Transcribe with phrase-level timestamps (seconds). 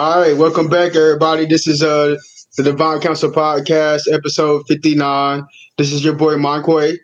[0.00, 1.44] All right, welcome back, everybody.
[1.44, 2.16] This is uh
[2.56, 5.46] the Divine Council Podcast, episode 59.
[5.76, 6.96] This is your boy Monquay,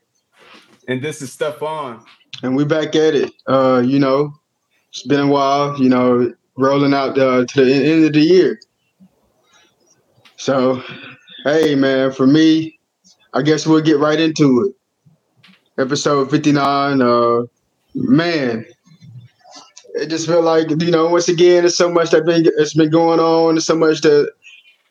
[0.88, 2.02] And this is Stefan.
[2.42, 3.30] and we back at it.
[3.46, 4.32] Uh, you know,
[4.88, 8.58] it's been a while, you know, rolling out uh, to the end of the year.
[10.38, 10.82] So,
[11.44, 12.78] hey man, for me,
[13.34, 15.52] I guess we'll get right into it.
[15.82, 17.42] Episode 59, uh
[17.94, 18.64] man,
[19.96, 22.90] it just felt like you know once again there's so much that been it's been
[22.90, 24.30] going on there's so much that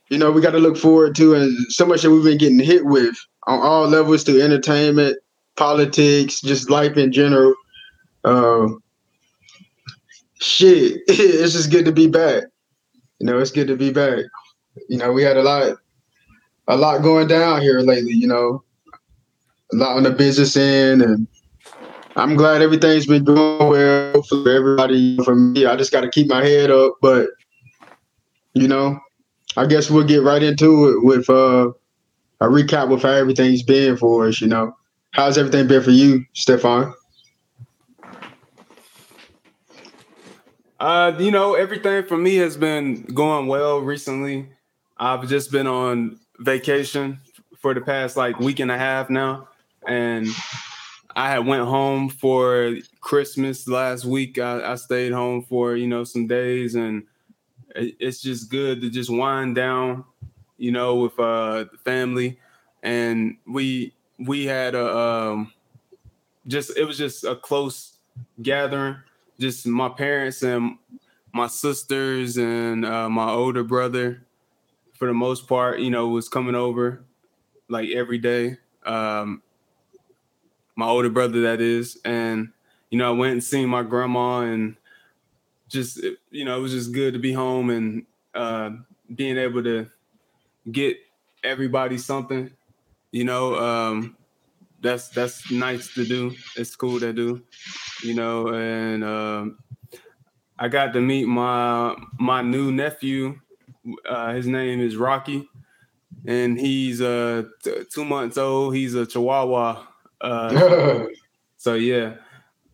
[0.10, 2.60] you know we got to look forward to and so much that we've been getting
[2.60, 3.16] hit with
[3.48, 5.18] on all levels through entertainment
[5.56, 7.54] politics just life in general.
[8.24, 8.68] Uh,
[10.42, 12.44] shit it's just good to be back.
[13.20, 14.26] You know it's good to be back.
[14.90, 15.78] You know we had a lot
[16.68, 18.64] a lot going down here lately you know.
[19.74, 21.28] A lot on the business end and
[22.18, 25.18] I'm glad everything's been going well for everybody.
[25.24, 26.94] For me, I just got to keep my head up.
[27.02, 27.28] But
[28.54, 29.00] you know,
[29.58, 31.72] I guess we'll get right into it with uh,
[32.40, 34.40] a recap of how everything's been for us.
[34.40, 34.76] You know,
[35.12, 36.94] how's everything been for you, Stefan?
[40.80, 44.50] Uh, you know, everything for me has been going well recently.
[44.98, 47.20] I've just been on vacation
[47.60, 49.48] for the past like week and a half now,
[49.88, 50.28] and
[51.16, 54.38] I had went home for Christmas last week.
[54.38, 57.04] I, I stayed home for you know some days, and
[57.76, 60.06] it- it's just good to just wind down,
[60.58, 62.40] you know, with uh the family.
[62.84, 65.54] And we we had a um,
[66.48, 67.98] just it was just a close
[68.42, 68.98] gathering.
[69.40, 70.78] Just my parents and
[71.34, 74.26] my sisters and uh, my older brother,
[74.94, 77.04] for the most part, you know, was coming over
[77.70, 78.58] like every day.
[78.86, 79.44] Um,
[80.76, 82.00] my older brother that is.
[82.06, 82.52] And
[82.92, 84.78] you know i went and seen my grandma and
[85.70, 88.06] just you know it was just good to be home and
[88.36, 88.72] uh
[89.14, 89.90] being able to
[90.72, 90.98] get
[91.44, 92.52] everybody something
[93.12, 94.18] you know um
[94.82, 96.36] that's that's nice to do.
[96.58, 97.44] It's cool to do
[98.04, 99.60] you know and um
[100.60, 103.40] i got to meet my my new nephew.
[104.08, 105.50] Uh his name is rocky
[106.28, 108.76] and he's uh t- two months old.
[108.76, 109.86] He's a chihuahua
[110.26, 111.06] uh,
[111.58, 112.16] so yeah,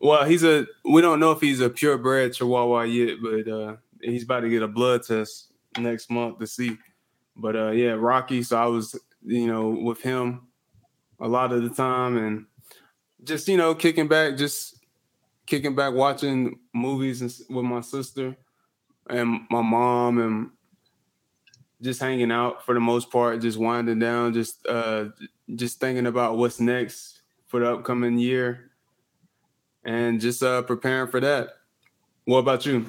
[0.00, 0.66] well, he's a.
[0.84, 4.62] We don't know if he's a purebred Chihuahua yet, but uh, he's about to get
[4.62, 6.76] a blood test next month to see.
[7.36, 8.42] But uh, yeah, Rocky.
[8.42, 10.48] So I was, you know, with him
[11.20, 12.46] a lot of the time, and
[13.22, 14.76] just you know, kicking back, just
[15.46, 18.36] kicking back, watching movies with my sister
[19.08, 20.50] and my mom, and
[21.80, 25.06] just hanging out for the most part, just winding down, just uh,
[25.54, 27.21] just thinking about what's next
[27.52, 28.70] for the upcoming year
[29.84, 31.50] and just uh preparing for that.
[32.24, 32.86] What about you?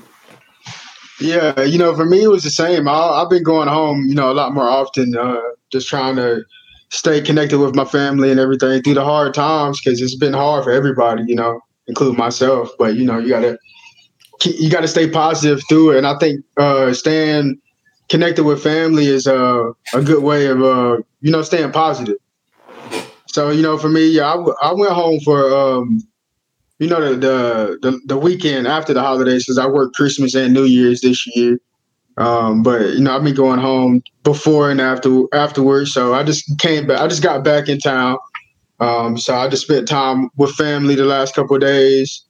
[1.19, 2.87] Yeah, you know, for me it was the same.
[2.87, 6.45] I, I've been going home, you know, a lot more often, uh, just trying to
[6.91, 10.63] stay connected with my family and everything through the hard times because it's been hard
[10.63, 12.69] for everybody, you know, including myself.
[12.79, 13.57] But you know, you gotta
[14.45, 15.97] you gotta stay positive through it.
[15.97, 17.59] And I think uh, staying
[18.07, 22.15] connected with family is uh, a good way of uh, you know staying positive.
[23.33, 25.99] So you know, for me, yeah, I, w- I went home for um,
[26.79, 30.53] you know the, the the the weekend after the holidays because I worked Christmas and
[30.53, 31.59] New Year's this year.
[32.17, 35.91] Um, but you know, I've been going home before and after afterwards.
[35.93, 37.01] So I just came back.
[37.01, 38.17] I just got back in town.
[38.79, 42.23] Um, so I just spent time with family the last couple of days.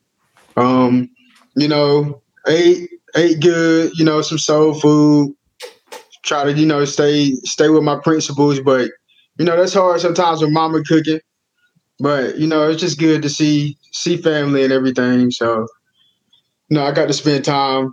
[0.56, 1.10] Um,
[1.58, 3.92] you know, ate ate good.
[3.96, 5.36] You know, some soul food.
[6.24, 8.90] Try to you know stay stay with my principles, but
[9.38, 11.20] you know that's hard sometimes with mama cooking.
[12.00, 15.32] But you know, it's just good to see see family and everything.
[15.32, 15.68] So,
[16.70, 17.92] you know, I got to spend time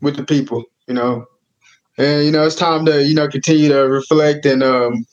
[0.00, 0.64] with the people.
[0.86, 1.24] You know,
[1.96, 5.06] and you know, it's time to you know continue to reflect and um,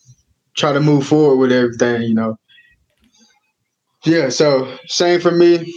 [0.56, 2.04] try to move forward with everything.
[2.04, 2.38] You know,
[4.06, 4.30] yeah.
[4.30, 5.74] So same for me,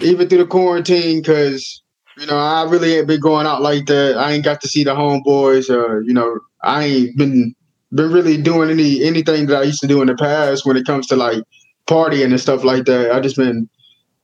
[0.00, 1.82] even through the quarantine, because
[2.18, 4.16] you know I really ain't been going out like that.
[4.18, 5.70] I ain't got to see the homeboys.
[5.70, 7.54] Or you know, I ain't been
[7.94, 10.86] been really doing any anything that I used to do in the past when it
[10.86, 11.42] comes to like
[11.86, 13.12] partying and stuff like that.
[13.12, 13.68] I just been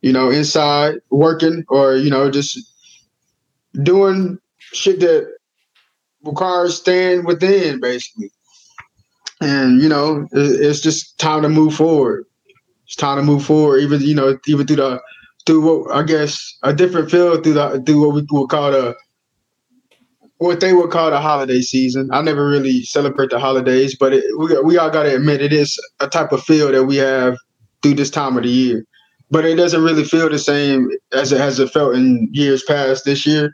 [0.01, 2.59] you know inside working or you know just
[3.83, 4.39] doing
[4.73, 5.33] shit that
[6.25, 8.31] requires staying within basically.
[9.41, 12.27] And you know, it's just time to move forward.
[12.85, 15.01] It's time to move forward, even you know, even through the
[15.47, 18.95] through what I guess a different field through the through what we would call the
[20.41, 22.11] what they would call the holiday season.
[22.13, 25.53] I never really celebrate the holidays, but it, we we all got to admit it
[25.53, 27.37] is a type of feel that we have
[27.83, 28.85] through this time of the year.
[29.31, 33.05] But it doesn't really feel the same as it has it felt in years past
[33.05, 33.53] this year.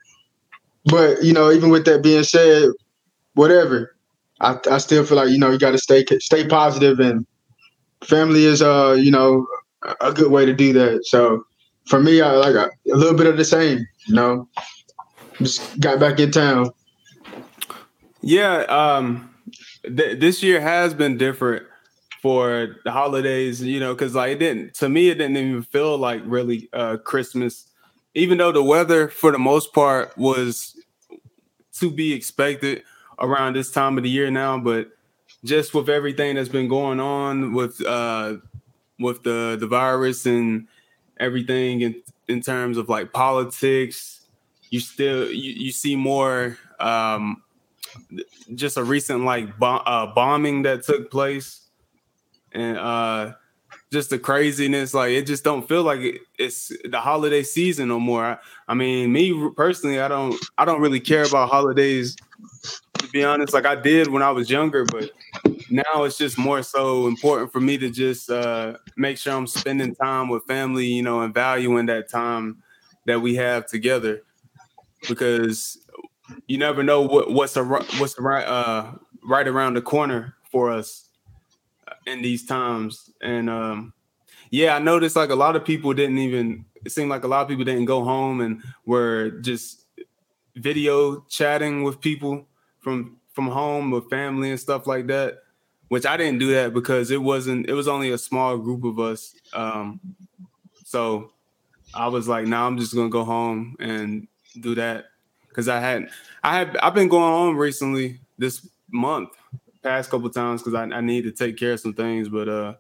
[0.87, 2.71] but you know, even with that being said,
[3.35, 3.97] whatever,
[4.41, 7.27] I, I still feel like you know you got to stay stay positive and
[8.05, 9.47] family is uh you know
[10.01, 11.07] a good way to do that.
[11.07, 11.45] So
[11.89, 13.87] for me, I like a, a little bit of the same.
[14.09, 14.49] You know,
[15.39, 16.71] just got back in town.
[18.23, 19.35] Yeah, um,
[19.85, 21.65] th- this year has been different
[22.23, 23.63] for the holidays.
[23.63, 26.97] You know, because like it didn't to me, it didn't even feel like really uh,
[26.99, 27.67] Christmas,
[28.15, 30.77] even though the weather for the most part was
[31.75, 32.83] to be expected
[33.19, 34.89] around this time of the year now, but
[35.45, 38.37] just with everything that's been going on with uh
[38.99, 40.67] with the the virus and
[41.19, 44.16] everything in in terms of like politics,
[44.71, 47.43] you still you, you see more um
[48.55, 51.63] just a recent like uh, bombing that took place.
[52.53, 53.33] And uh
[53.93, 58.01] just the craziness like it just don't feel like it, it's the holiday season no
[58.01, 58.25] more.
[58.25, 62.17] I, I, mean me personally i don't i don't really care about holidays
[62.99, 63.55] to be honest.
[63.55, 65.11] Like i did when i was younger but
[65.71, 69.95] now it's just more so important for me to just uh make sure i'm spending
[69.95, 72.63] time with family you know and valuing that time
[73.05, 74.23] that we have together
[75.09, 75.79] because
[76.47, 81.07] you never know what, what's a, what's right uh right around the corner for us
[82.07, 83.11] in these times.
[83.21, 83.93] And um,
[84.51, 86.65] yeah, I noticed like a lot of people didn't even.
[86.85, 89.85] It seemed like a lot of people didn't go home and were just
[90.55, 92.47] video chatting with people
[92.79, 95.39] from from home with family and stuff like that.
[95.89, 97.69] Which I didn't do that because it wasn't.
[97.69, 99.35] It was only a small group of us.
[99.53, 100.01] Um,
[100.85, 101.33] so
[101.95, 104.27] I was like, "Now nah, I'm just gonna go home and
[104.61, 105.07] do that."
[105.49, 106.11] Because I had,
[106.45, 109.31] I had, I've been going home recently this month
[109.83, 112.29] past couple times because I, I need to take care of some things.
[112.29, 112.75] But uh,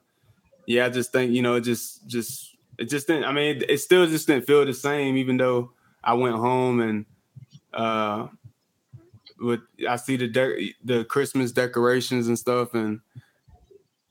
[0.67, 3.25] yeah, I just think you know, it just just it just didn't.
[3.25, 6.81] I mean, it, it still just didn't feel the same, even though I went home
[6.81, 7.07] and
[7.73, 8.29] uh,
[9.39, 13.01] with I see the de- the Christmas decorations and stuff, and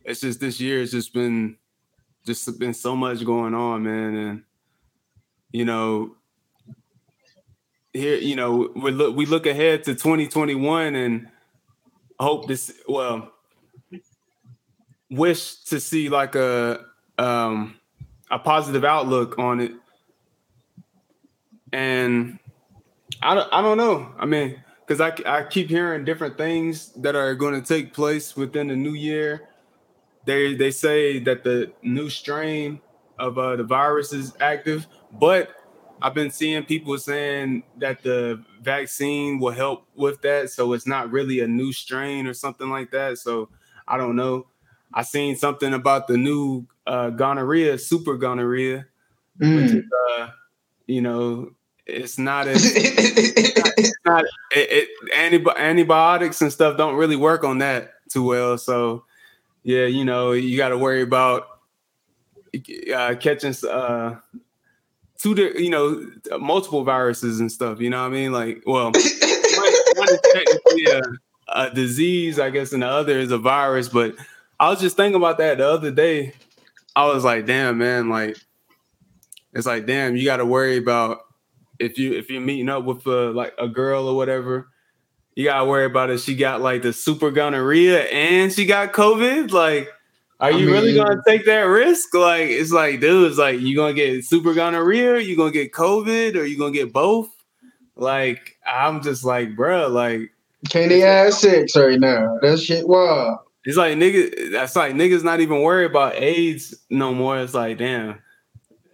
[0.04, 0.82] it's just this year.
[0.82, 1.58] It's just been
[2.26, 4.44] just been so much going on, man, and
[5.52, 6.16] you know.
[7.96, 11.30] Here, you know, we look we look ahead to 2021 and
[12.20, 13.32] hope this well
[15.10, 16.84] wish to see like a
[17.18, 17.76] um
[18.30, 19.72] a positive outlook on it.
[21.72, 22.38] And
[23.24, 24.14] i don't, I don't know.
[24.20, 28.36] I mean because I, I keep hearing different things that are going to take place
[28.36, 29.48] within the new year.
[30.26, 32.82] They they say that the new strain
[33.18, 35.50] of uh, the virus is active but
[36.02, 41.12] I've been seeing people saying that the vaccine will help with that, so it's not
[41.12, 43.18] really a new strain or something like that.
[43.18, 43.50] So
[43.88, 44.48] I don't know.
[44.94, 48.86] I seen something about the new uh, gonorrhea, super gonorrhea,
[49.40, 49.56] mm.
[49.56, 49.84] which is,
[50.20, 50.30] uh,
[50.88, 51.52] you know,
[51.86, 57.94] it's not as it's not, it, it, antibiotics and stuff don't really work on that
[58.10, 58.58] too well.
[58.58, 59.06] So
[59.64, 61.48] yeah, you know, you got to worry about
[62.94, 64.16] uh, catching uh,
[65.34, 66.06] two, you know,
[66.40, 67.80] multiple viruses and stuff.
[67.80, 68.32] You know what I mean?
[68.32, 68.94] Like, well, one,
[69.96, 71.02] one is technically a,
[71.48, 73.90] a, disease, I guess, and the other is a virus.
[73.90, 74.16] But
[74.60, 76.34] I was just thinking about that the other day.
[76.96, 78.38] I was like, damn, man, like,
[79.54, 81.22] it's like, damn, you got to worry about
[81.80, 84.70] if you if you're meeting up with a, like a girl or whatever.
[85.36, 89.52] You gotta worry about if she got like the super gonorrhea and she got COVID.
[89.52, 89.90] Like,
[90.40, 92.14] are you I mean, really gonna take that risk?
[92.14, 96.36] Like, it's like, dude, it's like you gonna get super gonorrhea, you gonna get COVID,
[96.36, 97.30] or you gonna get both?
[97.96, 100.32] Like, I'm just like, bro, like,
[100.70, 102.38] can't they have sex right now?
[102.42, 103.42] That shit wow.
[103.64, 104.52] It's like niggas.
[104.52, 107.40] That's like niggas not even worried about AIDS no more.
[107.40, 108.20] It's like, damn,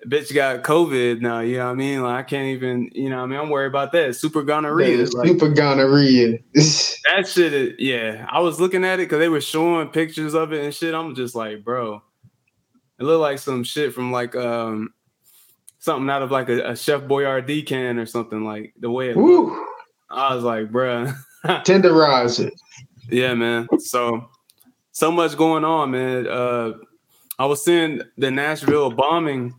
[0.08, 1.40] bitch got COVID now.
[1.42, 2.04] You know what I mean?
[2.04, 3.40] Like I can't even, you know what I mean?
[3.40, 4.16] I'm worried about that.
[4.16, 5.06] Super gonorrhea.
[5.14, 6.40] Like, super gonorrhea.
[6.54, 8.26] that shit is, yeah.
[8.30, 10.94] I was looking at it because they were showing pictures of it and shit.
[10.94, 12.02] I'm just like, bro.
[13.00, 14.94] It looked like some shit from like um
[15.80, 19.18] something out of like a, a Chef Boyardee can or something like the way it
[19.18, 19.58] looked.
[20.10, 21.12] I was like, bro.
[21.46, 22.54] Tenderize it.
[23.10, 23.68] Yeah, man.
[23.80, 24.30] So
[24.92, 26.28] so much going on, man.
[26.28, 26.74] Uh
[27.40, 29.56] I was seeing the Nashville bombing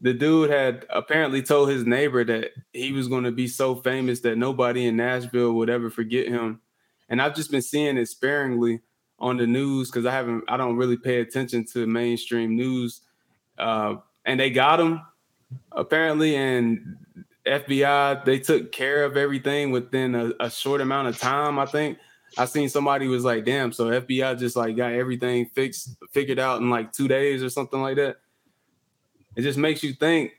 [0.00, 4.20] the dude had apparently told his neighbor that he was going to be so famous
[4.20, 6.60] that nobody in Nashville would ever forget him.
[7.08, 8.80] And I've just been seeing it sparingly
[9.18, 13.00] on the news because I haven't, I don't really pay attention to mainstream news.
[13.58, 15.00] Uh, and they got him
[15.72, 16.96] apparently, and
[17.46, 21.58] FBI they took care of everything within a, a short amount of time.
[21.58, 21.98] I think
[22.36, 26.60] I seen somebody was like, "Damn!" So FBI just like got everything fixed, figured out
[26.60, 28.16] in like two days or something like that
[29.36, 30.32] it just makes you think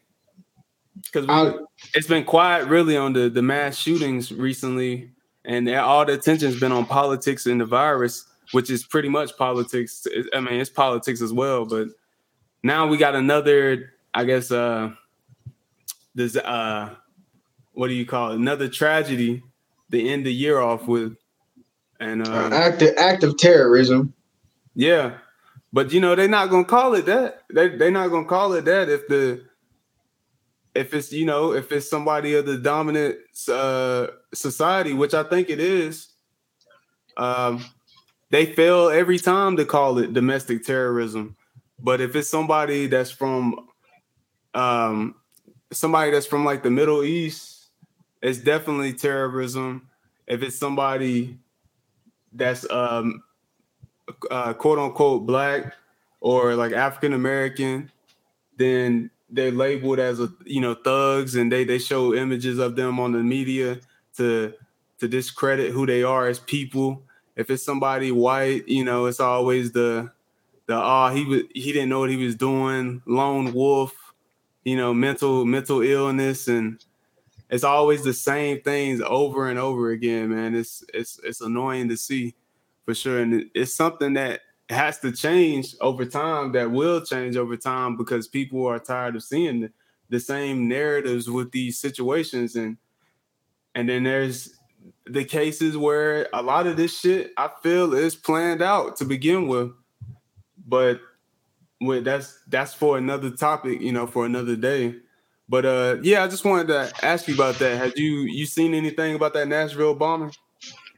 [1.03, 1.53] because
[1.93, 5.11] it's been quiet really on the the mass shootings recently,
[5.45, 10.05] and all the attention's been on politics and the virus, which is pretty much politics.
[10.33, 11.89] I mean, it's politics as well, but
[12.63, 14.91] now we got another, I guess, uh,
[16.15, 16.95] this uh,
[17.73, 18.35] what do you call it?
[18.35, 19.43] Another tragedy
[19.91, 21.15] to end the year off with,
[21.99, 24.13] and uh, act act of terrorism.
[24.73, 25.17] Yeah,
[25.73, 27.43] but you know they're not gonna call it that.
[27.53, 29.43] They they're not gonna call it that if the
[30.73, 33.17] if it's you know if it's somebody of the dominant
[33.51, 36.07] uh, society, which I think it is.
[37.17, 37.65] Um,
[38.29, 41.35] they fail every time to call it domestic terrorism.
[41.79, 43.67] But if it's somebody that's from
[44.53, 45.15] um,
[45.71, 47.69] somebody that's from like the Middle East,
[48.21, 49.89] it's definitely terrorism.
[50.27, 51.37] If it's somebody
[52.33, 53.23] that's um,
[54.31, 55.73] uh, quote unquote black
[56.21, 57.91] or like African American,
[58.57, 62.99] then they're labeled as a you know thugs, and they they show images of them
[62.99, 63.79] on the media
[64.17, 64.53] to
[64.99, 67.03] to discredit who they are as people.
[67.35, 70.11] If it's somebody white, you know, it's always the
[70.65, 74.13] the oh he was he didn't know what he was doing, lone wolf,
[74.63, 76.83] you know, mental mental illness, and
[77.49, 80.55] it's always the same things over and over again, man.
[80.55, 82.35] It's it's it's annoying to see
[82.87, 83.19] for sure.
[83.19, 84.39] And it's something that
[84.69, 89.23] has to change over time, that will change over time because people are tired of
[89.23, 89.69] seeing
[90.09, 92.55] the, same narratives with these situations.
[92.55, 92.77] And
[93.75, 94.57] and then there's
[95.05, 99.49] the cases where a lot of this shit I feel is planned out to begin
[99.49, 99.71] with.
[100.65, 101.01] But
[101.81, 104.95] with that's that's for another topic, you know, for another day.
[105.49, 107.77] But uh yeah, I just wanted to ask you about that.
[107.77, 110.31] Have you you seen anything about that Nashville bombing?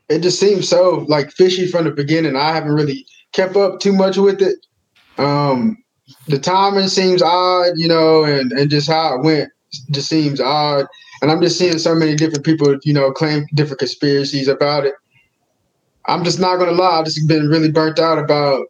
[0.09, 2.35] It just seems so like fishy from the beginning.
[2.35, 4.57] I haven't really kept up too much with it.
[5.17, 5.77] Um,
[6.27, 9.51] the timing seems odd, you know, and, and just how it went
[9.91, 10.85] just seems odd.
[11.21, 14.95] And I'm just seeing so many different people, you know, claim different conspiracies about it.
[16.07, 18.65] I'm just not gonna lie, I've just been really burnt out about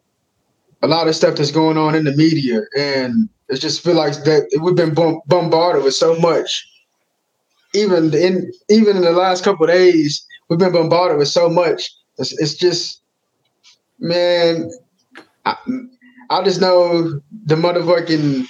[0.82, 4.12] a lot of stuff that's going on in the media, and it just feel like
[4.24, 4.94] that we've been
[5.26, 6.66] bombarded with so much.
[7.72, 11.90] Even in even in the last couple days, we've been bombarded with so much.
[12.18, 13.00] It's, it's just,
[13.98, 14.70] man,
[15.46, 15.56] I,
[16.28, 18.46] I just know the motherfucking.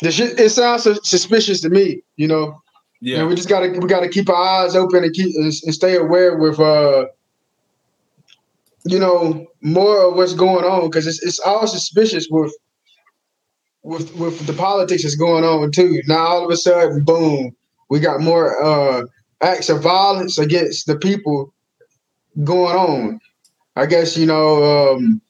[0.00, 2.60] The shit, it sounds suspicious to me, you know.
[3.00, 5.96] Yeah, and we just gotta we gotta keep our eyes open and keep and stay
[5.96, 7.06] aware with uh,
[8.84, 12.52] you know, more of what's going on because it's it's all suspicious with
[13.82, 16.00] with with the politics that's going on too.
[16.06, 17.54] Now all of a sudden, boom,
[17.90, 19.04] we got more uh
[19.42, 21.52] acts of violence against the people
[22.44, 23.20] going on.
[23.76, 25.20] I guess you know um,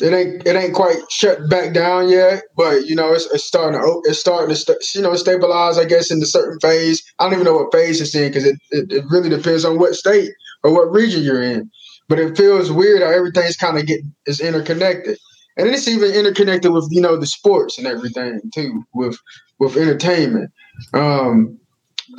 [0.00, 3.80] it ain't it ain't quite shut back down yet, but you know it's, it's starting
[3.80, 5.78] to it's starting to st- you know stabilize.
[5.78, 7.02] I guess in a certain phase.
[7.18, 9.78] I don't even know what phase it's in because it, it, it really depends on
[9.78, 10.30] what state
[10.62, 11.70] or what region you're in.
[12.08, 15.16] But it feels weird how everything's kind of get is interconnected,
[15.56, 19.16] and it's even interconnected with you know the sports and everything too with
[19.60, 20.50] with entertainment.
[20.92, 21.58] Um,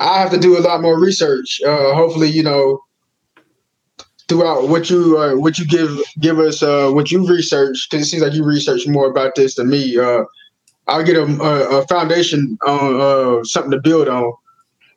[0.00, 1.60] I have to do a lot more research.
[1.66, 2.80] Uh, hopefully, you know,
[4.28, 8.10] throughout what you uh, what you give give us uh, what you research because it
[8.10, 9.98] seems like you research more about this than me.
[9.98, 10.24] Uh,
[10.88, 14.32] I'll get a, a, a foundation on uh, something to build on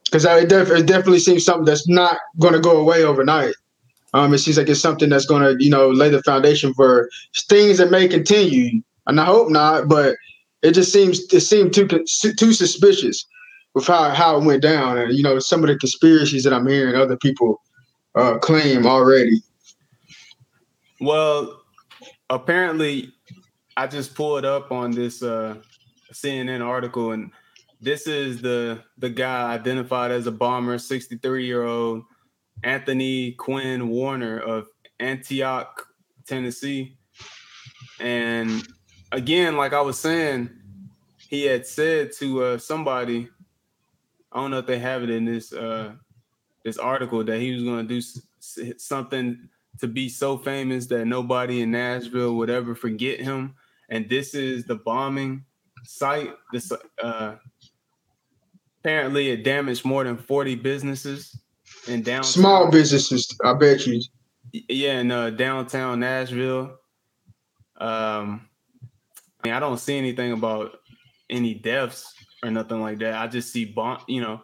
[0.05, 3.55] because it, def- it definitely seems something that's not going to go away overnight.
[4.13, 7.09] Um, it seems like it's something that's going to you know lay the foundation for
[7.47, 9.87] things that may continue, and I hope not.
[9.87, 10.15] But
[10.61, 13.25] it just seems it seemed too too suspicious
[13.73, 16.67] with how, how it went down and you know some of the conspiracies that I'm
[16.67, 17.61] hearing other people
[18.15, 19.41] uh, claim already.
[20.99, 21.61] Well,
[22.29, 23.13] apparently,
[23.77, 25.55] I just pulled up on this uh,
[26.11, 27.31] CNN article, and
[27.79, 32.03] this is the the guy identified as a bomber, 63 year old
[32.63, 34.67] Anthony Quinn Warner of
[34.99, 35.87] Antioch,
[36.25, 36.97] Tennessee,
[37.99, 38.67] and
[39.11, 40.49] again, like I was saying,
[41.17, 43.29] he had said to uh, somebody
[44.31, 45.93] I don't know if they have it in this uh
[46.63, 51.61] this article that he was going to do something to be so famous that nobody
[51.61, 53.55] in Nashville would ever forget him.
[53.87, 55.45] And this is the bombing
[55.83, 56.33] site.
[56.51, 56.71] This
[57.01, 57.35] uh
[58.81, 61.35] apparently it damaged more than 40 businesses
[61.87, 62.23] in downtown.
[62.23, 64.01] Small businesses, I bet you.
[64.51, 66.77] Yeah, in uh, downtown Nashville.
[67.77, 68.47] Um
[69.41, 70.81] I mean, I don't see anything about
[71.29, 73.15] any deaths or nothing like that.
[73.15, 74.41] I just see bomb, you know,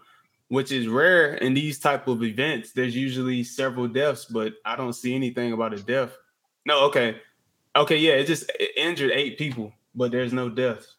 [0.50, 2.72] which is rare in these type of events.
[2.72, 6.16] There's usually several deaths, but I don't see anything about a death.
[6.66, 7.18] No, okay,
[7.76, 10.96] okay, yeah, it just it injured eight people, but there's no deaths.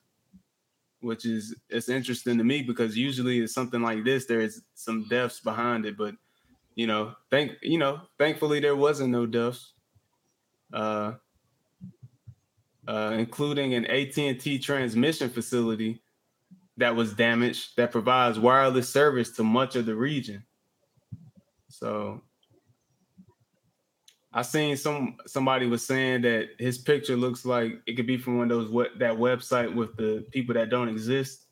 [1.01, 4.27] which is it's interesting to me because usually it's something like this.
[4.27, 6.15] There's some deaths behind it, but
[6.75, 9.73] you know, thank you know, thankfully there wasn't no deaths.
[10.73, 11.15] Uh,
[12.89, 16.01] uh, including an AT&T transmission facility
[16.77, 20.45] that was damaged that provides wireless service to much of the region.
[21.69, 22.23] So
[24.33, 28.39] I seen some somebody was saying that his picture looks like it could be from
[28.39, 31.45] one of those what that website with the people that don't exist.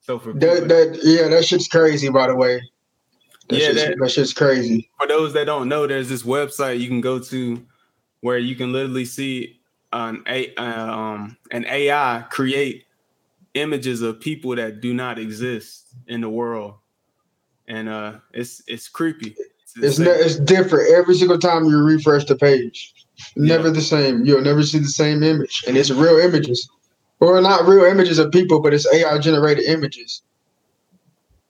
[0.00, 2.08] So for that, that yeah, that shit's crazy.
[2.08, 2.62] By the way,
[3.48, 4.90] that yeah, shit's, that, that shit's crazy.
[4.98, 7.62] For those that don't know, there's this website you can go to
[8.20, 9.60] where you can literally see
[9.92, 12.86] an a uh, um an AI create
[13.54, 16.74] images of people that do not exist in the world,
[17.66, 19.34] and uh, it's it's creepy.
[19.76, 22.94] It's ne- it's different every single time you refresh the page.
[23.36, 23.74] Never yeah.
[23.74, 24.24] the same.
[24.24, 26.68] You'll never see the same image, and it's real images,
[27.20, 30.22] or not real images of people, but it's AI generated images,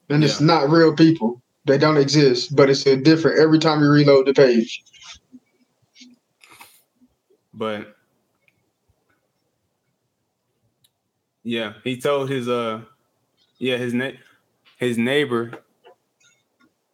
[0.09, 0.29] and yeah.
[0.29, 1.43] it's not real people.
[1.67, 4.85] They don't exist, but it's different every time you reload the page.
[7.55, 7.94] But
[11.45, 12.81] yeah, he told his uh,
[13.59, 14.19] yeah his na-
[14.79, 15.53] his neighbor.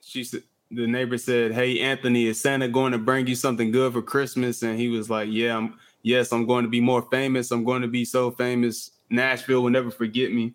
[0.01, 3.93] She said the neighbor said, "Hey Anthony, is Santa going to bring you something good
[3.93, 7.51] for Christmas?" And he was like, "Yeah, I'm, yes, I'm going to be more famous.
[7.53, 8.91] I'm going to be so famous.
[9.09, 10.55] Nashville will never forget me."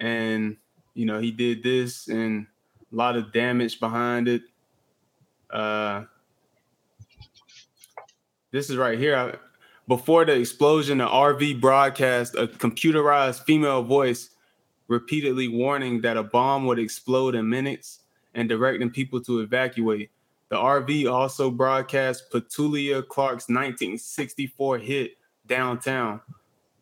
[0.00, 0.56] And
[0.94, 2.46] you know, he did this and
[2.92, 4.42] a lot of damage behind it.
[5.50, 6.04] Uh,
[8.50, 9.16] this is right here.
[9.16, 9.34] I,
[9.96, 14.30] before the explosion, the RV broadcast a computerized female voice
[14.88, 18.00] repeatedly warning that a bomb would explode in minutes
[18.32, 20.10] and directing people to evacuate.
[20.48, 25.10] The RV also broadcast Petula Clark's 1964 hit
[25.46, 26.22] Downtown,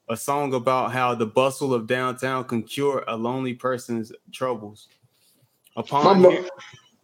[0.08, 4.86] a song about how the bustle of downtown can cure a lonely person's troubles.
[5.74, 6.22] Upon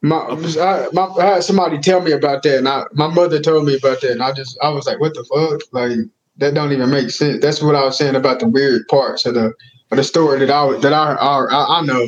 [0.08, 3.66] my, I, my, I had somebody tell me about that, and I, my mother told
[3.66, 5.98] me about that, and I just I was like, "What the fuck?" Like
[6.38, 7.42] that don't even make sense.
[7.42, 9.52] That's what I was saying about the weird parts of the
[9.90, 12.06] of the story that I that I I, I know.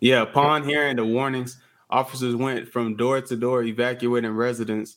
[0.00, 1.58] Yeah, upon hearing the warnings,
[1.90, 4.96] officers went from door to door evacuating residents,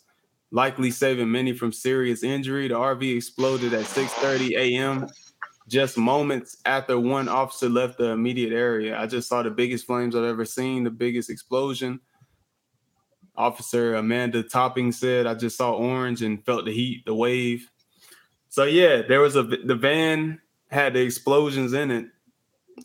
[0.52, 2.68] likely saving many from serious injury.
[2.70, 5.08] The RV exploded at 6:30 a.m.
[5.68, 8.98] just moments after one officer left the immediate area.
[8.98, 12.00] I just saw the biggest flames I've ever seen, the biggest explosion.
[13.36, 17.70] Officer Amanda Topping said, "I just saw orange and felt the heat, the wave."
[18.50, 22.06] So yeah, there was a the van had the explosions in it,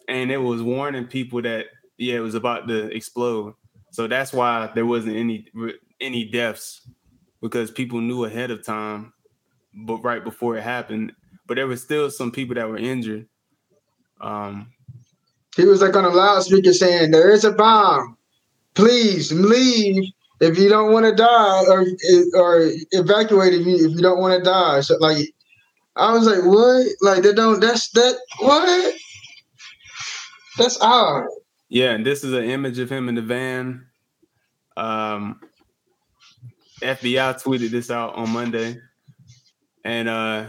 [0.09, 1.67] and it was warning people that
[1.99, 3.55] yeah, it was about to explode.
[3.91, 5.47] So that's why there wasn't any
[6.01, 6.89] any deaths
[7.43, 9.13] because people knew ahead of time,
[9.75, 11.13] but right before it happened.
[11.47, 13.27] But there was still some people that were injured.
[14.21, 14.73] Um,
[15.57, 18.17] he was like on a loudspeaker saying, "There is a bomb.
[18.75, 21.85] Please leave if you don't want to die, or
[22.35, 25.35] or evacuate if you if you don't want to die." So like,
[25.97, 26.87] I was like, "What?
[27.01, 27.61] Like they don't?
[27.61, 28.95] That's that what?"
[30.59, 31.27] That's odd.
[31.69, 33.87] Yeah, and this is an image of him in the van.
[34.77, 35.41] Um,
[36.83, 38.77] FBI tweeted this out on Monday,
[39.85, 40.47] and uh,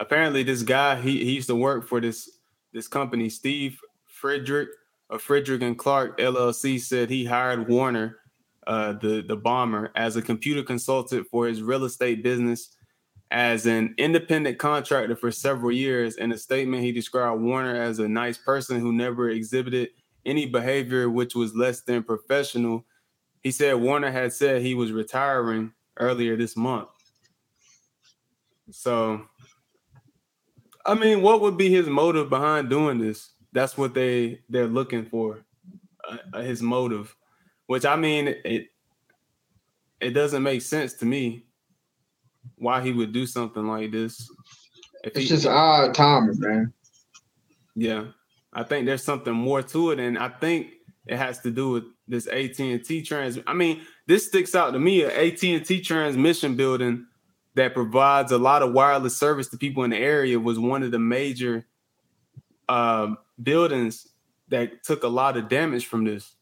[0.00, 2.38] apparently this guy he, he used to work for this
[2.72, 3.28] this company.
[3.28, 3.78] Steve
[4.22, 4.68] Fridrich
[5.10, 8.18] of Fridrich and Clark LLC said he hired Warner,
[8.66, 12.72] uh, the the bomber, as a computer consultant for his real estate business.
[13.32, 18.08] As an independent contractor for several years, in a statement, he described Warner as a
[18.08, 19.88] nice person who never exhibited
[20.24, 22.84] any behavior which was less than professional.
[23.42, 26.88] He said Warner had said he was retiring earlier this month.
[28.70, 29.22] So,
[30.84, 33.30] I mean, what would be his motive behind doing this?
[33.52, 35.44] That's what they they're looking for,
[36.08, 37.14] uh, his motive.
[37.66, 38.68] Which I mean, it
[40.00, 41.46] it doesn't make sense to me
[42.56, 44.30] why he would do something like this.
[45.04, 46.72] If it's he, just odd timing, man.
[47.74, 48.04] Yeah.
[48.52, 50.68] I think there's something more to it, and I think
[51.06, 53.38] it has to do with this AT and T trans.
[53.46, 55.04] I mean, this sticks out to me.
[55.04, 57.06] An AT and T transmission building
[57.54, 60.90] that provides a lot of wireless service to people in the area was one of
[60.90, 61.66] the major
[62.68, 64.08] uh, buildings
[64.48, 66.35] that took a lot of damage from this.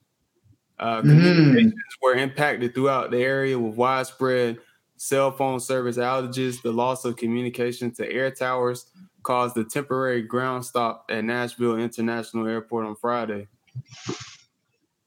[0.79, 1.09] Uh, mm-hmm.
[1.09, 4.59] communications were impacted throughout the area with widespread
[4.97, 8.87] cell phone service outages, the loss of communication to air towers,
[9.23, 13.47] caused a temporary ground stop at Nashville International Airport on Friday.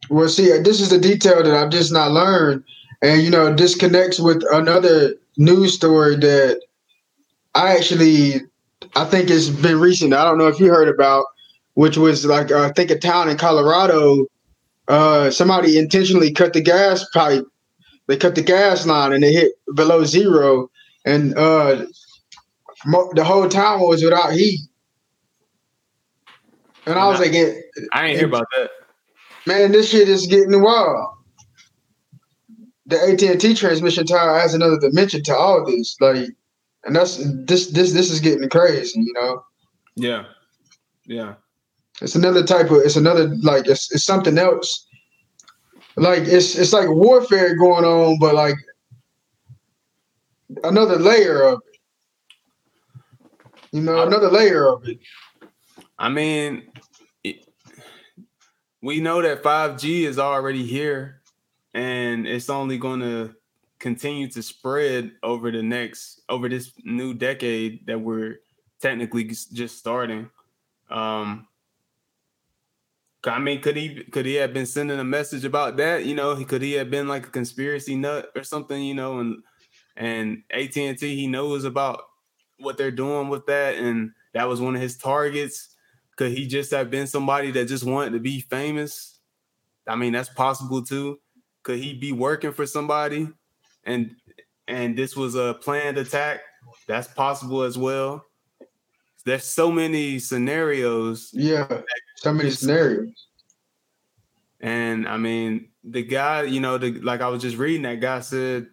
[0.10, 2.64] Well, see, this is the detail that I've just not learned.
[3.02, 6.62] And, you know, this connects with another news story that
[7.54, 8.42] I actually,
[8.96, 10.14] I think it's been recent.
[10.14, 11.26] I don't know if you heard about
[11.78, 14.26] which was like uh, I think a town in Colorado.
[14.88, 17.46] Uh, somebody intentionally cut the gas pipe.
[18.08, 20.70] They cut the gas line and they hit below zero,
[21.06, 21.86] and uh,
[22.86, 24.62] mo- the whole town was without heat.
[26.86, 28.70] And I was like, it, I ain't hear about that.
[29.46, 31.10] man, this shit is getting wild.
[32.86, 36.30] The AT and T transmission tower adds another dimension to all this, like,
[36.86, 39.44] and that's this this this is getting crazy, you know.
[39.98, 40.24] Yeah,
[41.06, 41.34] yeah,
[42.02, 42.78] It's another type of.
[42.78, 44.88] It's another like it's it's something else.
[45.96, 48.56] Like it's it's like warfare going on, but like
[50.64, 51.80] another layer of it.
[53.72, 55.00] You know, another layer of it.
[55.98, 56.64] I mean,
[57.24, 57.48] it,
[58.82, 61.22] we know that 5G is already here
[61.74, 63.36] and it's only going to
[63.80, 68.40] continue to spread over the next over this new decade that we're
[68.80, 70.30] technically just starting.
[70.90, 71.48] Um
[73.32, 76.06] I mean, could he could he have been sending a message about that?
[76.06, 78.82] You know, he could he have been like a conspiracy nut or something?
[78.82, 79.44] You know, and
[79.96, 82.02] and AT and T he knows about
[82.60, 85.76] what they're doing with that, and that was one of his targets.
[86.16, 89.20] Could he just have been somebody that just wanted to be famous?
[89.88, 91.20] I mean, that's possible too.
[91.64, 93.30] Could he be working for somebody,
[93.84, 94.16] and
[94.68, 96.42] and this was a planned attack?
[96.88, 98.27] That's possible as well.
[99.28, 101.82] There's so many scenarios Yeah,
[102.16, 103.28] so many scenarios.
[104.62, 108.22] And I mean, the guy, you know, the like I was just reading, that guy
[108.22, 108.68] said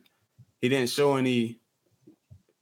[0.61, 1.59] he didn't show any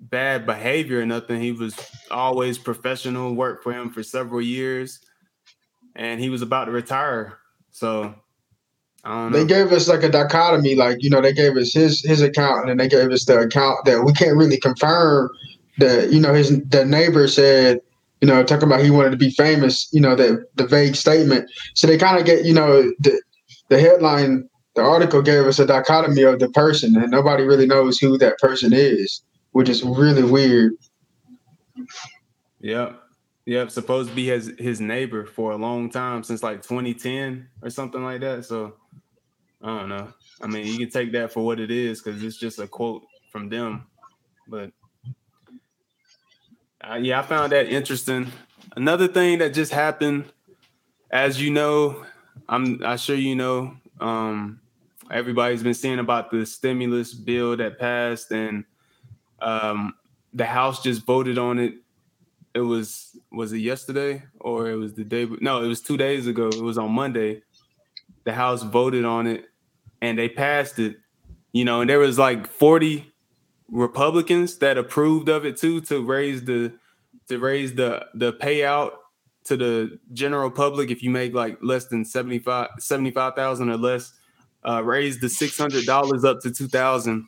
[0.00, 1.42] bad behavior or nothing.
[1.42, 1.76] He was
[2.10, 4.98] always professional, worked for him for several years,
[5.94, 7.40] and he was about to retire.
[7.72, 8.14] So
[9.04, 9.38] I don't know.
[9.38, 12.60] They gave us like a dichotomy, like you know, they gave us his his account,
[12.60, 15.28] and then they gave us the account that we can't really confirm
[15.82, 17.80] that you know his the neighbor said
[18.20, 21.50] you know talking about he wanted to be famous, you know that the vague statement.
[21.74, 23.20] So they kind of get you know the
[23.68, 27.98] the headline, the article gave us a dichotomy of the person, and nobody really knows
[27.98, 30.72] who that person is, which is really weird.
[32.60, 33.00] Yep.
[33.46, 33.70] Yep.
[33.70, 38.04] Supposed to be his his neighbor for a long time since like 2010 or something
[38.04, 38.44] like that.
[38.44, 38.74] So
[39.62, 40.12] I don't know.
[40.40, 43.02] I mean, you can take that for what it is because it's just a quote
[43.30, 43.86] from them.
[44.46, 44.70] But
[46.88, 48.30] uh, yeah, I found that interesting.
[48.76, 50.24] Another thing that just happened,
[51.10, 52.04] as you know,
[52.48, 54.60] I'm I'm sure you know, um,
[55.10, 58.64] everybody's been seeing about the stimulus bill that passed, and
[59.40, 59.94] um,
[60.32, 61.74] the House just voted on it.
[62.54, 65.26] It was was it yesterday or it was the day?
[65.40, 66.48] No, it was two days ago.
[66.48, 67.42] It was on Monday.
[68.24, 69.44] The House voted on it,
[70.00, 70.96] and they passed it.
[71.52, 73.11] You know, and there was like forty
[73.72, 76.72] Republicans that approved of it too to raise the
[77.28, 78.92] to raise the the payout
[79.44, 80.90] to the general public.
[80.90, 84.12] If you make like less than 75 75,000 or less
[84.64, 87.26] uh raise the $600 up to 2000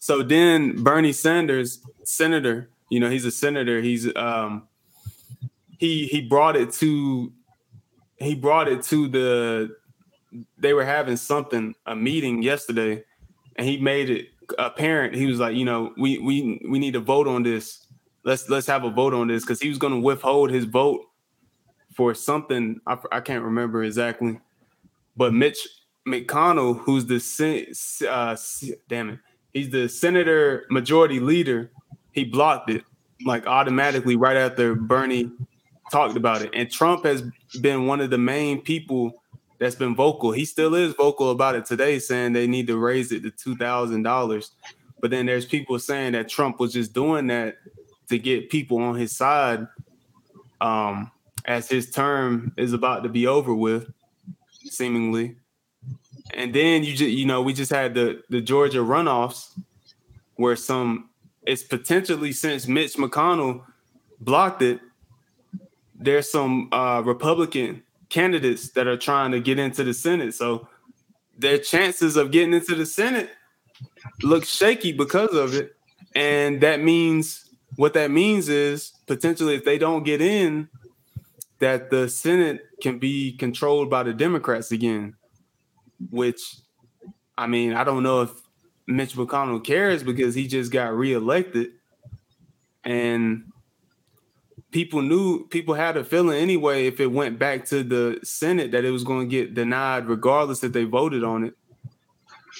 [0.00, 3.80] so then Bernie Sanders senator you know he's a senator.
[3.80, 4.68] He's um
[5.78, 7.32] he he brought it to
[8.18, 9.76] he brought it to the
[10.56, 13.02] they were having something a meeting yesterday
[13.56, 14.28] and he made it
[14.58, 17.86] apparent he was like you know we we we need to vote on this.
[18.24, 21.02] Let's let's have a vote on this because he was going to withhold his vote
[21.94, 22.80] for something.
[22.86, 24.40] I, I can't remember exactly.
[25.16, 25.58] But mitch
[26.06, 28.36] mcconnell who's the uh,
[28.88, 29.18] damn it
[29.52, 31.70] he's the senator majority leader
[32.12, 32.84] he blocked it
[33.24, 35.30] like automatically right after bernie
[35.90, 36.50] talked about it.
[36.54, 37.22] And trump has
[37.60, 39.22] been one of the main people
[39.58, 40.32] that's been vocal.
[40.32, 43.56] He still is vocal about it today, saying they need to raise it to two
[43.56, 44.52] thousand dollars.
[45.00, 47.56] But then there's people saying that Trump was just doing that
[48.08, 49.66] to get people on his side,
[50.60, 51.10] um,
[51.44, 53.90] as his term is about to be over with,
[54.50, 55.36] seemingly.
[56.34, 59.58] And then you just you know we just had the the Georgia runoffs,
[60.36, 61.08] where some
[61.42, 63.62] it's potentially since Mitch McConnell
[64.20, 64.80] blocked it.
[65.94, 70.34] There's some uh, Republican candidates that are trying to get into the Senate.
[70.34, 70.68] So
[71.38, 73.30] their chances of getting into the Senate
[74.22, 75.74] look shaky because of it.
[76.14, 80.68] And that means what that means is potentially if they don't get in,
[81.58, 85.14] that the Senate can be controlled by the Democrats again,
[86.10, 86.56] which
[87.38, 88.30] I mean, I don't know if
[88.86, 91.72] Mitch McConnell cares because he just got reelected.
[92.84, 93.52] And
[94.70, 98.84] people knew people had a feeling anyway if it went back to the Senate that
[98.84, 101.54] it was going to get denied regardless if they voted on it.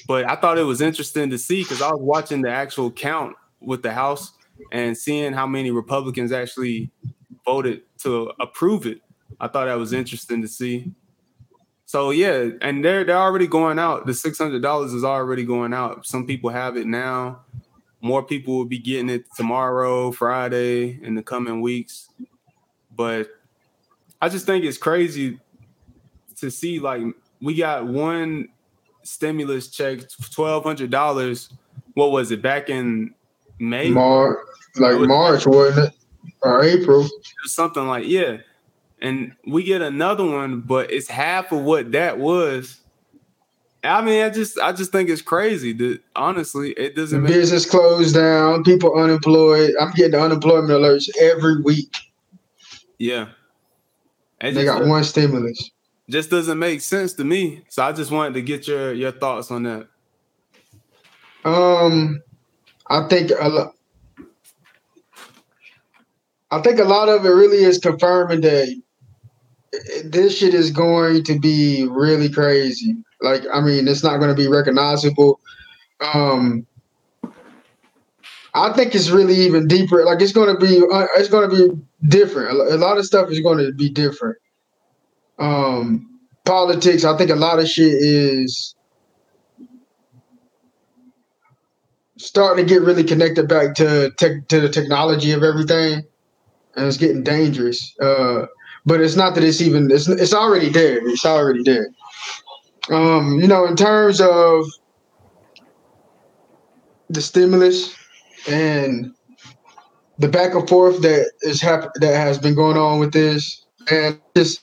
[0.06, 3.34] But I thought it was interesting to see because I was watching the actual count
[3.60, 4.32] with the House
[4.72, 6.90] and seeing how many Republicans actually
[7.44, 9.00] voted to approve it.
[9.40, 10.92] I thought that was interesting to see.
[11.86, 14.06] So yeah, and they're they're already going out.
[14.06, 16.04] The six hundred dollars is already going out.
[16.06, 17.42] Some people have it now.
[18.06, 22.08] More people will be getting it tomorrow, Friday, in the coming weeks.
[22.94, 23.28] But
[24.22, 25.40] I just think it's crazy
[26.36, 27.02] to see like
[27.42, 28.48] we got one
[29.02, 30.00] stimulus check,
[30.32, 31.50] twelve hundred dollars.
[31.94, 33.12] What was it back in
[33.58, 33.90] May?
[33.90, 34.38] March,
[34.76, 35.94] like March, wasn't it?
[36.42, 37.08] Or April?
[37.46, 38.36] Something like yeah.
[39.00, 42.80] And we get another one, but it's half of what that was.
[43.94, 45.72] I mean, I just I just think it's crazy.
[45.72, 47.24] That honestly, it doesn't.
[47.26, 47.70] Business sense.
[47.70, 48.64] closed down.
[48.64, 49.74] People unemployed.
[49.80, 51.94] I'm getting the unemployment alerts every week.
[52.98, 53.28] Yeah,
[54.40, 55.70] and they got one stimulus.
[56.08, 57.64] Just doesn't make sense to me.
[57.68, 59.88] So I just wanted to get your your thoughts on that.
[61.44, 62.22] Um,
[62.88, 63.74] I think a lot.
[66.50, 68.82] I think a lot of it really is confirming that
[70.04, 72.96] this shit is going to be really crazy.
[73.20, 75.40] Like, I mean, it's not going to be recognizable.
[76.00, 76.66] Um,
[78.54, 80.04] I think it's really even deeper.
[80.04, 82.50] Like, it's going to be, uh, it's going to be different.
[82.50, 84.38] A lot of stuff is going to be different.
[85.38, 87.04] Um, politics.
[87.04, 88.74] I think a lot of shit is
[92.16, 96.04] starting to get really connected back to tech, to the technology of everything,
[96.76, 97.94] and it's getting dangerous.
[98.00, 98.46] Uh,
[98.86, 101.06] but it's not that it's even it's it's already there.
[101.08, 101.88] It's already there.
[102.90, 104.64] Um, you know, in terms of
[107.08, 107.94] the stimulus
[108.48, 109.12] and
[110.18, 114.20] the back and forth that is hap- that has been going on with this, and
[114.36, 114.60] just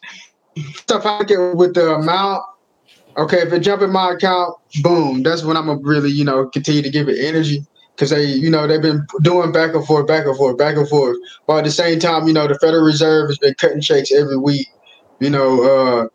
[0.75, 2.43] stuff I get with the amount.
[3.17, 6.47] Okay, if it jump in my account, boom, that's when I'm gonna really, you know,
[6.47, 7.63] continue to give it energy
[7.95, 10.89] because they, you know, they've been doing back and forth, back and forth, back and
[10.89, 11.17] forth.
[11.45, 14.37] But at the same time, you know, the Federal Reserve has been cutting checks every
[14.37, 14.67] week.
[15.19, 16.07] You know, uh,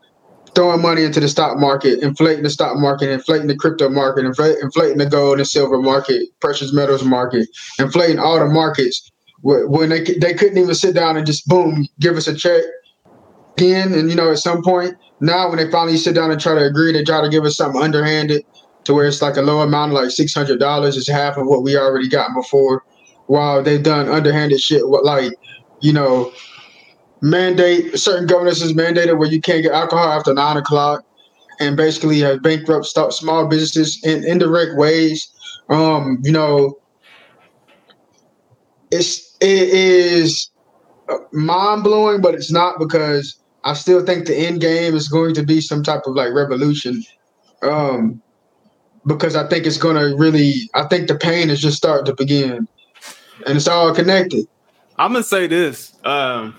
[0.54, 4.98] throwing money into the stock market, inflating the stock market, inflating the crypto market, inflating
[4.98, 9.10] the gold and silver market, precious metals market, inflating all the markets.
[9.42, 12.62] When they they couldn't even sit down and just boom give us a check
[13.56, 16.54] again, and you know, at some point now when they finally sit down and try
[16.54, 18.42] to agree, they try to give us something underhanded
[18.84, 21.62] to where it's like a low amount, like six hundred dollars is half of what
[21.62, 22.82] we already got before.
[23.26, 25.32] While they've done underhanded shit, what like
[25.80, 26.32] you know,
[27.20, 31.04] mandate certain governors is mandated where you can't get alcohol after nine o'clock,
[31.60, 35.28] and basically have bankrupt small businesses in indirect ways.
[35.68, 36.78] Um, you know,
[38.90, 40.50] it's it is
[41.32, 45.42] mind blowing, but it's not because I still think the end game is going to
[45.42, 47.04] be some type of like revolution.
[47.62, 48.22] Um,
[49.06, 50.70] because I think it's gonna really.
[50.74, 52.68] I think the pain is just starting to begin,
[53.46, 54.46] and it's all connected.
[54.98, 56.56] I'm gonna say this, um,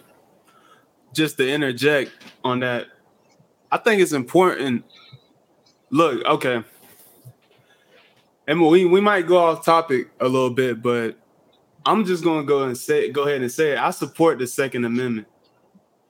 [1.14, 2.12] just to interject
[2.44, 2.88] on that.
[3.72, 4.86] I think it's important.
[5.90, 6.64] Look, okay,
[8.48, 11.18] and we we might go off topic a little bit, but
[11.86, 13.80] I'm just gonna go and say, go ahead and say it.
[13.80, 15.28] I support the Second Amendment.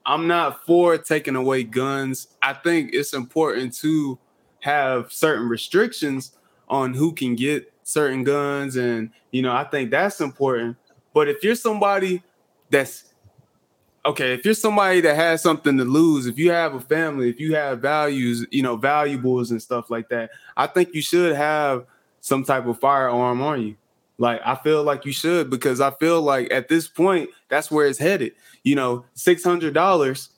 [0.04, 2.28] I'm not for taking away guns.
[2.42, 4.18] I think it's important to
[4.60, 6.32] have certain restrictions
[6.68, 10.76] on who can get certain guns and you know i think that's important
[11.12, 12.22] but if you're somebody
[12.70, 13.09] that's
[14.04, 17.38] okay if you're somebody that has something to lose if you have a family if
[17.38, 21.84] you have values you know valuables and stuff like that i think you should have
[22.20, 23.76] some type of firearm on you
[24.18, 27.86] like i feel like you should because i feel like at this point that's where
[27.86, 28.32] it's headed
[28.62, 30.28] you know $600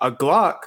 [0.00, 0.58] a glock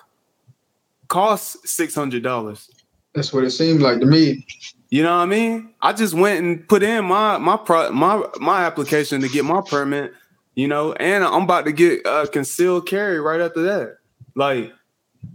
[1.07, 2.69] costs $600
[3.17, 4.45] that's what it seemed like to me.
[4.91, 5.73] You know what I mean?
[5.81, 9.59] I just went and put in my my pro, my my application to get my
[9.67, 10.13] permit.
[10.57, 13.97] You know, and I'm about to get a concealed carry right after that.
[14.33, 14.73] Like,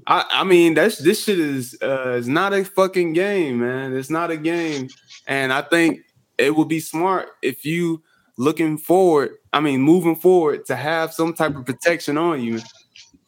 [0.08, 3.96] I I mean that's this shit is uh is not a fucking game, man.
[3.96, 4.88] It's not a game,
[5.28, 6.00] and I think
[6.38, 8.02] it would be smart if you
[8.36, 9.30] looking forward.
[9.52, 12.60] I mean, moving forward to have some type of protection on you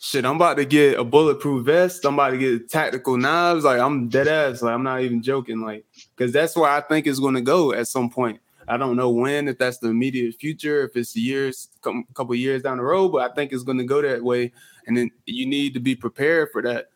[0.04, 2.04] shit, I'm about to get a bulletproof vest.
[2.04, 3.64] I'm about to get tactical knives.
[3.64, 4.62] Like I'm dead ass.
[4.62, 5.61] Like I'm not even joking.
[5.61, 8.40] Like because that's where I think it's to go at some point.
[8.68, 12.79] I don't know when, if that's the immediate future, if it's years, couple years down
[12.79, 14.53] the road, but I think it's going to go that way.
[14.87, 16.88] And then you need to be prepared for that,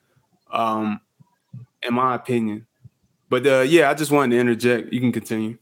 [0.51, 1.01] um,
[1.83, 2.67] in my opinion.
[3.29, 4.93] But uh, yeah, I just wanted to interject.
[4.93, 5.59] You can continue.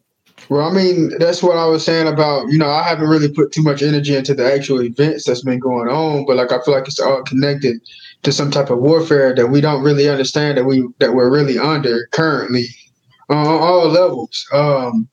[0.49, 3.53] Well, I mean, that's what I was saying about, you know, I haven't really put
[3.53, 6.75] too much energy into the actual events that's been going on, but like I feel
[6.75, 7.81] like it's all connected
[8.23, 11.59] to some type of warfare that we don't really understand that we that we're really
[11.59, 12.66] under currently
[13.29, 14.47] on all levels.
[14.53, 15.09] Um,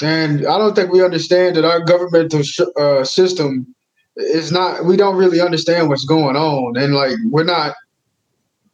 [0.00, 2.42] and I don't think we understand that our governmental
[2.78, 3.74] uh, system
[4.16, 7.74] is not we don't really understand what's going on and like we're not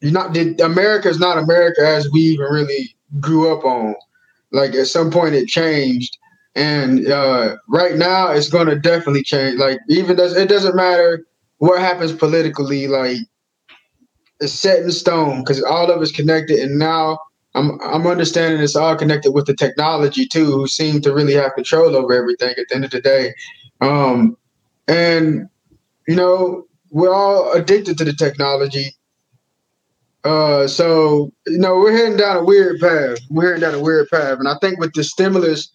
[0.00, 3.94] you're not America is not America as we even really grew up on.
[4.52, 6.16] Like at some point it changed.
[6.54, 9.58] And uh, right now it's gonna definitely change.
[9.58, 11.24] Like even does it doesn't matter
[11.58, 13.18] what happens politically, like
[14.40, 17.18] it's set in stone because all of it's connected and now
[17.58, 21.54] I'm I'm understanding it's all connected with the technology too, who seem to really have
[21.54, 23.34] control over everything at the end of the day.
[23.80, 24.36] Um,
[24.86, 25.48] and
[26.06, 28.94] you know, we're all addicted to the technology.
[30.24, 33.18] Uh, so you know, we're heading down a weird path.
[33.28, 35.70] We're heading down a weird path, and I think with the stimulus,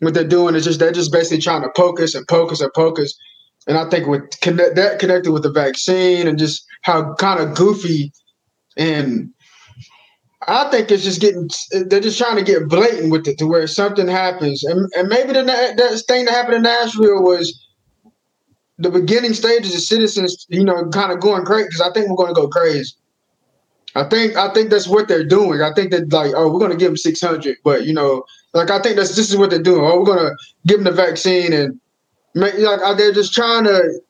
[0.00, 3.14] what they're doing is just they're just basically trying to focus and focus and focus.
[3.66, 7.56] And I think with connect, that connected with the vaccine and just how kind of
[7.56, 8.12] goofy
[8.76, 9.32] and
[10.48, 11.48] I think it's just getting
[11.88, 15.32] they're just trying to get blatant with it to where something happens, and and maybe
[15.32, 17.66] the that thing that happened in Nashville was
[18.78, 22.16] the beginning stages of citizens, you know, kind of going crazy because I think we're
[22.16, 22.94] going to go crazy.
[23.94, 25.62] I think I think that's what they're doing.
[25.62, 28.24] I think that like, oh, we're going to give them six hundred, but you know,
[28.52, 29.80] like I think that's this is what they're doing.
[29.84, 31.80] Oh, we're going to give them the vaccine and
[32.34, 34.00] make like they're just trying to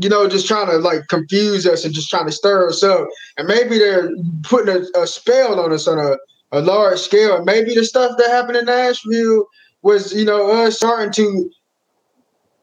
[0.00, 3.08] you know, just trying to like confuse us and just trying to stir us up.
[3.36, 4.10] And maybe they're
[4.42, 6.16] putting a, a spell on us on a,
[6.56, 7.36] a large scale.
[7.36, 9.46] And maybe the stuff that happened in Nashville
[9.82, 11.50] was, you know, us starting to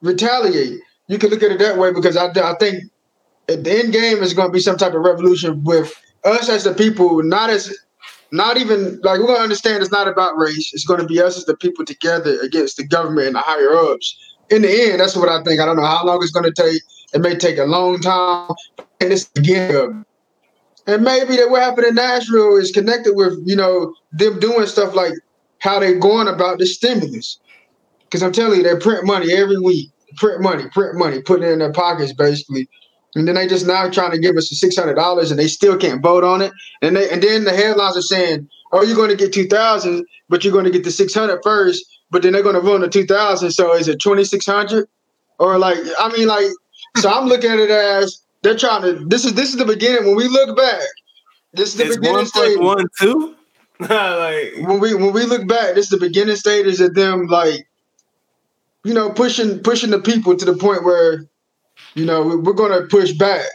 [0.01, 0.79] retaliate.
[1.07, 2.83] You can look at it that way because I, I think
[3.47, 5.93] the end game is going to be some type of revolution with
[6.23, 7.75] us as the people, not as
[8.31, 10.71] not even like we're gonna understand it's not about race.
[10.73, 14.17] It's gonna be us as the people together against the government and the higher ups.
[14.49, 15.61] In the end, that's what I think.
[15.61, 16.81] I don't know how long it's gonna take.
[17.15, 18.51] It may take a long time,
[18.99, 20.05] and it's again.
[20.85, 24.93] And maybe that what happened in Nashville is connected with you know them doing stuff
[24.93, 25.13] like
[25.59, 27.39] how they're going about the stimulus.
[28.03, 31.49] Because I'm telling you, they print money every week, print money, print money, put it
[31.49, 32.67] in their pockets basically.
[33.15, 35.47] And then they just now trying to give us the six hundred dollars, and they
[35.47, 36.51] still can't vote on it.
[36.81, 40.05] And they and then the headlines are saying, "Oh, you're going to get two thousand,
[40.27, 41.85] but you're going to get the six hundred first.
[42.11, 43.51] But then they're going to vote on the two thousand.
[43.51, 44.89] So is it twenty six hundred?
[45.39, 46.47] Or like, I mean, like
[46.97, 49.05] so I'm looking at it as they're trying to.
[49.05, 50.05] This is this is the beginning.
[50.05, 50.81] When we look back,
[51.53, 52.57] this is the it's beginning one stage.
[52.57, 53.35] One two.
[53.79, 57.67] like when we when we look back, this is the beginning stages of them like,
[58.83, 61.25] you know, pushing pushing the people to the point where,
[61.93, 63.45] you know, we're gonna push back.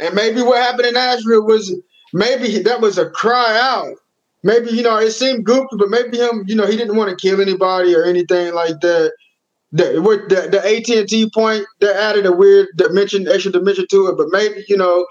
[0.00, 1.74] And maybe what happened in Nashville was
[2.12, 3.94] maybe that was a cry out.
[4.42, 7.28] Maybe you know it seemed goofy, but maybe him, you know, he didn't want to
[7.28, 9.12] kill anybody or anything like that
[9.72, 13.86] the with the, the AT and T point that added a weird dimension, extra dimension
[13.90, 14.16] to it.
[14.16, 15.06] But maybe you know,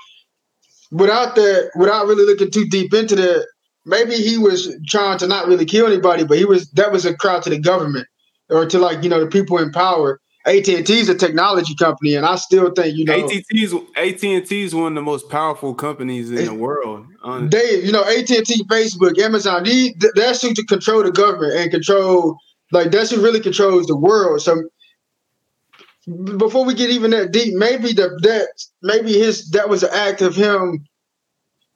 [0.91, 3.47] without that, without really looking too deep into that,
[3.85, 7.15] maybe he was trying to not really kill anybody, but he was that was a
[7.15, 8.07] crowd to the government
[8.49, 10.19] or to like you know the people in power.
[10.45, 13.73] AT and T is a technology company, and I still think you know AT is
[13.73, 17.05] AT and T is one of the most powerful companies in it, the world.
[17.21, 17.59] Honestly.
[17.59, 21.53] They, you know, AT and T, Facebook, Amazon, these they're suited to control the government
[21.55, 22.39] and control
[22.71, 24.41] like that's who really controls the world.
[24.41, 24.63] So
[26.37, 28.47] before we get even that deep, maybe the that
[28.81, 30.85] maybe his that was an act of him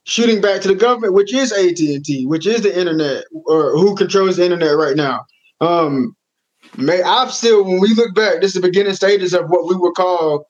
[0.06, 3.72] shooting back to the government, which is AT and T, which is the internet, or
[3.72, 5.26] who controls the internet right now.
[5.62, 6.16] Um,
[6.78, 9.76] may I've still, when we look back, this is the beginning stages of what we
[9.76, 10.46] would call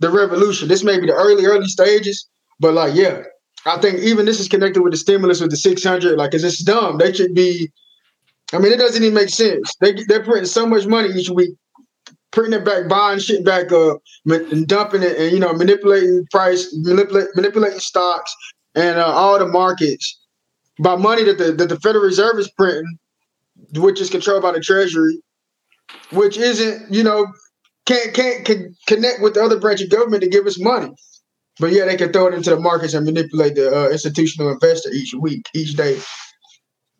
[0.00, 0.68] the revolution.
[0.68, 2.26] This may be the early, early stages,
[2.60, 3.22] but like, yeah,
[3.66, 6.16] I think even this is connected with the stimulus with the 600.
[6.16, 6.98] Like, cause it's dumb.
[6.98, 7.70] They should be
[8.52, 9.74] I mean, it doesn't even make sense.
[9.80, 11.54] They they're printing so much money each week,
[12.30, 16.68] printing it back, buying shit back up, and dumping it, and you know, manipulating price,
[16.82, 18.34] manipulate, manipulating stocks,
[18.74, 20.20] and uh, all the markets
[20.82, 22.98] by money that the that the Federal Reserve is printing,
[23.74, 25.20] which is controlled by the Treasury,
[26.10, 27.26] which isn't you know
[27.86, 30.90] can't can't can connect with the other branch of government to give us money.
[31.60, 34.90] But yeah, they can throw it into the markets and manipulate the uh, institutional investor
[34.90, 36.00] each week, each day.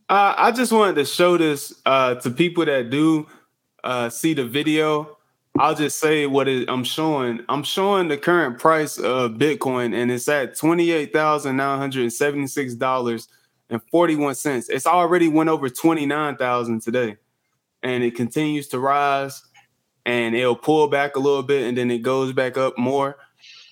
[0.09, 3.27] Uh, I just wanted to show this uh, to people that do
[3.83, 5.17] uh, see the video.
[5.59, 7.41] I'll just say what it, I'm showing.
[7.49, 12.13] I'm showing the current price of Bitcoin, and it's at twenty eight thousand nine hundred
[12.13, 13.29] seventy six dollars
[13.71, 14.69] and forty one cents.
[14.69, 17.17] It's already went over twenty nine thousand today,
[17.83, 19.43] and it continues to rise.
[20.07, 23.17] And it'll pull back a little bit, and then it goes back up more.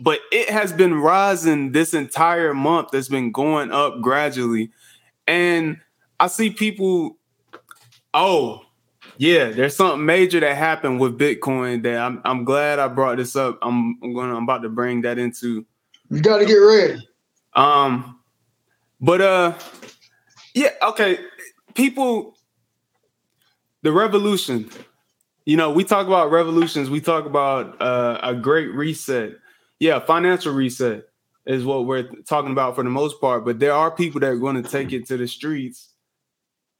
[0.00, 2.94] But it has been rising this entire month.
[2.94, 4.70] It's been going up gradually,
[5.26, 5.81] and
[6.22, 7.18] I see people.
[8.14, 8.62] Oh,
[9.16, 13.34] yeah, there's something major that happened with Bitcoin that I'm I'm glad I brought this
[13.34, 13.58] up.
[13.60, 15.66] I'm I'm going I'm about to bring that into.
[16.10, 17.08] You got to get ready.
[17.54, 18.20] Um,
[19.00, 19.54] but uh,
[20.54, 21.18] yeah, okay.
[21.74, 22.36] People,
[23.82, 24.70] the revolution.
[25.44, 29.32] you know, we talk about revolutions, we talk about uh, a great reset.
[29.80, 31.02] Yeah, financial reset
[31.46, 33.44] is what we're talking about for the most part.
[33.44, 35.91] But there are people that are going to take it to the streets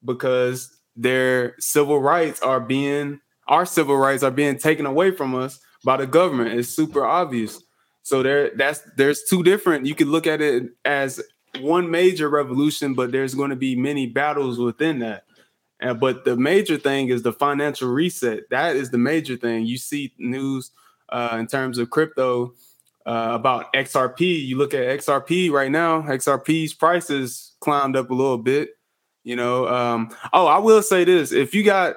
[0.04, 5.58] because their civil rights are being our civil rights are being taken away from us
[5.84, 6.58] by the government.
[6.58, 7.62] It's super obvious.
[8.02, 11.20] So there that's there's two different you could look at it as
[11.60, 15.24] one major revolution, but there's going to be many battles within that.
[15.82, 18.48] Uh, but the major thing is the financial reset.
[18.50, 19.66] That is the major thing.
[19.66, 20.70] You see news
[21.08, 22.54] uh, in terms of crypto
[23.04, 24.46] uh, about XRP.
[24.46, 26.02] You look at XRP right now.
[26.02, 28.70] XRP's prices climbed up a little bit.
[29.24, 29.68] You know.
[29.68, 31.96] Um, oh, I will say this: if you got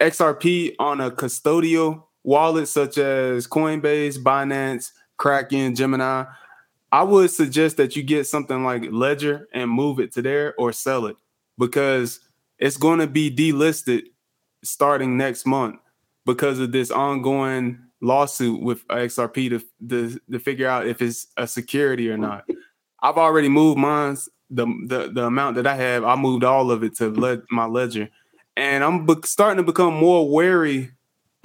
[0.00, 6.24] XRP on a custodial wallet such as Coinbase, Binance, Kraken, Gemini,
[6.90, 10.72] I would suggest that you get something like Ledger and move it to there or
[10.72, 11.16] sell it
[11.58, 12.20] because
[12.58, 14.04] it's going to be delisted
[14.62, 15.80] starting next month
[16.24, 21.46] because of this ongoing lawsuit with XRP to, to, to figure out if it's a
[21.46, 22.44] security or not.
[23.02, 24.16] I've already moved mine,
[24.50, 27.66] the, the, the amount that I have, I moved all of it to le- my
[27.66, 28.08] ledger.
[28.56, 30.90] And I'm be- starting to become more wary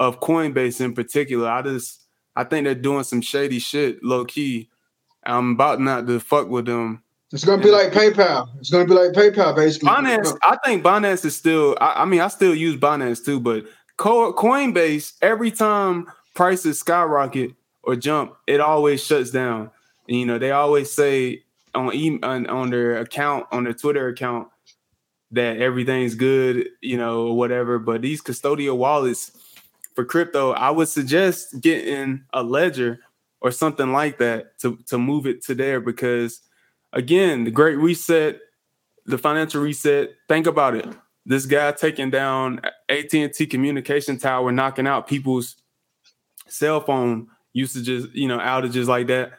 [0.00, 1.48] of Coinbase in particular.
[1.48, 2.02] I just,
[2.34, 4.68] I think they're doing some shady shit low key.
[5.24, 8.48] I'm about not to fuck with them it's gonna be like PayPal.
[8.60, 9.88] It's gonna be like PayPal, basically.
[9.88, 11.76] Binance, I think Binance is still.
[11.80, 13.64] I, I mean, I still use Binance too, but
[13.98, 17.52] Coinbase, every time prices skyrocket
[17.82, 19.72] or jump, it always shuts down.
[20.08, 21.43] And, you know, they always say
[21.74, 24.48] on, on on their account, on their Twitter account,
[25.32, 27.78] that everything's good, you know, whatever.
[27.78, 29.32] But these custodial wallets
[29.94, 33.00] for crypto, I would suggest getting a ledger
[33.40, 36.40] or something like that to to move it to there because
[36.92, 38.38] again, the great reset,
[39.04, 40.10] the financial reset.
[40.28, 40.88] Think about it.
[41.26, 45.56] This guy taking down AT&T communication tower, knocking out people's
[46.48, 49.32] cell phone usages, you know, outages like that.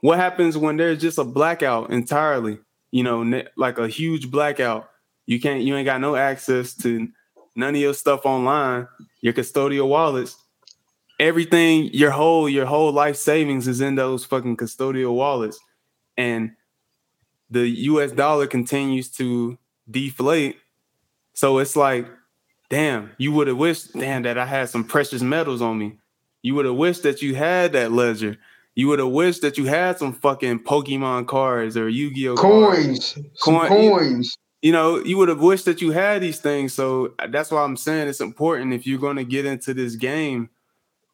[0.00, 2.58] What happens when there's just a blackout entirely?
[2.90, 4.88] You know, like a huge blackout.
[5.26, 7.08] You can't, you ain't got no access to
[7.54, 8.86] none of your stuff online,
[9.20, 10.36] your custodial wallets.
[11.18, 15.58] Everything, your whole, your whole life savings is in those fucking custodial wallets.
[16.16, 16.52] And
[17.50, 19.58] the US dollar continues to
[19.90, 20.58] deflate.
[21.32, 22.06] So it's like,
[22.68, 25.98] damn, you would have wished, damn, that I had some precious metals on me.
[26.42, 28.38] You would have wished that you had that ledger.
[28.76, 33.68] You would have wished that you had some fucking Pokemon cards or Yu-Gi-Oh coins, Coin,
[33.68, 34.36] coins.
[34.62, 36.74] You, you know, you would have wished that you had these things.
[36.74, 40.50] So that's why I'm saying it's important if you're going to get into this game,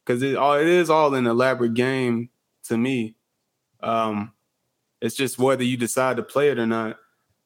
[0.05, 2.31] because it all it is all an elaborate game
[2.65, 3.15] to me.
[3.81, 4.33] Um,
[5.01, 6.99] it's just whether you decide to play it or not.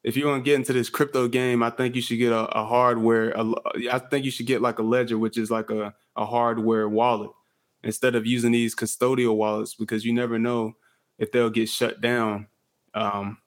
[0.03, 2.47] If you want to get into this crypto game, I think you should get a,
[2.57, 3.33] a hardware.
[3.33, 3.53] A,
[3.91, 7.33] I think you should get like a ledger, which is like a, a hardware wallet,
[7.87, 10.75] instead of using these custodial wallets because you never know
[11.19, 12.49] if they'll get shut down.
[12.95, 13.39] Um,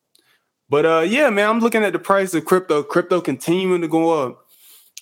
[0.69, 2.81] but uh, yeah, man, I'm looking at the price of crypto.
[2.81, 4.45] Crypto continuing to go up,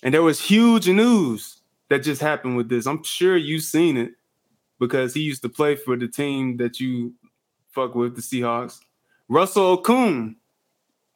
[0.02, 2.86] and there was huge news that just happened with this.
[2.86, 4.12] I'm sure you've seen it
[4.80, 7.14] because he used to play for the team that you
[7.70, 8.80] fuck with, the Seahawks.
[9.28, 10.36] Russell Okung,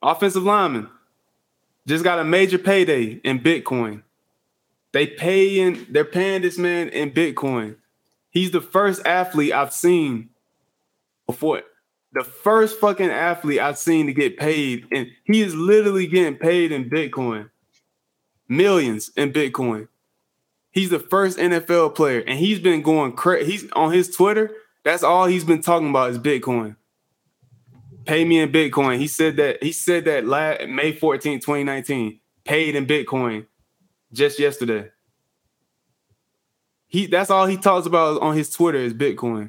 [0.00, 0.88] offensive lineman,
[1.86, 4.02] just got a major payday in Bitcoin.
[4.92, 7.76] They paying, they're paying this man in Bitcoin.
[8.32, 10.30] He's the first athlete I've seen
[11.26, 11.62] before.
[12.12, 16.72] The first fucking athlete I've seen to get paid, and he is literally getting paid
[16.72, 17.50] in Bitcoin,
[18.48, 19.88] millions in Bitcoin.
[20.72, 23.52] He's the first NFL player, and he's been going crazy.
[23.52, 24.50] He's on his Twitter.
[24.84, 26.76] That's all he's been talking about is Bitcoin
[28.04, 28.98] pay me in Bitcoin.
[28.98, 33.46] He said that he said that last, May 14, 2019, paid in Bitcoin
[34.12, 34.90] just yesterday.
[36.92, 39.48] He that's all he talks about on his Twitter is Bitcoin.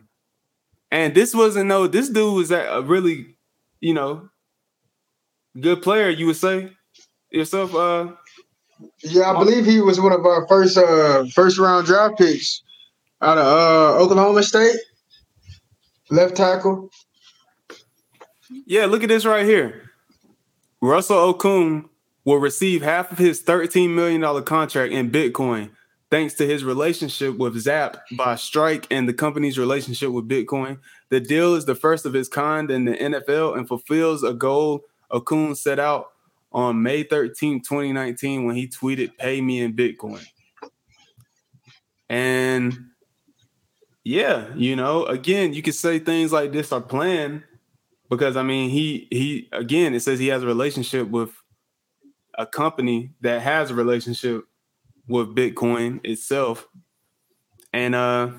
[0.90, 3.36] And this wasn't no, this dude was a really,
[3.82, 4.30] you know,
[5.60, 6.72] good player, you would say
[7.32, 8.14] yourself, uh
[9.04, 12.64] yeah, I believe he was one of our first uh first round draft picks
[13.22, 14.78] out of uh Oklahoma State.
[16.10, 16.92] Left tackle.
[18.66, 19.92] Yeah, look at this right here.
[20.82, 21.90] Russell Okung
[22.24, 25.72] will receive half of his $13 million contract in Bitcoin
[26.14, 30.78] thanks to his relationship with Zap by Strike and the company's relationship with Bitcoin.
[31.10, 34.84] The deal is the first of its kind in the NFL and fulfills a goal
[35.12, 36.12] Okung set out
[36.52, 40.24] on May 13, 2019, when he tweeted, Pay me in Bitcoin.
[42.10, 42.78] And
[44.04, 47.44] yeah, you know, again, you could say things like this are planned
[48.12, 51.32] because I mean he he again it says he has a relationship with
[52.38, 54.44] a company that has a relationship
[55.08, 56.68] with Bitcoin itself.
[57.72, 58.32] And uh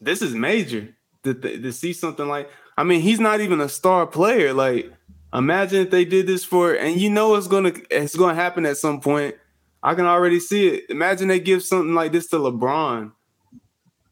[0.00, 0.94] this is major
[1.24, 4.54] to, to see something like I mean, he's not even a star player.
[4.54, 4.92] Like,
[5.34, 8.76] imagine if they did this for, and you know it's gonna it's gonna happen at
[8.76, 9.34] some point.
[9.82, 10.84] I can already see it.
[10.88, 13.10] Imagine they give something like this to LeBron.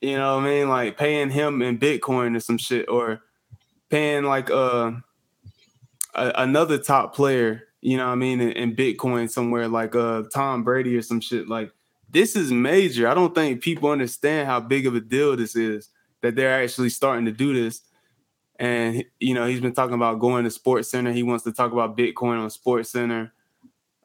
[0.01, 0.69] You know what I mean?
[0.69, 3.21] Like paying him in Bitcoin or some shit, or
[3.89, 4.91] paying like uh,
[6.17, 7.66] a, another top player.
[7.81, 8.41] You know what I mean?
[8.41, 11.49] In, in Bitcoin somewhere like uh Tom Brady or some shit.
[11.49, 11.71] Like
[12.11, 13.09] this is major.
[13.09, 15.91] I don't think people understand how big of a deal this is
[16.23, 17.83] that they're actually starting to do this
[18.59, 21.13] and you know he's been talking about going to Sports Center.
[21.13, 23.33] He wants to talk about Bitcoin on Sports Center.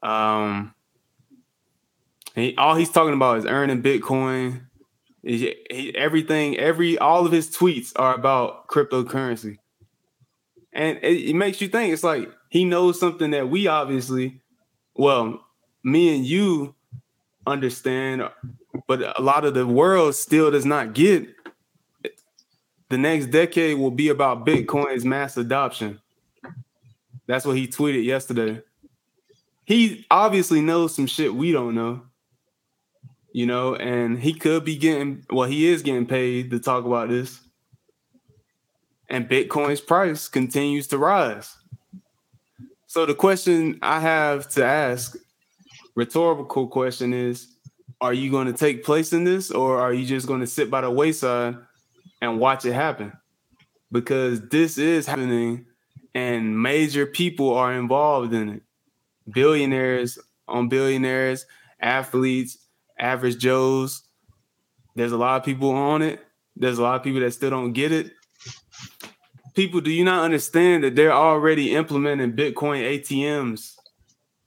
[0.03, 0.73] Um,
[2.35, 4.61] he, all he's talking about is earning Bitcoin.
[5.23, 9.57] He, he, everything, every all of his tweets are about cryptocurrency,
[10.73, 11.93] and it, it makes you think.
[11.93, 14.41] It's like he knows something that we obviously,
[14.95, 15.45] well,
[15.83, 16.75] me and you
[17.45, 18.29] understand,
[18.87, 21.27] but a lot of the world still does not get
[22.91, 26.01] the next decade will be about Bitcoin's mass adoption.
[27.25, 28.61] That's what he tweeted yesterday.
[29.63, 32.01] He obviously knows some shit we don't know.
[33.31, 37.07] You know, and he could be getting well, he is getting paid to talk about
[37.07, 37.39] this.
[39.11, 41.55] And Bitcoin's price continues to rise.
[42.87, 45.17] So the question I have to ask,
[45.95, 47.49] rhetorical question is,
[47.99, 50.71] are you going to take place in this or are you just going to sit
[50.71, 51.57] by the wayside
[52.21, 53.11] and watch it happen
[53.91, 55.65] because this is happening
[56.15, 58.63] and major people are involved in it.
[59.29, 61.45] Billionaires on billionaires,
[61.81, 62.57] athletes,
[62.97, 64.03] average Joes.
[64.95, 66.25] There's a lot of people on it.
[66.55, 68.13] There's a lot of people that still don't get it.
[69.53, 73.75] People, do you not understand that they're already implementing Bitcoin ATMs?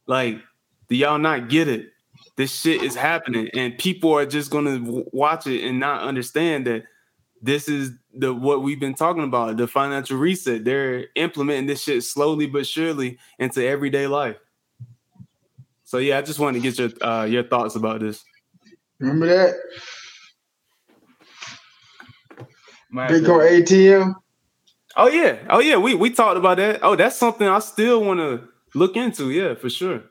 [0.06, 0.40] Like,
[0.88, 1.90] do y'all not get it?
[2.36, 4.80] This shit is happening, and people are just gonna
[5.12, 6.84] watch it and not understand that
[7.40, 10.64] this is the what we've been talking about the financial reset.
[10.64, 14.36] They're implementing this shit slowly but surely into everyday life.
[15.84, 18.24] So yeah i just wanted to get your uh, your thoughts about this.
[18.98, 19.54] Remember that?
[22.92, 24.14] Bitcoin atm
[24.96, 28.18] oh yeah oh yeah we we talked about that oh that's something i still want
[28.20, 28.40] to
[28.74, 30.02] look into yeah for sure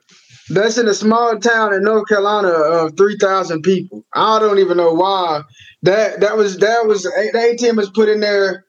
[0.50, 4.04] that's in a small town in North Carolina of three thousand people.
[4.14, 5.42] I don't even know why
[5.82, 8.64] that that was that was the ATM was put in there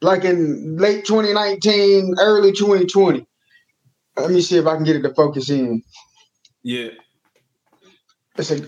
[0.00, 3.26] like in late 2019, early 2020.
[4.16, 5.82] Let me see if I can get it to focus in.
[6.62, 6.90] Yeah.
[8.36, 8.62] It's a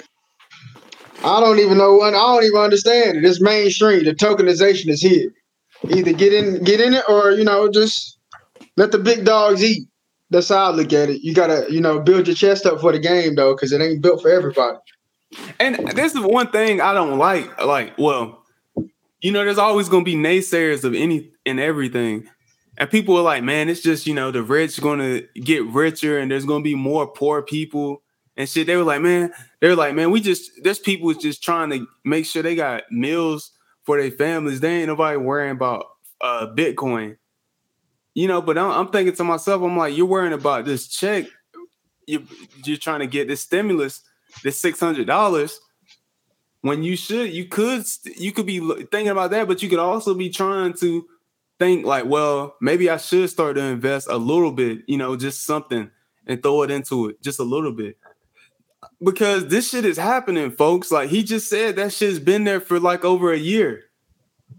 [1.25, 3.25] I don't even know what I don't even understand it.
[3.25, 4.05] It's mainstream.
[4.05, 5.33] The tokenization is here.
[5.91, 8.19] Either get in get in it or you know, just
[8.77, 9.89] let the big dogs eat.
[10.31, 11.23] That's how I look at it.
[11.23, 14.03] You gotta, you know, build your chest up for the game though, because it ain't
[14.03, 14.79] built for everybody.
[15.61, 17.63] And this is one thing I don't like.
[17.63, 18.43] Like, well,
[19.21, 22.29] you know, there's always gonna be naysayers of any and everything.
[22.79, 26.31] And people are like, man, it's just, you know, the rich gonna get richer and
[26.31, 28.03] there's gonna be more poor people
[28.37, 28.67] and shit.
[28.67, 31.71] They were like, man, they were like, man, we just there's people is just trying
[31.71, 33.53] to make sure they got meals
[33.85, 34.61] for their families.
[34.61, 35.87] They ain't nobody worrying about
[36.21, 37.17] uh Bitcoin
[38.15, 41.27] you know, but I'm, I'm, thinking to myself, I'm like, you're worrying about this check.
[42.07, 42.27] You,
[42.65, 44.03] you're trying to get this stimulus,
[44.43, 45.59] this six hundred dollars.
[46.61, 47.85] When you should, you could,
[48.17, 51.07] you could be thinking about that, but you could also be trying to
[51.59, 55.45] think like, well, maybe I should start to invest a little bit, you know, just
[55.45, 55.91] something,
[56.27, 57.97] and throw it into it, just a little bit,
[59.03, 60.91] because this shit is happening, folks.
[60.91, 63.85] Like he just said, that shit's been there for like over a year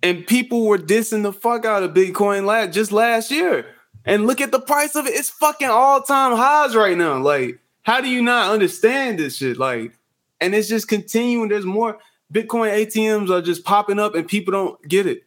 [0.04, 3.66] and people were dissing the fuck out of Bitcoin last just last year.
[4.06, 7.20] And look at the price of it; it's fucking all time highs right now.
[7.20, 9.58] Like, how do you not understand this shit?
[9.58, 9.98] Like,
[10.42, 11.48] and it's just continuing.
[11.48, 12.00] There's more
[12.32, 15.24] Bitcoin ATMs are just popping up, and people don't get it.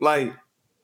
[0.00, 0.34] Like,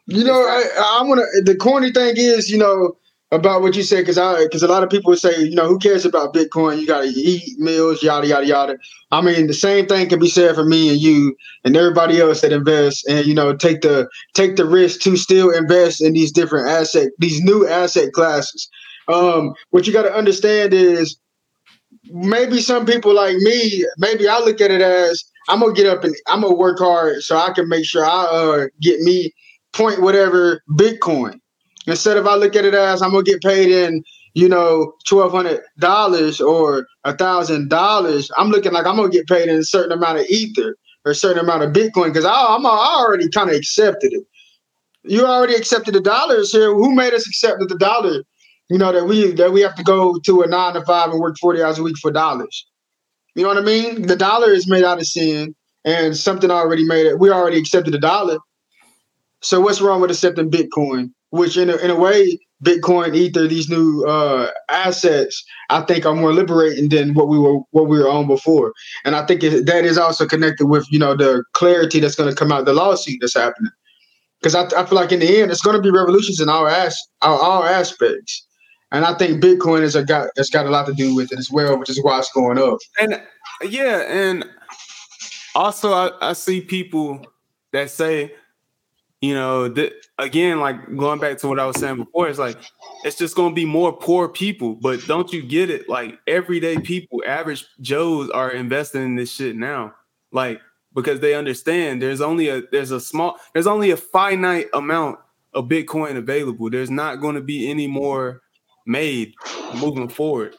[0.07, 1.43] you know, I, I want to.
[1.43, 2.97] The corny thing is, you know,
[3.35, 5.67] about what you said because I because a lot of people would say you know
[5.67, 6.81] who cares about Bitcoin?
[6.81, 8.77] You got to eat meals, yada yada yada.
[9.11, 12.41] I mean, the same thing can be said for me and you and everybody else
[12.43, 16.33] that invests and you know take the take the risk to still invest in these
[16.33, 18.69] different asset these new asset classes.
[19.09, 21.19] Um, what you got to understand is
[22.05, 26.05] maybe some people like me, maybe I look at it as I'm gonna get up
[26.05, 29.33] and I'm gonna work hard so I can make sure I uh, get me
[29.73, 31.41] point whatever Bitcoin.
[31.87, 34.05] Instead of I look at it as I'm gonna get paid in,
[34.35, 39.27] you know, twelve hundred dollars or a thousand dollars, I'm looking like I'm gonna get
[39.29, 42.67] paid in a certain amount of ether or a certain amount of Bitcoin because I'm
[42.67, 44.25] I already kind of accepted it.
[45.05, 46.75] You already accepted the dollars here.
[46.75, 48.25] Who made us accept that the dollar?
[48.71, 51.21] You know that we that we have to go to a nine to five and
[51.21, 52.67] work forty hours a week for dollars.
[53.37, 54.03] You know what I mean?
[54.03, 55.55] The dollar is made out of sin.
[55.85, 57.21] and something already made it.
[57.21, 58.39] We already accepted the dollar.
[59.43, 61.13] So what's wrong with accepting Bitcoin?
[61.35, 66.15] Which in a, in a way, Bitcoin, Ether, these new uh, assets, I think are
[66.15, 68.73] more liberating than what we were what we were on before.
[69.05, 72.31] And I think it, that is also connected with you know the clarity that's going
[72.31, 73.73] to come out the lawsuit that's happening.
[74.41, 76.69] Because I, I feel like in the end, it's going to be revolutions in all
[76.69, 78.47] as all, all aspects.
[78.93, 81.51] And I think Bitcoin has got it's got a lot to do with it as
[81.51, 82.79] well, which is why it's going up.
[83.01, 83.21] And
[83.69, 84.45] yeah, and
[85.57, 87.27] also I, I see people
[87.73, 88.33] that say,
[89.25, 89.75] you know,
[90.19, 92.59] again, like going back to what I was saying before, it's like
[93.05, 94.75] it's just gonna be more poor people.
[94.75, 95.89] But don't you get it?
[95.89, 99.95] Like everyday people, average Joes are investing in this shit now.
[100.31, 100.61] Like
[100.95, 105.19] because they understand there's only a there's a small there's only a finite amount
[105.55, 106.69] of Bitcoin available.
[106.69, 108.43] There's not going to be any more
[108.87, 109.35] made
[109.77, 110.55] moving forward.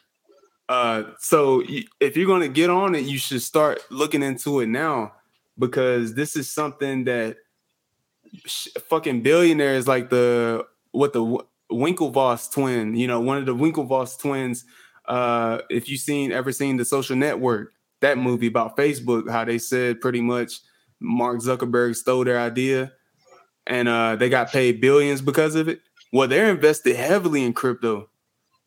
[0.68, 1.62] Uh, so
[2.00, 5.12] if you're going to get on it, you should start looking into it now
[5.58, 7.36] because this is something that
[8.44, 11.38] sh- fucking billionaires like the what the
[11.70, 14.64] Winklevoss twin, you know, one of the Winklevoss twins.
[15.06, 19.58] Uh, if you seen ever seen the Social Network, that movie about Facebook, how they
[19.58, 20.60] said pretty much
[21.00, 22.92] Mark Zuckerberg stole their idea
[23.66, 25.80] and uh, they got paid billions because of it.
[26.12, 28.08] Well, they're invested heavily in crypto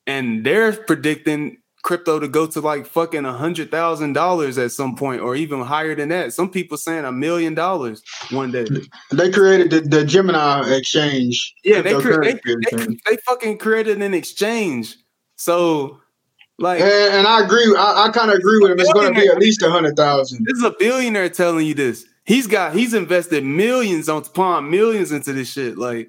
[0.06, 4.94] and they're predicting crypto to go to like fucking a hundred thousand dollars at some
[4.94, 6.32] point or even higher than that.
[6.32, 8.66] Some people saying a million dollars one day.
[9.10, 14.14] They created the, the gemini exchange yeah they, cre- they, they, they, fucking created an
[14.14, 14.96] exchange.
[15.36, 16.00] So
[16.58, 18.80] like and, and i agree i, I kind of agree with him.
[18.80, 20.44] It's going to be at least a hundred thousand.
[20.44, 22.06] This is a billionaire telling you this.
[22.24, 26.08] He's got he's invested millions on upon millions into this shit like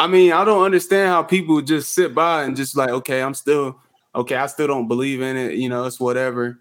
[0.00, 3.34] I mean, I don't understand how people just sit by and just like, okay, I'm
[3.34, 3.78] still
[4.14, 6.58] okay, I still don't believe in it, you know, it's whatever.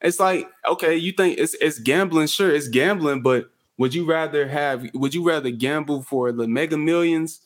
[0.00, 4.48] It's like, okay, you think it's it's gambling, sure, it's gambling, but would you rather
[4.48, 7.40] have would you rather gamble for the mega millions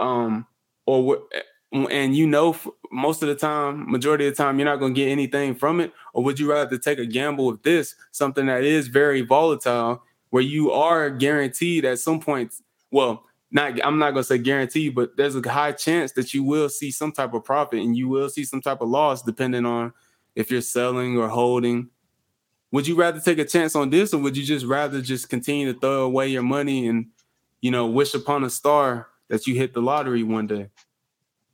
[0.00, 0.46] um
[0.86, 1.18] or
[1.90, 2.56] and you know
[2.90, 5.80] most of the time majority of the time you're not going to get anything from
[5.80, 10.02] it or would you rather take a gamble with this something that is very volatile
[10.30, 12.52] where you are guaranteed at some point
[12.90, 16.68] well not I'm not gonna say guarantee, but there's a high chance that you will
[16.68, 19.92] see some type of profit and you will see some type of loss depending on
[20.34, 21.90] if you're selling or holding.
[22.70, 25.70] Would you rather take a chance on this, or would you just rather just continue
[25.70, 27.06] to throw away your money and
[27.60, 30.70] you know wish upon a star that you hit the lottery one day?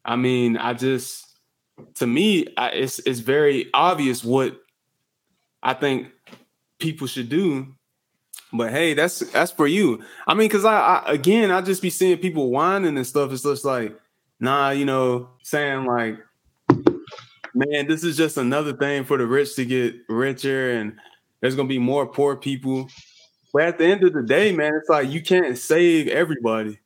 [0.04, 1.26] I mean, I just
[1.94, 4.56] to me, I, it's it's very obvious what
[5.62, 6.08] I think
[6.78, 7.74] people should do
[8.52, 10.02] but hey, that's that's for you.
[10.26, 13.32] I mean, because I, I, again, I just be seeing people whining and stuff.
[13.32, 13.98] It's just like,
[14.40, 16.18] nah, you know, saying like,
[17.54, 20.96] man, this is just another thing for the rich to get richer, and
[21.40, 22.88] there's gonna be more poor people.
[23.52, 26.78] But at the end of the day, man, it's like you can't save everybody.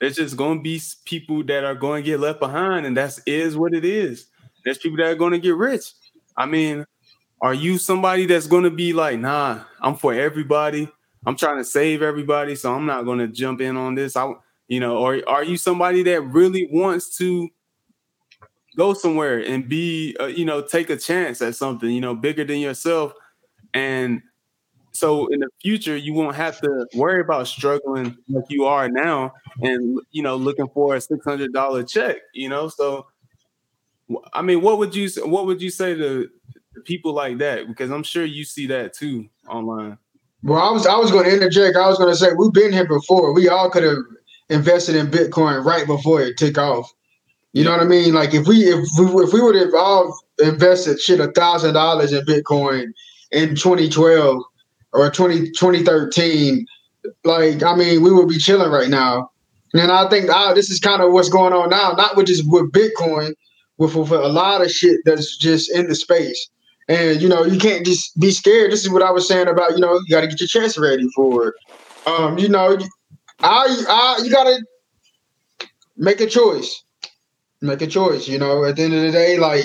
[0.00, 3.56] There's just gonna be people that are going to get left behind, and that's is
[3.56, 4.26] what it is.
[4.64, 5.92] There's people that are going to get rich.
[6.36, 6.84] I mean,
[7.40, 10.88] are you somebody that's going to be like, nah, I'm for everybody.
[11.26, 14.16] I'm trying to save everybody, so I'm not going to jump in on this.
[14.16, 14.32] I,
[14.68, 17.48] you know, or are you somebody that really wants to
[18.76, 22.44] go somewhere and be, uh, you know, take a chance at something, you know, bigger
[22.44, 23.12] than yourself,
[23.74, 24.22] and
[24.92, 29.32] so in the future you won't have to worry about struggling like you are now,
[29.62, 32.68] and you know, looking for a six hundred dollar check, you know.
[32.68, 33.06] So,
[34.32, 36.28] I mean, what would you what would you say to
[36.84, 39.98] people like that because I'm sure you see that too online.
[40.42, 41.76] Well, I was I was going to interject.
[41.76, 43.34] I was going to say we've been here before.
[43.34, 43.98] We all could have
[44.48, 46.92] invested in Bitcoin right before it took off.
[47.52, 48.14] You know what I mean?
[48.14, 52.12] Like if we if we if we would have all invested shit a thousand dollars
[52.12, 52.92] in Bitcoin
[53.32, 54.42] in 2012
[54.92, 56.66] or 20, 2013,
[57.24, 59.30] like I mean, we would be chilling right now.
[59.74, 62.48] And I think oh, this is kind of what's going on now, not with just
[62.50, 63.34] with Bitcoin,
[63.76, 66.48] with, with a lot of shit that's just in the space.
[66.88, 68.72] And you know, you can't just be scared.
[68.72, 70.78] This is what I was saying about you know, you got to get your chest
[70.78, 71.54] ready for it.
[72.06, 72.78] Um, you know,
[73.40, 74.64] I, I, you got to
[75.96, 76.82] make a choice.
[77.60, 78.26] Make a choice.
[78.26, 79.64] You know, at the end of the day, like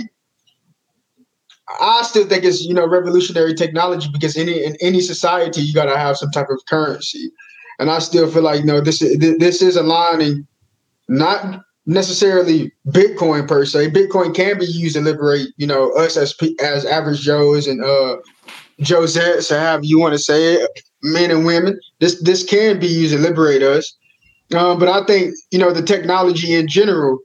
[1.79, 5.85] I still think it's you know revolutionary technology because any in any society you got
[5.85, 7.31] to have some type of currency,
[7.79, 10.45] and I still feel like you know this is this is aligning
[11.07, 13.91] not necessarily Bitcoin per se.
[13.91, 18.17] Bitcoin can be used to liberate, you know, us as as average Joes and uh
[18.81, 20.69] Josettes, or however you want to say it,
[21.01, 21.79] men and women.
[21.99, 23.95] This this can be used to liberate us.
[24.55, 27.19] Um, but I think you know the technology in general,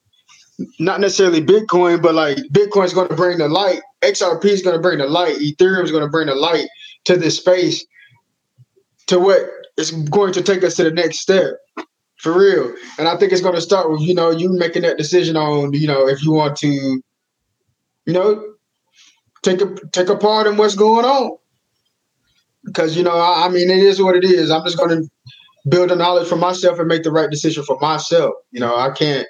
[0.78, 4.76] not necessarily Bitcoin, but like Bitcoin is going to bring the light XRP is going
[4.76, 5.36] to bring the light.
[5.36, 6.68] Ethereum is going to bring the light
[7.04, 7.84] to this space
[9.06, 9.40] to what
[9.76, 11.54] is going to take us to the next step
[12.18, 12.74] for real.
[12.98, 15.72] And I think it's going to start with you know you making that decision on
[15.72, 18.54] you know if you want to, you know,
[19.42, 21.36] take a take a part in what's going on.
[22.64, 24.50] Because you know, I, I mean, it is what it is.
[24.50, 25.08] I'm just going to
[25.68, 28.34] build the knowledge for myself and make the right decision for myself.
[28.50, 29.26] You know, I can't.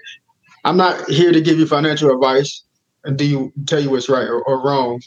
[0.64, 2.62] I'm not here to give you financial advice
[3.05, 5.01] and do you tell you what's right or, or wrong.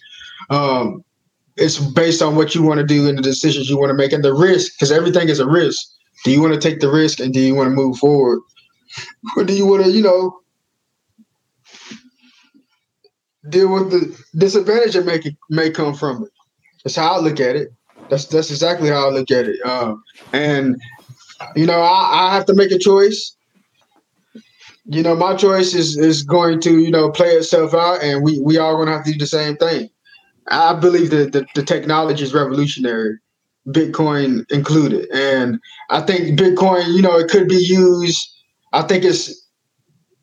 [0.49, 1.03] Um,
[1.57, 4.13] it's based on what you want to do and the decisions you want to make
[4.13, 5.86] and the risk, because everything is a risk.
[6.24, 8.39] Do you want to take the risk and do you want to move forward?
[9.38, 10.39] Or do you want to, you know,
[13.49, 16.30] deal with the disadvantage that may, may come from it?
[16.84, 17.69] That's how I look at it.
[18.09, 19.61] That's that's exactly how I look at it.
[19.65, 20.03] Um,
[20.34, 20.76] and
[21.55, 23.36] you know, I, I have to make a choice.
[24.86, 28.39] You know, my choice is is going to, you know, play itself out and we
[28.41, 29.89] we are gonna have to do the same thing.
[30.49, 33.17] I believe that the, the technology is revolutionary,
[33.68, 35.09] Bitcoin included.
[35.12, 35.59] And
[35.89, 38.28] I think Bitcoin, you know, it could be used.
[38.74, 39.47] I think it's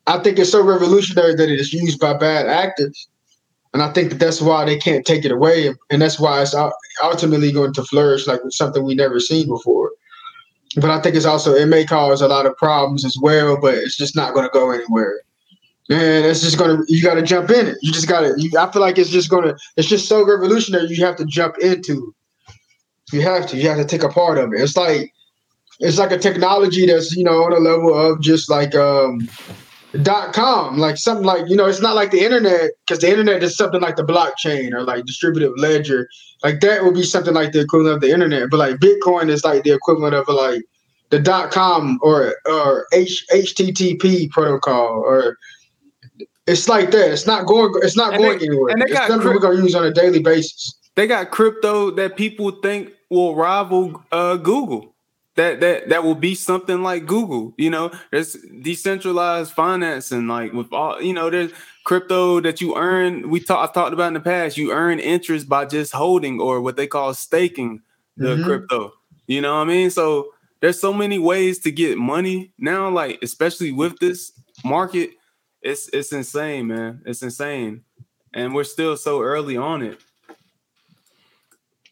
[0.07, 3.07] I think it's so revolutionary that it is used by bad actors.
[3.73, 5.75] And I think that that's why they can't take it away.
[5.91, 6.55] And that's why it's
[7.03, 9.91] ultimately going to flourish like something we never seen before.
[10.75, 13.75] But I think it's also, it may cause a lot of problems as well, but
[13.75, 15.21] it's just not going to go anywhere
[15.89, 17.77] and it's just gonna you gotta jump in it.
[17.81, 21.03] You just gotta you, I feel like it's just gonna it's just so revolutionary you
[21.03, 22.13] have to jump into.
[23.11, 23.57] You have to.
[23.57, 24.61] You have to take a part of it.
[24.61, 25.13] It's like
[25.79, 29.27] it's like a technology that's, you know, on a level of just like um
[30.01, 33.41] dot com, like something like, you know, it's not like the internet, because the internet
[33.41, 36.07] is something like the blockchain or like distributed ledger.
[36.43, 38.49] Like that would be something like the equivalent of the internet.
[38.49, 40.63] But like Bitcoin is like the equivalent of like
[41.09, 45.37] the dot com or or H, HTTP protocol or
[46.45, 47.11] it's like that.
[47.11, 47.71] It's not going.
[47.83, 48.71] It's not and going they, anywhere.
[48.71, 50.75] And they it's got something crypt- we're gonna use on a daily basis.
[50.95, 54.93] They got crypto that people think will rival uh, Google.
[55.35, 57.53] That that that will be something like Google.
[57.57, 61.01] You know, there's decentralized financing, like with all.
[61.01, 61.51] You know, there's
[61.85, 63.29] crypto that you earn.
[63.29, 63.71] We talked.
[63.71, 64.57] I talked about in the past.
[64.57, 67.81] You earn interest by just holding or what they call staking
[68.17, 68.43] the mm-hmm.
[68.43, 68.93] crypto.
[69.27, 69.89] You know what I mean?
[69.91, 72.89] So there's so many ways to get money now.
[72.89, 74.33] Like especially with this
[74.65, 75.11] market
[75.61, 77.01] it's it's insane, man.
[77.05, 77.83] It's insane,
[78.33, 79.99] and we're still so early on it.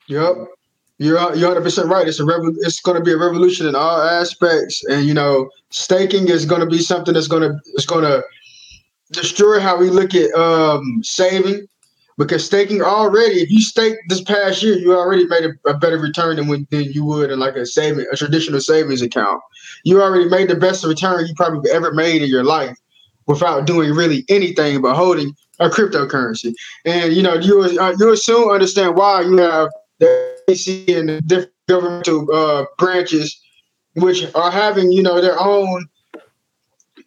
[0.08, 0.36] Yep,
[1.00, 2.08] you're you're 100 percent right.
[2.08, 5.50] It's a revo- it's going to be a revolution in all aspects, and you know,
[5.70, 8.24] staking is going to be something that's going to it's going to
[9.12, 11.68] destroy how we look at um, saving.
[12.18, 16.00] Because staking already, if you stake this past year, you already made a, a better
[16.00, 19.40] return than when than you would in like a saving a traditional savings account.
[19.84, 22.76] You already made the best return you probably ever made in your life
[23.28, 26.54] without doing really anything but holding a cryptocurrency.
[26.86, 29.70] And you know, you uh, you soon understand why you have
[30.00, 33.40] the AC and the different governmental uh, branches,
[33.96, 35.88] which are having you know their own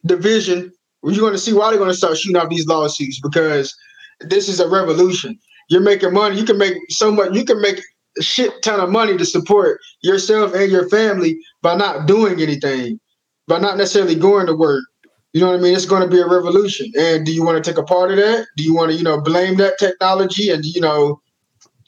[0.07, 0.73] division.
[1.03, 3.75] You're going to see why they're going to start shooting off these lawsuits because
[4.21, 5.39] this is a revolution.
[5.69, 6.39] You're making money.
[6.39, 7.35] You can make so much.
[7.35, 7.81] You can make
[8.19, 13.01] a shit ton of money to support yourself and your family by not doing anything,
[13.47, 14.85] by not necessarily going to work,
[15.33, 15.75] you know what I mean?
[15.75, 16.91] It's going to be a revolution.
[16.99, 18.47] And do you want to take a part of that?
[18.57, 21.21] Do you want to, you know, blame that technology and, you know,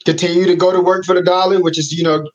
[0.05, 2.29] continue to go to work for the dollar, which is, you know,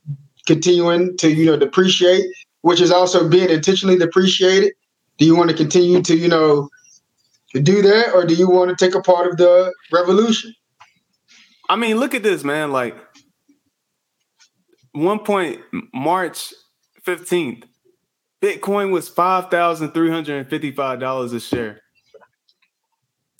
[0.46, 2.24] continuing to, you know, depreciate,
[2.62, 4.72] which is also being intentionally depreciated?
[5.18, 6.68] Do you want to continue to, you know,
[7.54, 10.54] do that or do you want to take a part of the revolution?
[11.68, 12.72] I mean, look at this, man.
[12.72, 12.96] Like,
[14.92, 15.60] one point,
[15.92, 16.52] March
[17.06, 17.64] 15th,
[18.42, 21.80] Bitcoin was five thousand three hundred and fifty-five dollars a share.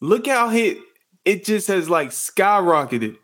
[0.01, 0.79] Look how hit
[1.25, 3.17] it just has like skyrocketed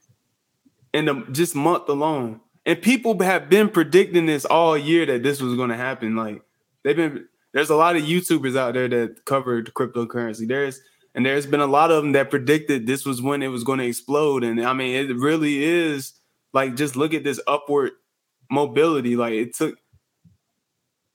[0.95, 2.40] in the just month alone.
[2.64, 6.16] And people have been predicting this all year that this was going to happen.
[6.16, 6.40] Like
[6.82, 10.49] they've been there's a lot of YouTubers out there that covered cryptocurrency.
[10.49, 10.80] There's
[11.14, 13.80] and there's been a lot of them that predicted this was when it was going
[13.80, 14.42] to explode.
[14.45, 16.14] And I mean, it really is
[16.55, 17.92] like just look at this upward
[18.51, 19.16] mobility.
[19.16, 19.76] Like it took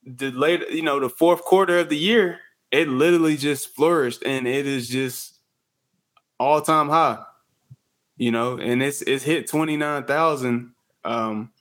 [0.04, 2.38] the late, you know, the fourth quarter of the year,
[2.70, 5.40] it literally just flourished and it is just
[6.38, 7.22] all time high.
[8.20, 10.74] You know, and it's it's hit twenty nine thousand
[11.06, 11.52] um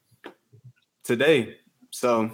[1.05, 1.55] today.
[1.91, 2.31] So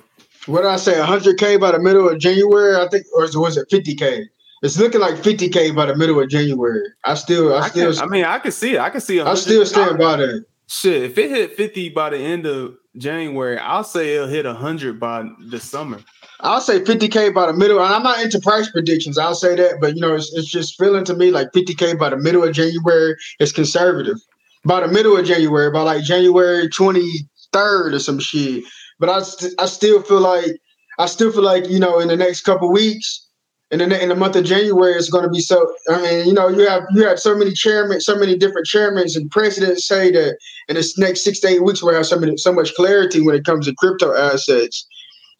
[0.47, 0.99] what did I say?
[0.99, 4.25] hundred K by the middle of January, I think, or was it fifty K?
[4.63, 6.81] It's looking like 50k by the middle of January.
[7.03, 8.79] I still, I, I still, can, I mean, I can see it.
[8.79, 9.21] I can see.
[9.21, 10.45] I still stand by that.
[10.65, 14.99] Shit, if it hit 50 by the end of January, I'll say it'll hit 100
[14.99, 15.99] by the summer.
[16.41, 17.79] I'll say 50K by the middle.
[17.83, 19.17] And I'm not into price predictions.
[19.17, 19.75] I'll say that.
[19.81, 22.53] But, you know, it's, it's just feeling to me like 50K by the middle of
[22.53, 24.17] January is conservative.
[24.65, 28.63] by the middle of January, by like January 23rd or some shit.
[28.99, 30.57] But I, st- I still feel like
[30.99, 33.27] I still feel like you know in the next couple weeks,
[33.71, 35.67] in the in the month of January, it's going to be so.
[35.89, 39.05] I mean, you know, you have you have so many chairmen, so many different chairmen
[39.15, 40.37] and presidents say that
[40.69, 43.35] in this next six to eight weeks we'll have so many so much clarity when
[43.35, 44.87] it comes to crypto assets.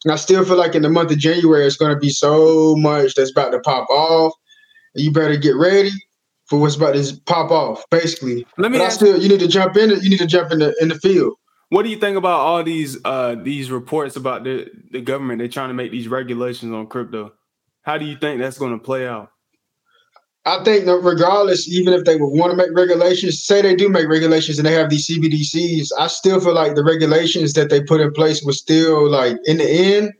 [0.06, 2.76] And I still feel like in the month of January, it's going to be so
[2.76, 4.32] much that's about to pop off.
[4.94, 5.90] You better get ready
[6.44, 7.82] for what's about to pop off.
[7.90, 8.78] Basically, let me.
[8.78, 9.90] But I still, you need to jump in.
[9.90, 11.34] You need to jump in the in the field.
[11.70, 15.40] What do you think about all these uh these reports about the the government?
[15.40, 17.32] They're trying to make these regulations on crypto.
[17.82, 19.32] How do you think that's going to play out?
[20.46, 23.88] I think that regardless, even if they would want to make regulations, say they do
[23.88, 27.82] make regulations and they have these CBDCs, I still feel like the regulations that they
[27.82, 30.12] put in place was still like in the end,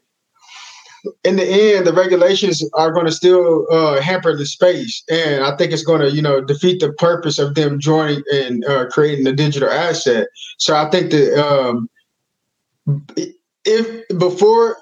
[1.22, 5.56] in the end, the regulations are going to still uh, hamper the space, and I
[5.56, 9.28] think it's going to, you know, defeat the purpose of them joining and uh, creating
[9.28, 10.26] a digital asset.
[10.58, 11.88] So I think that um,
[13.64, 14.76] if before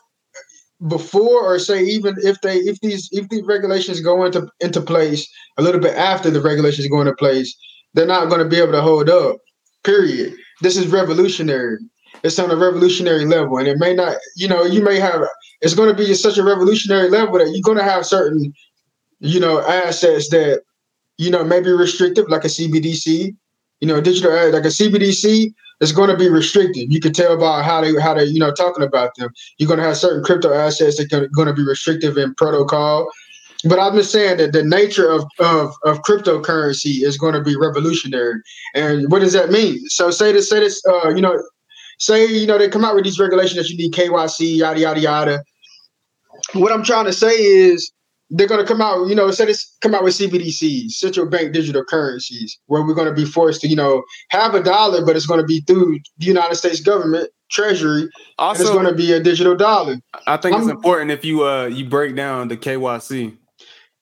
[0.89, 5.29] before or say even if they if these if these regulations go into into place
[5.57, 7.57] a little bit after the regulations go into place,
[7.95, 9.37] they're not going to be able to hold up.
[9.83, 10.35] Period.
[10.61, 11.79] This is revolutionary.
[12.23, 14.17] It's on a revolutionary level, and it may not.
[14.37, 15.23] You know, you may have.
[15.61, 18.53] It's going to be such a revolutionary level that you're going to have certain,
[19.21, 20.63] you know, assets that,
[21.17, 23.35] you know, maybe restrictive, like a CBDC.
[23.81, 26.93] You know, digital uh, like a CBDC it's going to be restricted.
[26.93, 29.31] You can tell by how they how they you know talking about them.
[29.59, 33.11] You're going to have certain crypto assets that are going to be restrictive in protocol.
[33.67, 37.57] But I'm just saying that the nature of, of, of cryptocurrency is going to be
[37.57, 38.43] revolutionary.
[38.75, 39.79] And what does that mean?
[39.89, 41.43] So say this, say this, uh, you know,
[41.99, 45.01] say, you know, they come out with these regulations that you need KYC, yada, yada,
[45.01, 45.45] yada.
[46.53, 47.91] What I'm trying to say is
[48.31, 51.53] they're going to come out, you know, instead of come out with CBDCs, central bank
[51.53, 55.17] digital currencies, where we're going to be forced to, you know, have a dollar, but
[55.17, 58.09] it's going to be through the United States government treasury.
[58.39, 59.97] Also, it's going to be a digital dollar.
[60.27, 63.37] I think I'm, it's important if you uh you break down the KYC.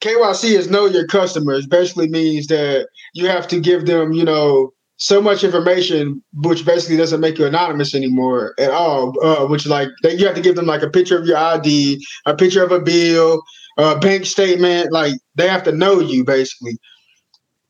[0.01, 1.67] KYC is know your customers.
[1.67, 6.97] Basically means that you have to give them, you know, so much information, which basically
[6.97, 9.15] doesn't make you anonymous anymore at all.
[9.25, 12.05] Uh, which like that you have to give them like a picture of your ID,
[12.27, 13.43] a picture of a bill,
[13.79, 14.93] uh, bank statement.
[14.93, 16.79] Like they have to know you basically.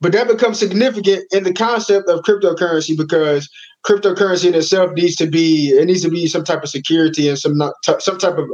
[0.00, 3.48] But that becomes significant in the concept of cryptocurrency because
[3.86, 7.38] cryptocurrency in itself needs to be it needs to be some type of security and
[7.38, 8.48] some not, some type of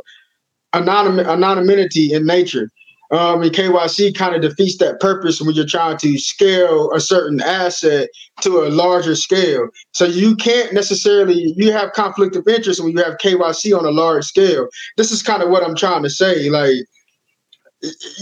[0.75, 2.71] anonym, anonymity in nature.
[3.11, 7.41] Um, and KYC kind of defeats that purpose when you're trying to scale a certain
[7.41, 8.11] asset
[8.43, 9.69] to a larger scale.
[9.93, 13.91] So you can't necessarily you have conflict of interest when you have KYC on a
[13.91, 14.69] large scale.
[14.99, 16.51] This is kind of what I'm trying to say.
[16.51, 16.85] Like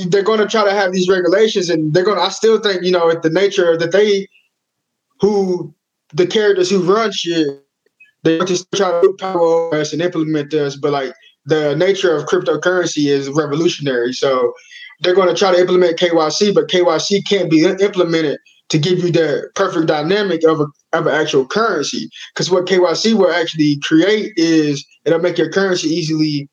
[0.08, 2.18] they're going to try to have these regulations, and they're going.
[2.18, 4.28] to I still think you know, at the nature that they,
[5.20, 5.74] who
[6.12, 7.46] the characters who run shit,
[8.22, 10.76] they just try to power over us and implement this.
[10.76, 11.12] But like
[11.46, 14.52] the nature of cryptocurrency is revolutionary, so
[15.00, 18.38] they're going to try to implement KYC, but KYC can't be implemented
[18.68, 22.10] to give you the perfect dynamic of a of an actual currency.
[22.34, 26.48] Because what KYC will actually create is it'll make your currency easily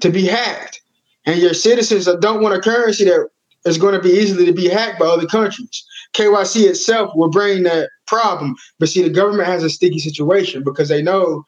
[0.00, 0.80] to be hacked
[1.26, 3.28] and your citizens don't want a currency that
[3.64, 5.84] is going to be easily to be hacked by other countries.
[6.12, 8.54] KYC itself will bring that problem.
[8.78, 11.44] But see, the government has a sticky situation because they know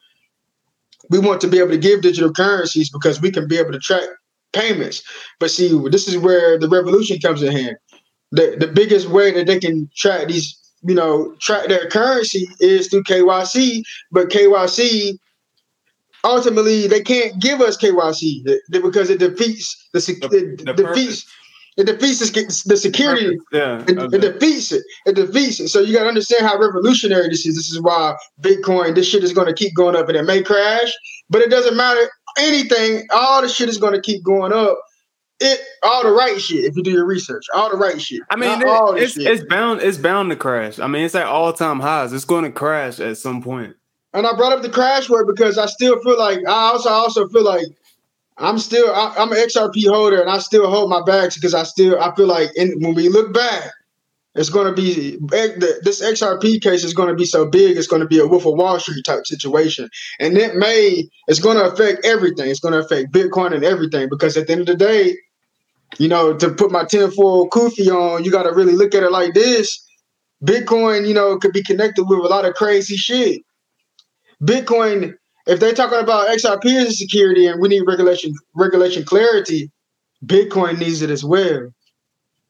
[1.09, 3.79] we want to be able to give digital currencies because we can be able to
[3.79, 4.03] track
[4.51, 5.03] payments.
[5.39, 7.77] But see, this is where the revolution comes in hand.
[8.31, 12.87] The the biggest way that they can track these, you know, track their currency is
[12.87, 13.83] through KYC.
[14.11, 15.17] But KYC
[16.27, 21.25] ultimately they can't give us KYC because it defeats the, the, the defeats
[21.77, 23.37] it defeats the, security.
[23.51, 24.17] Yeah, it, okay.
[24.17, 24.83] it, defeats it.
[25.05, 25.67] It defeats it.
[25.67, 27.55] So you got to understand how revolutionary this is.
[27.55, 30.41] This is why Bitcoin, this shit is going to keep going up, and it may
[30.41, 30.91] crash,
[31.29, 32.09] but it doesn't matter
[32.39, 33.05] anything.
[33.11, 34.79] All the shit is going to keep going up.
[35.39, 36.65] It all the right shit.
[36.65, 38.21] If you do your research, all the right shit.
[38.31, 40.79] I mean, it, it's it's bound it's bound to crash.
[40.79, 42.11] I mean, it's at all time highs.
[42.11, 43.75] It's going to crash at some point.
[44.17, 46.93] And I brought up the crash word because I still feel like I also I
[46.93, 47.67] also feel like
[48.35, 51.61] I'm still I, am an XRP holder and I still hold my bags because I
[51.61, 53.69] still I feel like in, when we look back,
[54.33, 55.49] it's going to be eh,
[55.83, 57.77] this XRP case is going to be so big.
[57.77, 59.87] It's going to be a Wolf of Wall Street type situation,
[60.19, 62.49] and it may it's going to affect everything.
[62.49, 65.15] It's going to affect Bitcoin and everything because at the end of the day,
[65.99, 69.11] you know, to put my tinfoil kufi on, you got to really look at it
[69.11, 69.83] like this.
[70.43, 73.43] Bitcoin, you know, could be connected with a lot of crazy shit.
[74.43, 75.13] Bitcoin,
[75.47, 79.71] if they're talking about XRP as a security and we need regulation regulation clarity,
[80.25, 81.69] Bitcoin needs it as well.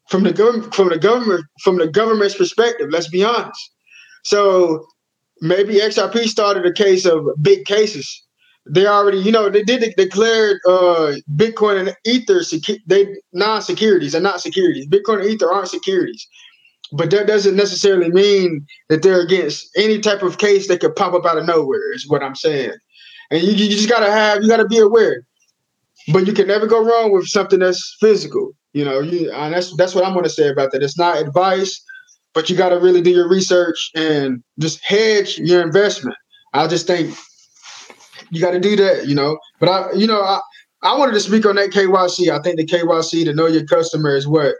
[0.09, 3.71] From the government, from the government, from the government's perspective, let's be honest.
[4.23, 4.85] So
[5.41, 8.23] maybe XRP started a case of big cases.
[8.69, 14.11] They already, you know, they did declare uh, Bitcoin and Ether secu- they non-securities.
[14.11, 14.87] They're not securities.
[14.87, 16.27] Bitcoin and Ether aren't securities.
[16.93, 21.13] But that doesn't necessarily mean that they're against any type of case that could pop
[21.13, 21.93] up out of nowhere.
[21.93, 22.73] Is what I'm saying.
[23.29, 25.23] And you, you just gotta have, you gotta be aware.
[26.13, 28.51] But you can never go wrong with something that's physical.
[28.71, 30.83] You know, you, uh, and that's that's what I'm gonna say about that.
[30.83, 31.83] It's not advice
[32.37, 36.15] but you got to really do your research and just hedge your investment.
[36.53, 37.17] I just think
[38.29, 39.39] you got to do that, you know.
[39.59, 40.39] But I, you know, I,
[40.83, 42.29] I wanted to speak on that KYC.
[42.29, 44.53] I think the KYC to know your customer is what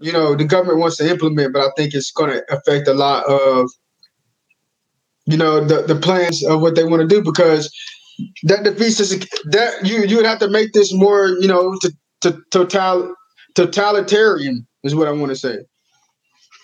[0.00, 2.94] you know the government wants to implement, but I think it's going to affect a
[2.94, 3.70] lot of
[5.26, 7.72] you know the the plans of what they want to do because
[8.44, 9.10] that defeats this,
[9.46, 11.92] that you you would have to make this more you know to,
[12.22, 13.14] to total
[13.54, 15.58] totalitarian is what I want to say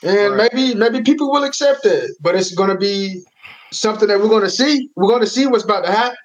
[0.03, 0.51] and right.
[0.53, 3.23] maybe maybe people will accept it, but it's going to be
[3.73, 4.89] something that we're going to see.
[4.97, 6.17] We're going to see what's about to happen.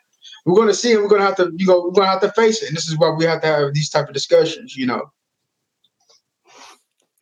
[0.45, 2.11] We're going to see, and we're going to have to you know we're going to
[2.11, 2.69] have to face it.
[2.69, 4.75] And this is why we have to have these type of discussions.
[4.75, 5.11] You know.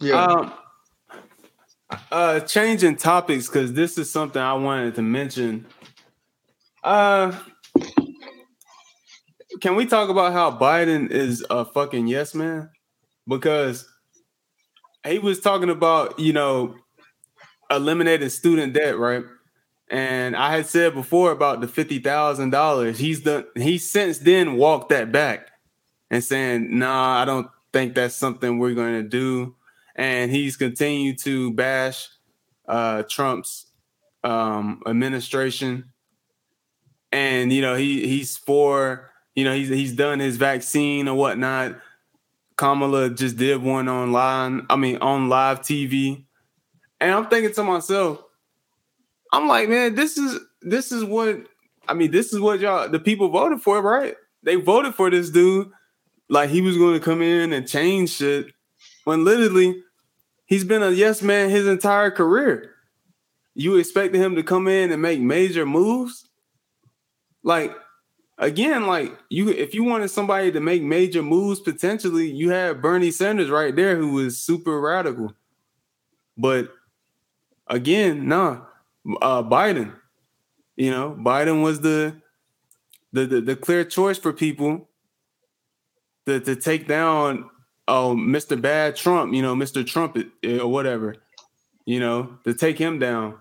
[0.03, 0.21] Yeah.
[0.21, 0.53] Um,
[2.11, 5.65] uh, changing topics because this is something I wanted to mention.
[6.83, 7.31] Uh,
[9.61, 12.69] can we talk about how Biden is a fucking yes man?
[13.27, 13.87] Because
[15.07, 16.75] he was talking about you know
[17.71, 19.23] eliminating student debt, right?
[19.89, 22.97] And I had said before about the fifty thousand dollars.
[22.99, 23.45] He's done.
[23.55, 25.47] He since then walked that back
[26.11, 29.55] and saying, "Nah, I don't think that's something we're going to do."
[29.95, 32.09] And he's continued to bash
[32.67, 33.67] uh, Trump's
[34.23, 35.91] um, administration,
[37.11, 41.75] and you know he he's for you know he's he's done his vaccine or whatnot.
[42.55, 46.25] Kamala just did one online, I mean, on live TV.
[46.99, 48.23] And I'm thinking to myself,
[49.31, 51.45] I'm like, man, this is this is what
[51.87, 54.15] I mean, this is what y'all the people voted for, right?
[54.43, 55.71] They voted for this dude
[56.29, 58.52] like he was going to come in and change shit
[59.03, 59.83] when literally
[60.45, 62.71] he's been a yes man his entire career.
[63.55, 66.27] You expected him to come in and make major moves?
[67.43, 67.75] Like
[68.37, 73.11] again, like you, if you wanted somebody to make major moves, potentially, you had Bernie
[73.11, 75.33] Sanders right there, who was super radical.
[76.37, 76.71] But
[77.67, 78.61] again, nah,
[79.21, 79.93] uh, Biden.
[80.75, 82.15] You know, Biden was the,
[83.11, 84.89] the the the, clear choice for people
[86.25, 87.49] to to take down
[87.87, 88.59] oh Mr.
[88.59, 89.85] Bad Trump, you know, Mr.
[89.85, 91.15] Trump eh, or whatever,
[91.85, 93.35] you know, to take him down.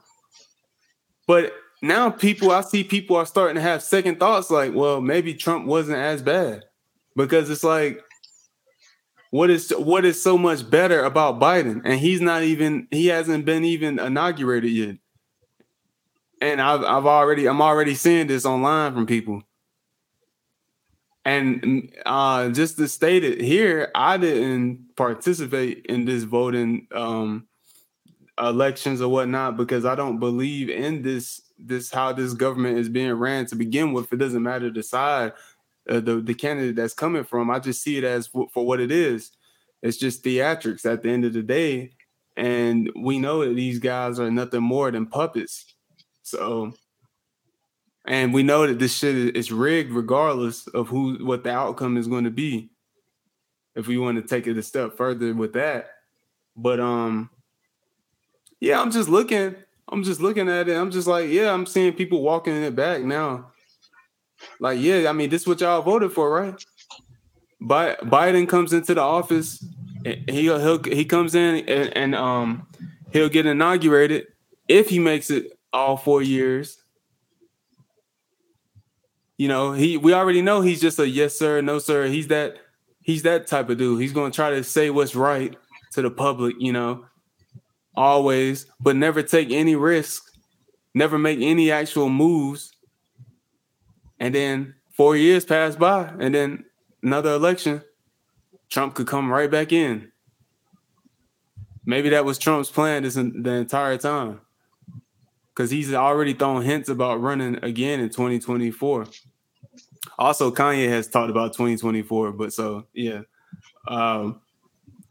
[1.27, 5.35] But now people, I see people are starting to have second thoughts like, well, maybe
[5.35, 6.65] Trump wasn't as bad
[7.17, 8.03] because it's like,
[9.31, 11.81] what is what is so much better about Biden?
[11.87, 14.97] And he's not even he hasn't been even inaugurated yet.
[16.43, 19.43] And I've I've already I'm already seeing this online from people.
[21.25, 27.47] And uh, just to state it here, I didn't participate in this voting um,
[28.39, 33.13] elections or whatnot because I don't believe in this this how this government is being
[33.13, 34.13] ran to begin with.
[34.13, 35.33] It doesn't matter the side,
[35.89, 37.51] uh, the the candidate that's coming from.
[37.51, 39.31] I just see it as for, for what it is.
[39.83, 41.93] It's just theatrics at the end of the day,
[42.37, 45.67] and we know that these guys are nothing more than puppets.
[46.23, 46.73] So,
[48.05, 52.09] and we know that this shit is rigged, regardless of who what the outcome is
[52.09, 52.71] going to be.
[53.75, 55.91] If we want to take it a step further with that,
[56.57, 57.31] but um,
[58.61, 59.57] yeah, I'm just looking
[59.89, 60.75] I'm just looking at it.
[60.75, 63.53] I'm just like, yeah, I'm seeing people walking it back now.
[64.59, 66.65] Like, yeah, I mean, this is what y'all voted for, right?
[67.61, 69.65] Bi- Biden comes into the office.
[70.05, 72.67] He he'll, he comes in and, and um
[73.13, 74.27] he'll get inaugurated
[74.67, 76.82] if he makes it all four years.
[79.43, 82.07] You know, he we already know he's just a yes sir, no sir.
[82.07, 82.59] He's that
[83.01, 84.01] he's that type of dude.
[84.01, 85.57] He's gonna try to say what's right
[85.93, 87.07] to the public, you know
[87.95, 90.23] always, but never take any risk,
[90.95, 92.73] never make any actual moves.
[94.19, 96.65] And then four years pass by, and then
[97.03, 97.83] another election,
[98.71, 100.13] Trump could come right back in.
[101.85, 104.41] Maybe that was Trump's plan this the entire time.
[105.55, 109.07] Because he's already thrown hints about running again in 2024.
[110.19, 113.23] Also, Kanye has talked about 2024, but so yeah.
[113.89, 114.41] Um,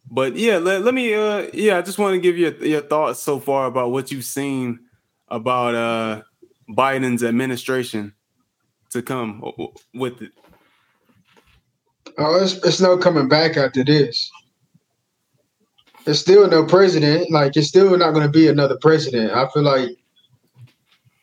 [0.10, 3.22] but yeah, let, let me uh yeah, I just want to give you your, thoughts
[3.22, 4.80] so far about what you've seen
[5.30, 6.22] about uh
[6.70, 8.14] Biden's administration
[8.92, 9.42] to come
[9.94, 10.32] with it.
[12.18, 14.30] Oh, it's, it's no coming back after this.
[16.06, 17.32] It's still no president.
[17.32, 19.32] Like it's still not going to be another president.
[19.32, 19.98] I feel like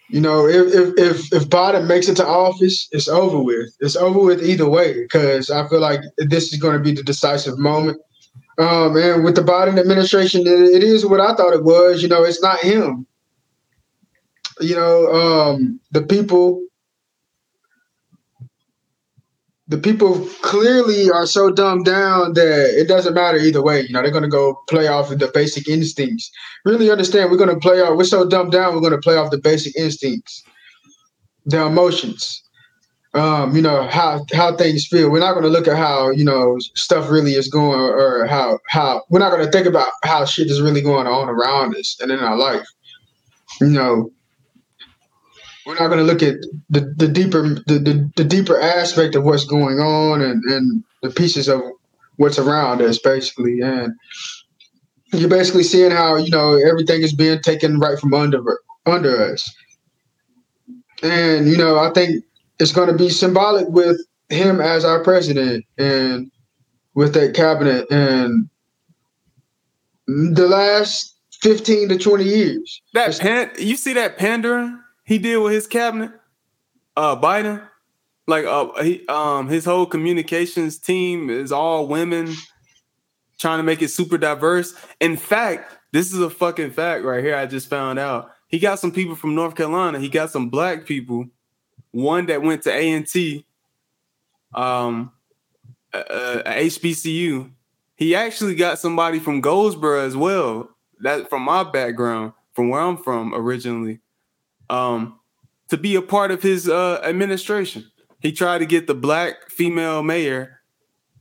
[0.08, 3.68] You know, if if if, if Biden makes it to office, it's over with.
[3.80, 7.02] It's over with either way because I feel like this is going to be the
[7.02, 8.00] decisive moment.
[8.58, 12.02] Um, and with the Biden administration, it, it is what I thought it was.
[12.02, 13.06] You know, it's not him.
[14.60, 16.62] You know, um, the people
[19.68, 23.82] the people clearly are so dumbed down that it doesn't matter either way.
[23.82, 26.30] You know, they're to go play off of the basic instincts.
[26.64, 29.38] Really understand we're to play off, we're so dumbed down, we're to play off the
[29.38, 30.42] basic instincts,
[31.44, 32.42] the emotions,
[33.12, 35.10] um, you know, how, how things feel.
[35.10, 39.02] We're not to look at how, you know, stuff really is going or how, how,
[39.10, 42.20] we're not to think about how shit is really going on around us and in
[42.20, 42.66] our life.
[43.60, 44.10] You know,
[45.68, 46.36] we're not going to look at
[46.70, 51.10] the, the deeper the, the, the, deeper aspect of what's going on and, and the
[51.10, 51.60] pieces of
[52.16, 53.60] what's around us basically.
[53.60, 53.92] And
[55.12, 58.42] you're basically seeing how you know everything is being taken right from under
[58.86, 59.54] under us.
[61.02, 62.24] And you know i think
[62.58, 64.00] it's going to be symbolic with
[64.30, 66.30] him as our president and
[66.94, 68.48] with that cabinet and
[70.06, 72.82] the last 15 to 20 years.
[72.94, 76.10] That pan- you see that pandering he did with his cabinet,
[76.94, 77.66] uh, Biden,
[78.26, 82.34] like uh, he, um, his whole communications team is all women,
[83.38, 84.74] trying to make it super diverse.
[85.00, 87.34] In fact, this is a fucking fact right here.
[87.34, 88.32] I just found out.
[88.48, 89.98] He got some people from North Carolina.
[89.98, 91.24] He got some black people.
[91.90, 93.46] One that went to A and T,
[94.54, 95.10] um,
[95.94, 97.50] uh, HBCU.
[97.96, 100.68] He actually got somebody from Goldsboro as well.
[101.00, 104.00] That from my background, from where I'm from originally
[104.70, 105.18] um,
[105.68, 107.90] to be a part of his uh, administration.
[108.20, 110.60] He tried to get the black female mayor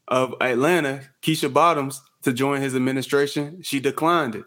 [0.08, 3.62] of Atlanta, Keisha Bottoms, to join his administration.
[3.64, 4.46] She declined it.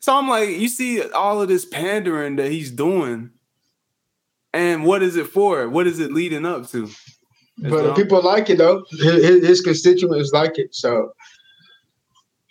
[0.00, 3.30] So I'm like, you see all of this pandering that he's doing,
[4.52, 5.68] and what is it for?
[5.68, 6.88] What is it leading up to?
[7.58, 8.84] But people like it though.
[8.90, 11.12] His, his, constituents like it, so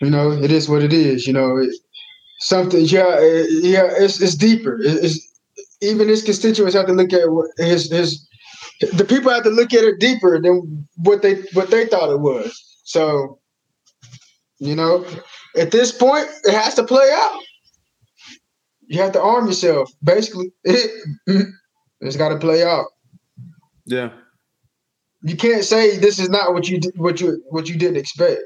[0.02, 1.28] you know it is what it is.
[1.28, 1.70] You know, it,
[2.40, 2.86] something.
[2.86, 3.90] Yeah, uh, yeah.
[3.98, 4.78] It's it's deeper.
[4.82, 5.20] It's
[5.82, 7.22] even his constituents have to look at
[7.58, 8.28] his his.
[8.94, 12.20] The people have to look at it deeper than what they what they thought it
[12.20, 12.62] was.
[12.84, 13.40] So,
[14.60, 15.06] you know,
[15.58, 17.42] at this point, it has to play out.
[18.88, 19.92] You have to arm yourself.
[20.04, 20.92] Basically, it,
[22.02, 22.86] it's got to play out.
[23.86, 24.12] Yeah.
[25.24, 28.42] You can't say this is not what you what you what you didn't expect.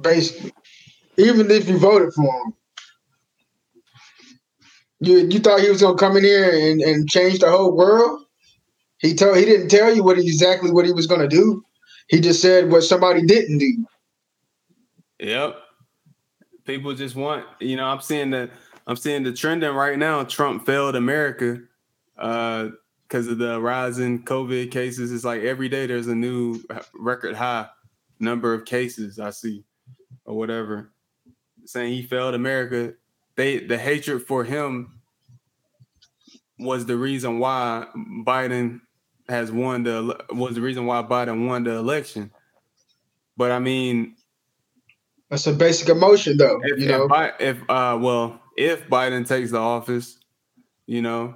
[0.00, 0.52] Basically,
[1.18, 2.54] even if you voted for him,
[5.02, 8.24] you you thought he was gonna come in here and, and change the whole world?
[8.98, 11.64] He told he didn't tell you what exactly what he was gonna do.
[12.08, 13.86] He just said what somebody didn't do.
[15.18, 15.56] Yep.
[16.64, 18.50] People just want, you know, I'm seeing that
[18.86, 20.22] I'm seeing the trending right now.
[20.24, 21.60] Trump failed America
[22.18, 22.68] uh
[23.02, 25.12] because of the rising COVID cases.
[25.12, 26.62] It's like every day there's a new
[26.94, 27.66] record high
[28.20, 29.64] number of cases I see
[30.24, 30.92] or whatever.
[31.64, 32.94] Saying he failed America
[33.36, 35.00] they the hatred for him
[36.58, 37.86] was the reason why
[38.26, 38.80] Biden
[39.28, 42.30] has won the was the reason why Biden won the election.
[43.36, 44.16] But I mean,
[45.30, 46.60] that's a basic emotion, though.
[46.62, 50.18] If, you know, if, if uh, well, if Biden takes the office,
[50.86, 51.34] you know,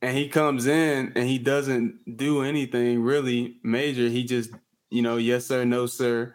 [0.00, 4.50] and he comes in and he doesn't do anything really major, he just,
[4.90, 6.34] you know, yes sir, no sir,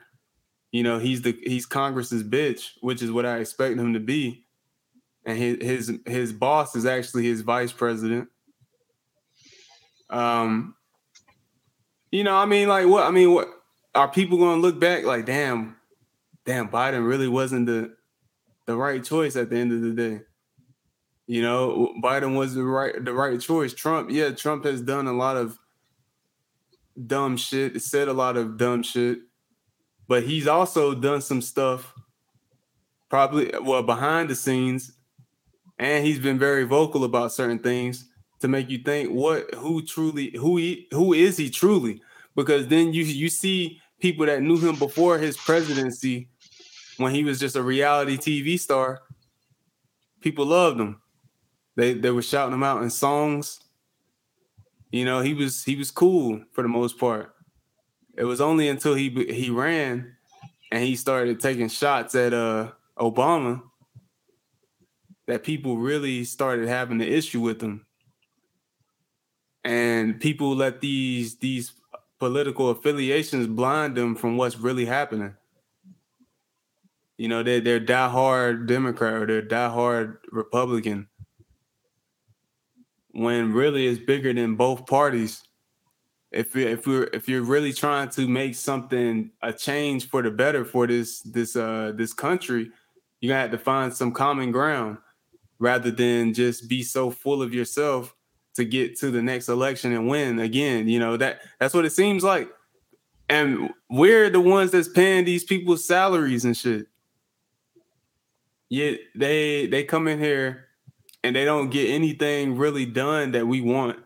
[0.72, 4.46] you know, he's the he's Congress's bitch, which is what I expect him to be.
[5.26, 8.30] And his his his boss is actually his vice president.
[10.10, 10.76] Um,
[12.12, 13.48] you know, I mean, like what I mean, what
[13.94, 15.26] are people going to look back like?
[15.26, 15.78] Damn,
[16.46, 17.96] damn, Biden really wasn't the
[18.66, 20.22] the right choice at the end of the day.
[21.28, 23.74] You know, Biden was the right the right choice.
[23.74, 25.58] Trump, yeah, Trump has done a lot of
[27.08, 29.20] dumb shit, said a lot of dumb shit
[30.08, 31.94] but he's also done some stuff
[33.10, 34.92] probably well behind the scenes
[35.78, 38.10] and he's been very vocal about certain things
[38.40, 42.02] to make you think what who truly who he who is he truly?
[42.36, 46.30] Because then you you see people that knew him before his presidency
[46.98, 49.02] when he was just a reality TV star
[50.26, 51.00] people loved him.
[51.76, 53.60] They they were shouting him out in songs.
[54.92, 57.35] You know he was he was cool for the most part
[58.18, 60.16] it was only until he he ran
[60.72, 63.62] and he started taking shots at uh Obama
[65.28, 67.86] that people really started having the issue with him.
[69.64, 71.74] And people let these these
[72.20, 75.36] political affiliations blind them from what's really happening.
[77.18, 81.08] You know, they're they're diehard Democrat or they're diehard Republican.
[83.12, 85.45] When really it's bigger than both parties.
[86.36, 90.32] If we if we're if you're really trying to make something a change for the
[90.32, 92.72] better for this this uh this country,
[93.22, 94.98] you're gonna have to find some common ground
[95.60, 98.14] rather than just be so full of yourself
[98.56, 100.88] to get to the next election and win again.
[100.90, 102.50] You know, that that's what it seems like.
[103.30, 106.88] And we're the ones that's paying these people's salaries and shit.
[108.70, 110.66] Yet they they come in here
[111.24, 114.00] and they don't get anything really done that we want.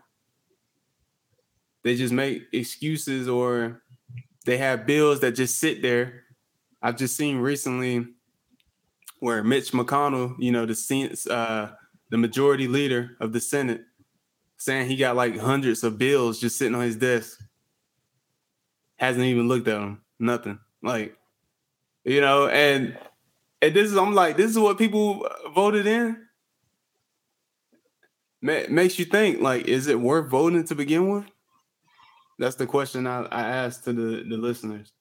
[1.83, 3.81] They just make excuses or
[4.45, 6.23] they have bills that just sit there.
[6.81, 8.07] I've just seen recently
[9.19, 11.75] where Mitch McConnell, you know, the uh,
[12.09, 13.81] the majority leader of the Senate,
[14.57, 17.39] saying he got like hundreds of bills just sitting on his desk.
[18.97, 20.01] Hasn't even looked at them.
[20.19, 20.59] Nothing.
[20.81, 21.15] Like,
[22.03, 22.97] you know, and
[23.61, 26.17] and this is I'm like, this is what people voted in.
[28.41, 31.25] makes you think, like, is it worth voting to begin with?
[32.39, 34.91] That's the question I, I asked to the, the listeners.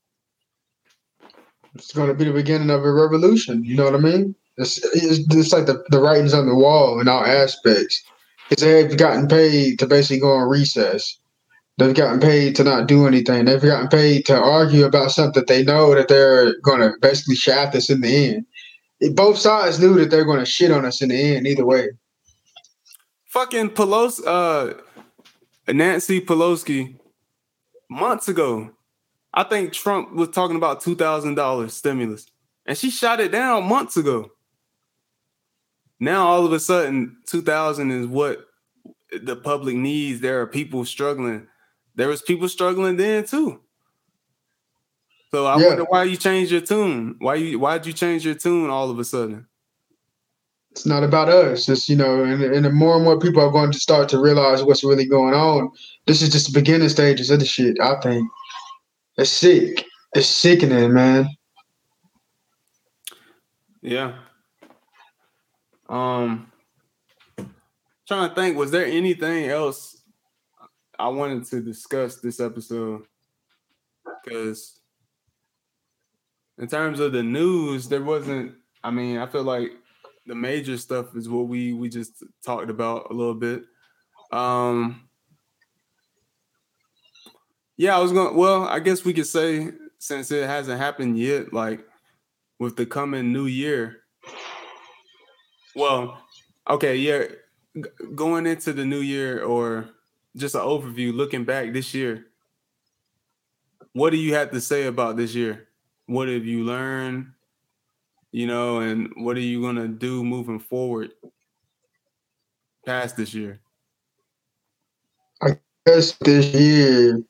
[1.74, 3.64] It's going to be the beginning of a revolution.
[3.64, 4.34] You know what I mean?
[4.56, 8.02] It's, it's, it's like the, the writings on the wall in all aspects.
[8.48, 11.18] Because they've gotten paid to basically go on recess.
[11.78, 13.44] They've gotten paid to not do anything.
[13.44, 17.36] They've gotten paid to argue about something that they know that they're going to basically
[17.36, 18.46] shaft us in the end
[19.00, 21.88] both sides knew that they're going to shit on us in the end either way.
[23.26, 26.97] Fucking Pelosi, uh, Nancy Pelosi,
[27.88, 28.70] months ago,
[29.34, 32.26] I think Trump was talking about two thousand dollars stimulus,
[32.66, 34.30] and she shot it down months ago.
[36.00, 38.46] Now all of a sudden, two thousand is what
[39.22, 40.20] the public needs.
[40.20, 41.46] There are people struggling.
[41.94, 43.60] There was people struggling then too.
[45.30, 45.66] So I yeah.
[45.66, 47.16] wonder why you changed your tune.
[47.18, 49.46] Why you why'd you change your tune all of a sudden?
[50.70, 51.68] It's not about us.
[51.68, 54.18] It's you know, and, and the more and more people are going to start to
[54.18, 55.70] realize what's really going on.
[56.08, 57.78] This is just the beginning stages of the shit.
[57.82, 58.26] I think
[59.18, 59.84] it's sick.
[60.14, 61.28] It's sickening, man.
[63.82, 64.14] Yeah.
[65.86, 66.50] Um,
[68.06, 70.02] trying to think, was there anything else
[70.98, 73.02] I wanted to discuss this episode?
[74.24, 74.80] Because
[76.56, 78.54] in terms of the news, there wasn't.
[78.82, 79.72] I mean, I feel like
[80.24, 83.64] the major stuff is what we we just talked about a little bit.
[84.32, 85.07] Um,
[87.78, 88.36] yeah, I was going.
[88.36, 91.80] Well, I guess we could say since it hasn't happened yet, like
[92.58, 94.02] with the coming new year.
[95.74, 96.22] Well,
[96.68, 97.24] okay, yeah,
[97.74, 97.82] G-
[98.14, 99.88] going into the new year or
[100.36, 102.26] just an overview, looking back this year.
[103.94, 105.68] What do you have to say about this year?
[106.08, 107.26] what have you learned
[108.32, 111.12] you know and what are you going to do moving forward
[112.84, 113.60] past this year
[115.42, 115.50] i
[115.86, 117.22] guess this year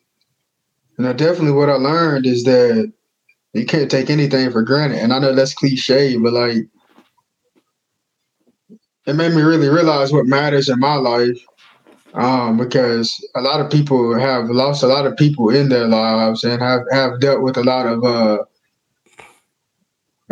[0.99, 2.93] you know definitely what i learned is that
[3.55, 6.67] you can't take anything for granted and i know that's cliche but like
[9.07, 11.39] it made me really realize what matters in my life
[12.15, 16.43] um, because a lot of people have lost a lot of people in their lives
[16.43, 18.39] and have, have dealt with a lot of uh,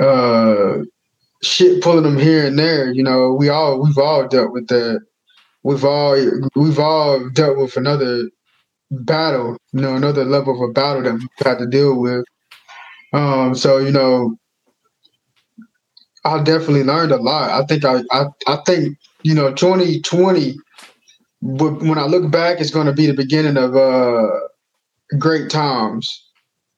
[0.02, 0.82] uh,
[1.42, 2.92] shit pulling them here and there.
[2.92, 5.00] You know, we all we've all dealt with that.
[5.62, 6.16] We've all
[6.54, 8.28] we've all dealt with another
[8.90, 9.56] battle.
[9.72, 12.24] You know, another level of a battle that we've had to deal with.
[13.12, 14.36] Um, so you know,
[16.24, 17.50] I definitely learned a lot.
[17.50, 20.56] I think I I, I think you know, 2020.
[21.42, 24.26] When I look back, it's going to be the beginning of uh,
[25.18, 26.26] great times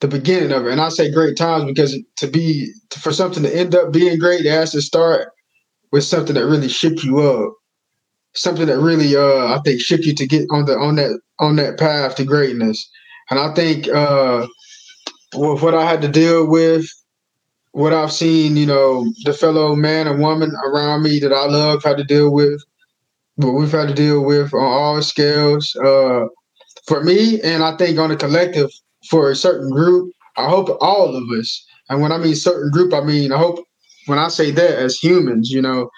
[0.00, 0.72] the beginning of it.
[0.72, 4.44] And I say great times because to be for something to end up being great,
[4.44, 5.28] it has to start
[5.90, 7.52] with something that really shook you up.
[8.38, 11.56] Something that really uh I think shook you to get on the on that on
[11.56, 12.88] that path to greatness.
[13.30, 14.46] And I think uh
[15.34, 16.86] with what I had to deal with,
[17.72, 21.82] what I've seen, you know, the fellow man and woman around me that I love
[21.82, 22.62] had to deal with,
[23.36, 25.74] what we've had to deal with on all scales.
[25.76, 26.26] Uh
[26.86, 28.70] for me, and I think on a collective,
[29.10, 30.12] for a certain group.
[30.36, 33.58] I hope all of us, and when I mean certain group, I mean I hope
[34.06, 35.90] when I say that as humans, you know,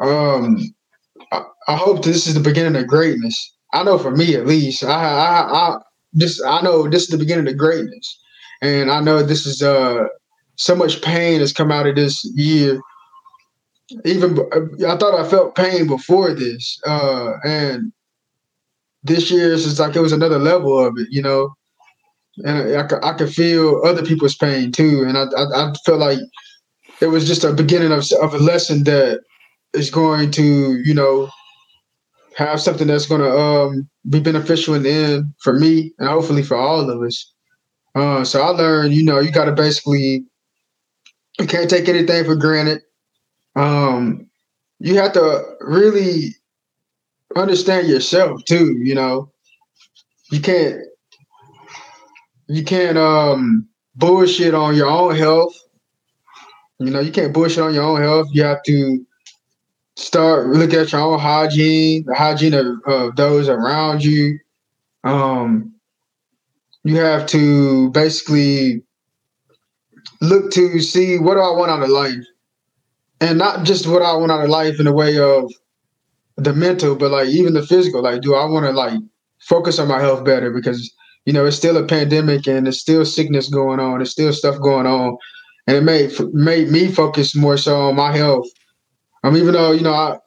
[0.00, 0.58] um,
[1.68, 3.54] I, I hope this is the beginning of greatness.
[3.72, 5.78] I know for me at least, I, I, I
[6.12, 8.18] this I know this is the beginning of greatness,
[8.62, 10.06] and I know this is uh
[10.56, 12.80] so much pain has come out of this year.
[14.04, 14.38] Even
[14.86, 17.92] I thought I felt pain before this, uh, and
[19.02, 21.54] this year is like it was another level of it, you know
[22.44, 25.04] and I, I, could feel other people's pain too.
[25.06, 26.18] And I, I, I feel like
[27.00, 29.20] it was just a beginning of, of a lesson that
[29.74, 31.28] is going to, you know,
[32.38, 36.44] have something that's going to um, be beneficial in the end for me and hopefully
[36.44, 37.32] for all of us.
[37.96, 40.24] Uh, so I learned, you know, you got to basically,
[41.40, 42.82] you can't take anything for granted.
[43.56, 44.30] Um,
[44.78, 46.36] you have to really
[47.34, 48.76] understand yourself too.
[48.84, 49.32] You know,
[50.30, 50.80] you can't,
[52.46, 55.56] you can't um, bullshit on your own health.
[56.78, 58.28] You know, you can't bullshit on your own health.
[58.30, 59.04] You have to
[59.98, 64.38] start look at your own hygiene, the hygiene of, of those around you.
[65.04, 65.74] Um,
[66.84, 68.82] you have to basically
[70.20, 72.24] look to see what do I want out of life,
[73.20, 75.52] and not just what I want out of life in the way of
[76.36, 78.02] the mental, but like even the physical.
[78.02, 78.98] Like, do I want to like
[79.40, 80.92] focus on my health better because
[81.24, 84.60] you know it's still a pandemic and there's still sickness going on, there's still stuff
[84.60, 85.16] going on,
[85.66, 88.46] and it made made me focus more so on my health
[89.24, 90.18] um, even though you know I,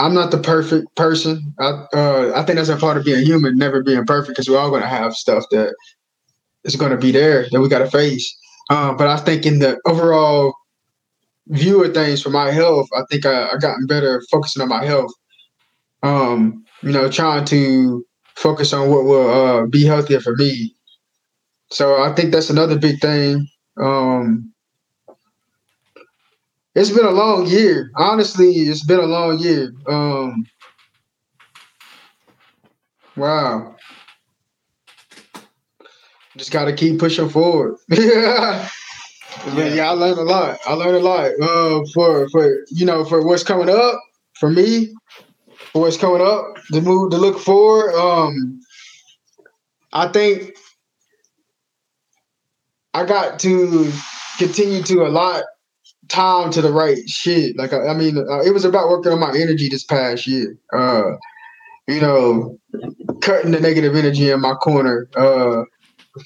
[0.00, 1.54] I'm not the perfect person.
[1.60, 4.58] I uh, I think that's a part of being human, never being perfect, because we're
[4.58, 5.74] all going to have stuff that
[6.64, 8.36] is going to be there that we got to face.
[8.70, 10.54] Um, but I think in the overall
[11.48, 14.84] view of things for my health, I think I, I gotten better focusing on my
[14.84, 15.12] health.
[16.02, 18.04] Um, you know, trying to
[18.36, 20.74] focus on what will uh, be healthier for me.
[21.70, 23.46] So I think that's another big thing.
[23.80, 24.51] Um,
[26.74, 27.90] it's been a long year.
[27.96, 29.72] Honestly, it's been a long year.
[29.86, 30.46] Um,
[33.16, 33.76] wow.
[36.36, 37.76] Just got to keep pushing forward.
[37.90, 38.68] yeah.
[39.54, 40.58] yeah, I learned a lot.
[40.66, 41.30] I learned a lot.
[41.40, 44.00] Uh, for for you know for what's coming up
[44.38, 44.94] for me,
[45.72, 47.94] for what's coming up, the move to look forward.
[47.94, 48.60] Um,
[49.92, 50.52] I think
[52.94, 53.92] I got to
[54.38, 55.44] continue to a lot
[56.12, 57.56] time to the right shit.
[57.56, 60.56] Like I, I mean, uh, it was about working on my energy this past year.
[60.72, 61.16] Uh,
[61.88, 62.58] you know,
[63.20, 65.08] cutting the negative energy in my corner.
[65.16, 65.64] Uh,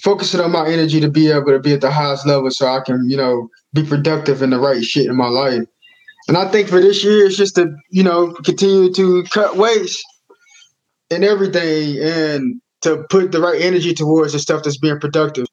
[0.02, 2.80] focusing on my energy to be able to be at the highest level, so I
[2.80, 5.62] can, you know, be productive in the right shit in my life.
[6.28, 10.04] And I think for this year, it's just to, you know, continue to cut waste
[11.10, 15.46] and everything, and to put the right energy towards the stuff that's being productive.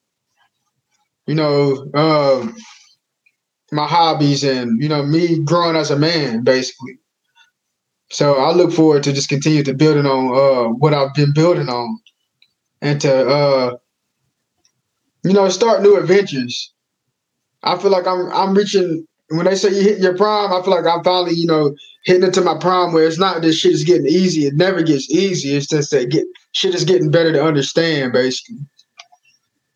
[1.28, 2.56] You know, um,
[3.74, 7.00] my hobbies and you know me growing as a man basically.
[8.12, 11.70] So i look forward to just continue to building on uh, what i've been building
[11.70, 12.00] on
[12.82, 13.78] and to uh,
[15.24, 16.74] you know start new adventures.
[17.64, 20.72] I feel like i'm i'm reaching when they say you hit your prime i feel
[20.76, 21.76] like i'm finally you know
[22.06, 24.46] hitting into my prime where it's not this shit is getting easy.
[24.46, 25.56] It never gets easy.
[25.56, 28.58] It's just that get shit is getting better to understand basically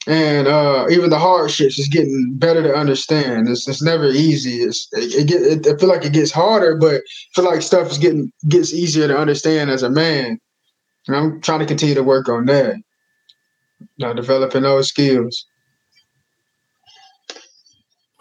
[0.08, 3.50] and uh, even the hardships is getting better to understand.
[3.50, 4.64] It's, it's never easy.
[4.64, 7.02] It's, it, it, it, I feel like it gets harder, but I
[7.36, 10.40] feel like stuff is getting gets easier to understand as a man.
[11.08, 12.76] And I'm trying to continue to work on that.
[14.00, 15.46] Now developing those skills.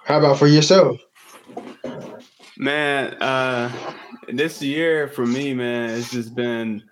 [0.04, 0.98] How about for yourself?
[2.58, 3.70] Man, uh,
[4.28, 6.82] this year for me, man, it's just been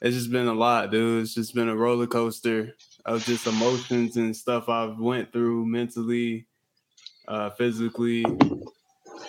[0.00, 1.22] it's just been a lot, dude.
[1.22, 6.46] It's just been a roller coaster of just emotions and stuff I've went through mentally,
[7.28, 8.24] uh, physically.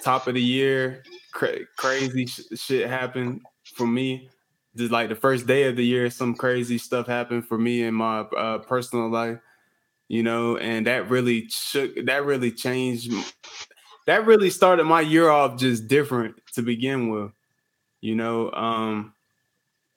[0.01, 3.41] Top of the year, cra- crazy sh- shit happened
[3.75, 4.29] for me.
[4.75, 7.93] Just like the first day of the year, some crazy stuff happened for me in
[7.93, 9.37] my uh, personal life,
[10.07, 11.93] you know, and that really shook.
[12.05, 13.13] That really changed.
[14.07, 17.31] That really started my year off just different to begin with,
[18.01, 18.51] you know.
[18.51, 19.13] Um,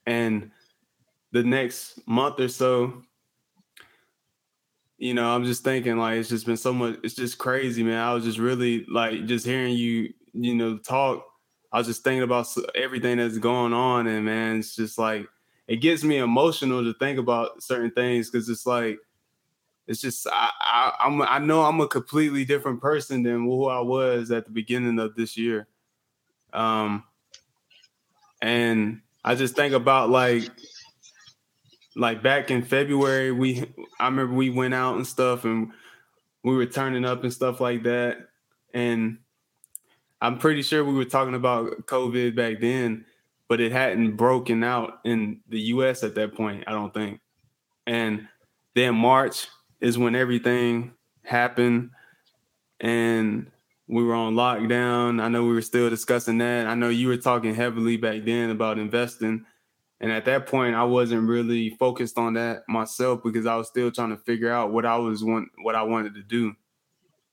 [0.07, 0.51] and
[1.33, 3.03] the next month or so,
[4.99, 6.99] you know, I'm just thinking like it's just been so much.
[7.03, 7.99] It's just crazy, man.
[7.99, 11.25] I was just really like just hearing you, you know, talk.
[11.73, 15.27] I was just thinking about everything that's going on, and man, it's just like
[15.69, 18.99] it gets me emotional to think about certain things because it's like
[19.87, 23.81] it's just I, I I'm I know I'm a completely different person than who I
[23.81, 25.69] was at the beginning of this year.
[26.53, 27.05] Um,
[28.41, 30.45] and I just think about like
[31.97, 33.65] like back in February, we
[33.99, 35.73] I remember we went out and stuff and
[36.45, 38.19] we were turning up and stuff like that.
[38.75, 39.19] And
[40.21, 43.07] I'm pretty sure we were talking about COVID back then,
[43.49, 47.21] but it hadn't broken out in the US at that point, I don't think.
[47.87, 48.29] And
[48.75, 49.49] then March
[49.81, 50.93] is when everything
[51.23, 51.91] happened
[52.81, 53.51] and
[53.89, 55.23] we were on lockdown.
[55.23, 56.67] I know we were still discussing that.
[56.67, 59.47] I know you were talking heavily back then about investing
[60.01, 63.91] and at that point, I wasn't really focused on that myself because I was still
[63.91, 66.55] trying to figure out what I was want what I wanted to do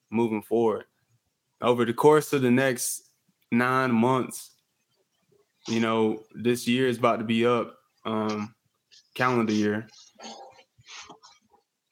[0.10, 0.85] moving forward.
[1.61, 3.10] over the course of the next
[3.52, 4.52] nine months,
[5.68, 7.76] you know, this year is about to be up,
[8.06, 8.53] um,
[9.15, 9.88] calendar year.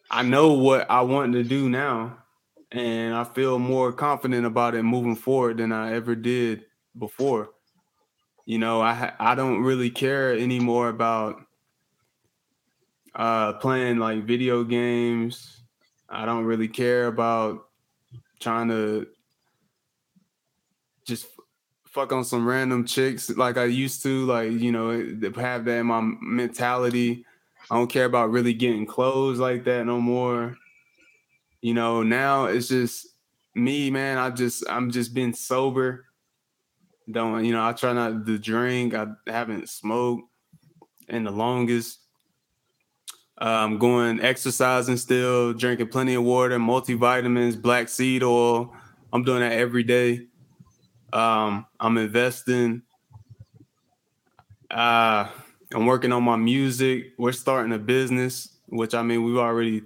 [0.10, 2.18] I know what I want to do now,
[2.72, 6.66] and I feel more confident about it moving forward than I ever did
[6.98, 7.52] before.
[8.46, 11.42] You know, I I don't really care anymore about
[13.16, 15.62] uh playing like video games.
[16.10, 17.68] I don't really care about
[18.40, 19.08] trying to
[21.06, 21.28] just
[21.86, 24.92] fuck on some random chicks like I used to, like, you know,
[25.36, 27.26] have that in my mentality.
[27.70, 30.58] I don't care about really getting clothes like that no more.
[31.62, 33.08] You know, now it's just
[33.56, 34.18] me, man.
[34.18, 36.06] I just I'm just been sober.
[37.10, 37.68] Don't you know?
[37.68, 38.94] I try not to drink.
[38.94, 40.24] I haven't smoked
[41.08, 42.00] in the longest.
[43.38, 48.74] I'm going exercising still, drinking plenty of water, multivitamins, black seed oil.
[49.12, 50.28] I'm doing that every day.
[51.12, 52.84] Um, I'm investing.
[54.70, 55.28] Uh,
[55.74, 57.14] I'm working on my music.
[57.18, 59.84] We're starting a business, which I mean, we've already,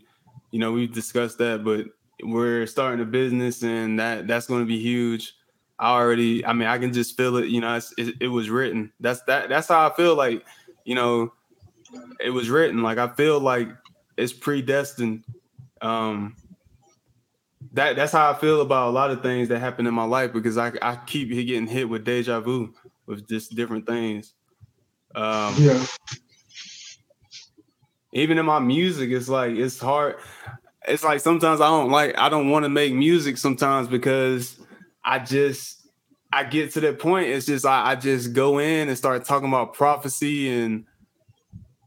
[0.52, 1.86] you know, we've discussed that, but
[2.24, 5.34] we're starting a business and that that's going to be huge.
[5.78, 7.48] I already, I mean, I can just feel it.
[7.48, 8.92] You know, it, it was written.
[9.00, 9.50] That's that.
[9.50, 10.16] That's how I feel.
[10.16, 10.46] Like,
[10.86, 11.34] you know,
[12.20, 12.82] it was written.
[12.82, 13.70] Like I feel like
[14.18, 15.24] it's predestined.
[15.82, 16.36] Um,
[17.74, 20.34] that that's how I feel about a lot of things that happen in my life
[20.34, 22.74] because I I keep getting hit with deja vu
[23.06, 24.34] with just different things.
[25.14, 25.86] Um, yeah.
[28.14, 30.16] Even in my music, it's like it's hard.
[30.88, 34.58] It's like sometimes I don't like I don't want to make music sometimes because
[35.06, 35.88] I just
[36.34, 37.30] I get to that point.
[37.30, 40.86] It's just I, I just go in and start talking about prophecy and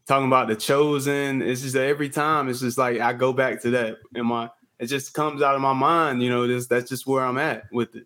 [0.07, 1.43] talking about the chosen.
[1.43, 4.87] It's just every time it's just like I go back to that in my it
[4.87, 7.95] just comes out of my mind, you know, this that's just where I'm at with
[7.97, 8.05] it,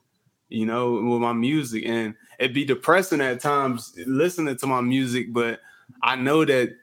[0.49, 1.85] you know, with my music.
[1.87, 5.61] And it'd be depressing at times listening to my music, but
[6.03, 6.75] I know that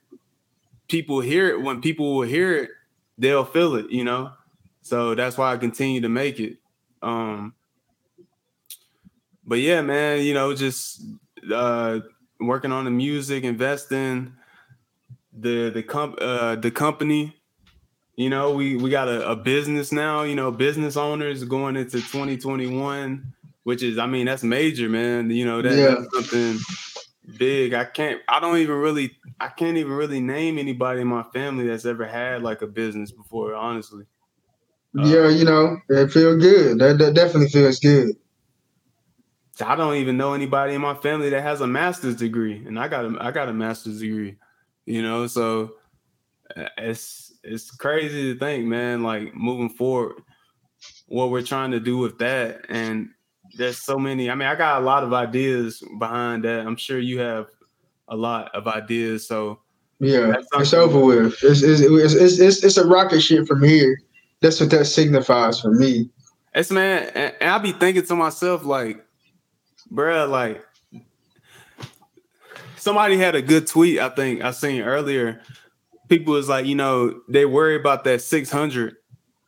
[0.87, 2.69] people hear it when people will hear it,
[3.17, 4.31] they'll feel it, you know.
[4.83, 6.57] So that's why I continue to make it.
[7.01, 7.55] Um
[9.49, 11.03] but yeah, man, you know, just
[11.51, 11.99] uh
[12.39, 14.33] working on the music, investing,
[15.33, 17.35] the the comp uh the company.
[18.15, 22.01] You know we we got a, a, business now you know business owners going into
[22.01, 25.95] 2021 which is i mean that's major man you know that, yeah.
[25.95, 26.59] that's something
[27.37, 27.73] big.
[27.73, 31.65] I can't i don't even really i can't even really name anybody in my family
[31.65, 34.03] that's ever had like a business before honestly.
[34.93, 36.79] Yeah uh, you know it feels good.
[36.79, 38.17] That, that definitely feels good
[39.61, 42.87] i don't even know anybody in my family that has a master's degree and i
[42.87, 44.37] got a i got a master's degree
[44.89, 45.27] you know?
[45.27, 45.75] So
[46.57, 50.15] uh, it's it's crazy to think man like moving forward
[51.07, 52.65] what we're trying to do with that.
[52.69, 53.09] And
[53.55, 56.65] there's so many i mean i got a lot of ideas behind that.
[56.65, 57.47] I'm sure you have
[58.07, 59.27] a lot of ideas.
[59.27, 59.59] So
[59.99, 61.37] yeah it's over with.
[61.43, 64.01] It's it's, it's, it's, it's a rocket ship from here.
[64.41, 66.09] That's what that signifies for me.
[66.55, 69.05] It's man and, and i be thinking to myself like
[69.91, 70.65] bruh like
[72.77, 75.41] somebody had a good tweet i think i seen earlier
[76.09, 78.97] people is like, you know, they worry about that 600,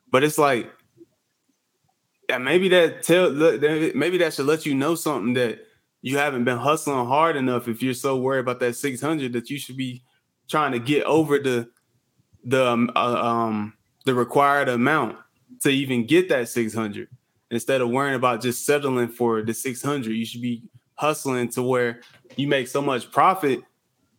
[0.10, 0.72] but it's like,
[2.30, 5.66] yeah, maybe that tell maybe that should let you know something that
[6.02, 7.68] you haven't been hustling hard enough.
[7.68, 10.04] If you're so worried about that 600, that you should be
[10.48, 11.70] trying to get over the
[12.46, 13.74] the um, uh, um
[14.06, 15.18] the required amount
[15.62, 17.10] to even get that 600
[17.52, 20.64] instead of worrying about just settling for the 600 you should be
[20.96, 22.02] hustling to where
[22.38, 23.62] you make so much profit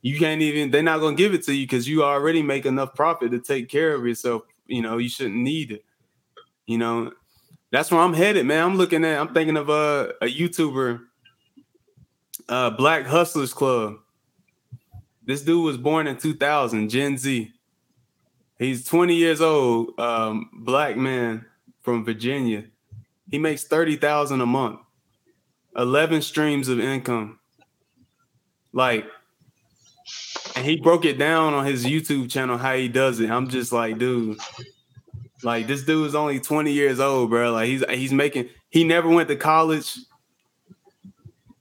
[0.02, 2.66] you can't even they're not going to give it to you because you already make
[2.66, 5.84] enough profit to take care of yourself you know you shouldn't need it
[6.66, 7.12] you know?
[7.70, 8.64] That's where i'm headed man.
[8.64, 11.00] I'm looking at i'm thinking of a, a youtuber
[12.48, 13.94] uh black hustlers club.
[15.24, 17.50] This dude was born in 2000 gen z.
[18.58, 21.46] He's 20 years old um black man
[21.80, 22.64] from virginia
[23.32, 24.78] he makes 30000 a month
[25.76, 27.40] 11 streams of income
[28.72, 29.04] like
[30.56, 33.30] and he broke it down on his YouTube channel how he does it.
[33.30, 34.38] I'm just like, dude,
[35.42, 37.52] like this dude is only 20 years old, bro.
[37.52, 39.96] Like he's he's making he never went to college,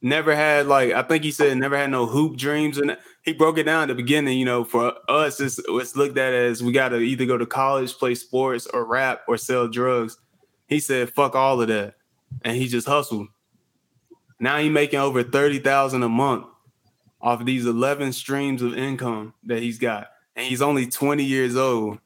[0.02, 3.57] never had like I think he said never had no hoop dreams and he broke
[3.57, 6.72] it down at the beginning, you know, for us it's, it's looked at as we
[6.72, 10.18] got to either go to college, play sports or rap or sell drugs.
[10.72, 11.95] He said fuck all of that
[12.43, 13.27] and he just hustled.
[14.39, 16.45] Now he's making over 30,000 a month
[17.19, 20.07] off of these 11 streams of income that he's got.
[20.35, 21.99] And he's only 20 years old.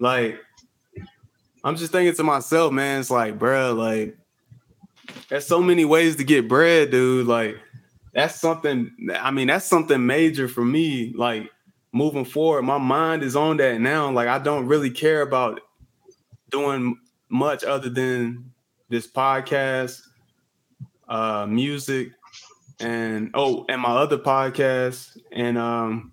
[0.00, 0.40] Like,
[1.62, 4.16] I'm just thinking to myself, man, it's like, bro, like,
[5.28, 7.26] there's so many ways to get bread, dude.
[7.26, 7.58] Like
[8.14, 8.90] that's something.
[9.14, 11.12] I mean, that's something major for me.
[11.14, 11.50] Like
[11.92, 14.10] moving forward, my mind is on that now.
[14.10, 15.60] Like I don't really care about
[16.50, 16.96] doing
[17.28, 18.52] much other than
[18.88, 20.02] this podcast,
[21.08, 22.12] uh, music,
[22.80, 26.12] and oh, and my other podcast, and um,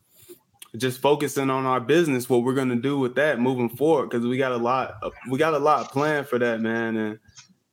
[0.78, 4.38] just focusing on our business, what we're gonna do with that moving forward, because we
[4.38, 4.96] got a lot,
[5.30, 7.20] we got a lot planned for that, man, and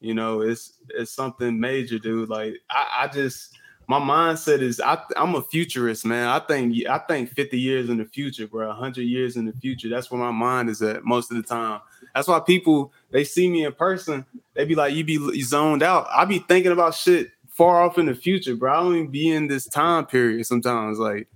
[0.00, 2.28] you know, it's it's something major, dude.
[2.28, 3.56] Like I, I just
[3.88, 6.28] my mindset is I, I'm a futurist, man.
[6.28, 8.68] I think I think 50 years in the future, bro.
[8.68, 9.88] 100 years in the future.
[9.88, 11.80] That's where my mind is at most of the time.
[12.14, 14.24] That's why people they see me in person,
[14.54, 18.06] they be like, "You be zoned out." I be thinking about shit far off in
[18.06, 18.72] the future, bro.
[18.72, 20.98] I don't even be in this time period sometimes.
[20.98, 21.28] Like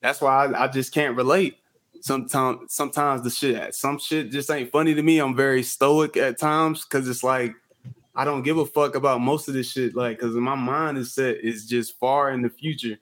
[0.00, 1.58] that's why I, I just can't relate.
[2.00, 5.18] Sometimes, sometimes the shit, some shit just ain't funny to me.
[5.18, 7.54] I'm very stoic at times because it's like
[8.18, 11.14] I don't give a fuck about most of this shit, like, because my mind is
[11.14, 12.98] set is just far in the future.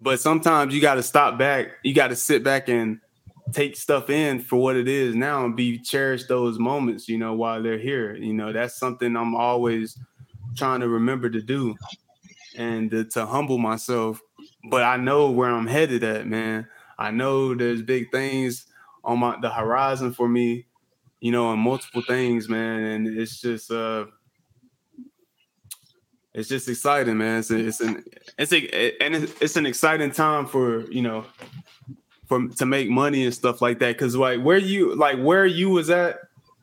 [0.00, 1.72] But sometimes you got to stop back.
[1.82, 3.00] You got to sit back and
[3.52, 7.34] take stuff in for what it is now and be cherish those moments, you know,
[7.34, 8.14] while they're here.
[8.16, 9.98] You know, that's something I'm always
[10.56, 11.76] trying to remember to do
[12.56, 14.20] and to, to humble myself.
[14.70, 16.66] But I know where I'm headed at, man.
[16.98, 18.66] I know there's big things
[19.02, 20.66] on my the horizon for me
[21.20, 22.80] you know, and multiple things, man.
[22.80, 24.06] And it's just uh
[26.32, 27.40] it's just exciting, man.
[27.40, 28.04] It's it's an
[28.38, 31.24] it's a, and it's an exciting time for you know
[32.56, 33.98] to make money and stuff like that.
[33.98, 36.20] Cause like where you like where you was at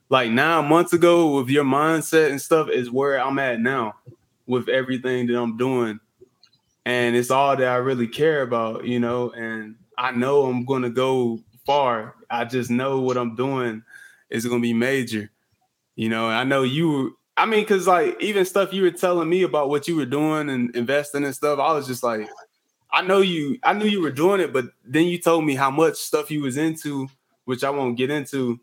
[0.09, 3.95] like nine months ago with your mindset and stuff is where I'm at now
[4.45, 5.99] with everything that I'm doing.
[6.85, 10.89] And it's all that I really care about, you know, and I know I'm gonna
[10.89, 12.15] go far.
[12.29, 13.83] I just know what I'm doing
[14.29, 15.29] is to be major.
[15.95, 17.17] You know, I know you.
[17.35, 20.49] I mean, because like even stuff you were telling me about what you were doing
[20.49, 22.27] and investing and stuff, I was just like,
[22.91, 23.59] I know you.
[23.63, 26.41] I knew you were doing it, but then you told me how much stuff you
[26.41, 27.07] was into,
[27.45, 28.59] which I won't get into.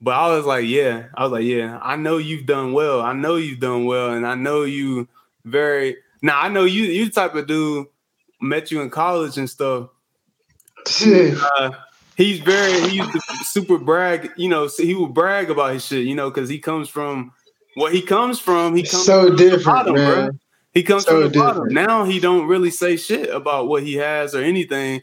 [0.00, 3.00] But I was like, yeah, I was like, yeah, I know you've done well.
[3.00, 5.08] I know you've done well, and I know you
[5.44, 5.96] very.
[6.22, 6.84] Now I know you.
[6.84, 7.86] You type of dude
[8.40, 9.90] met you in college and stuff.
[11.58, 11.70] uh,
[12.16, 14.32] he's very he used to super brag.
[14.36, 16.04] You know, he would brag about his shit.
[16.04, 17.32] You know, because he comes from
[17.74, 18.74] what he comes from.
[18.74, 20.30] He comes so different, bottom, man.
[20.30, 20.38] Bro.
[20.72, 21.68] He comes so from the bottom.
[21.68, 25.02] Now he don't really say shit about what he has or anything.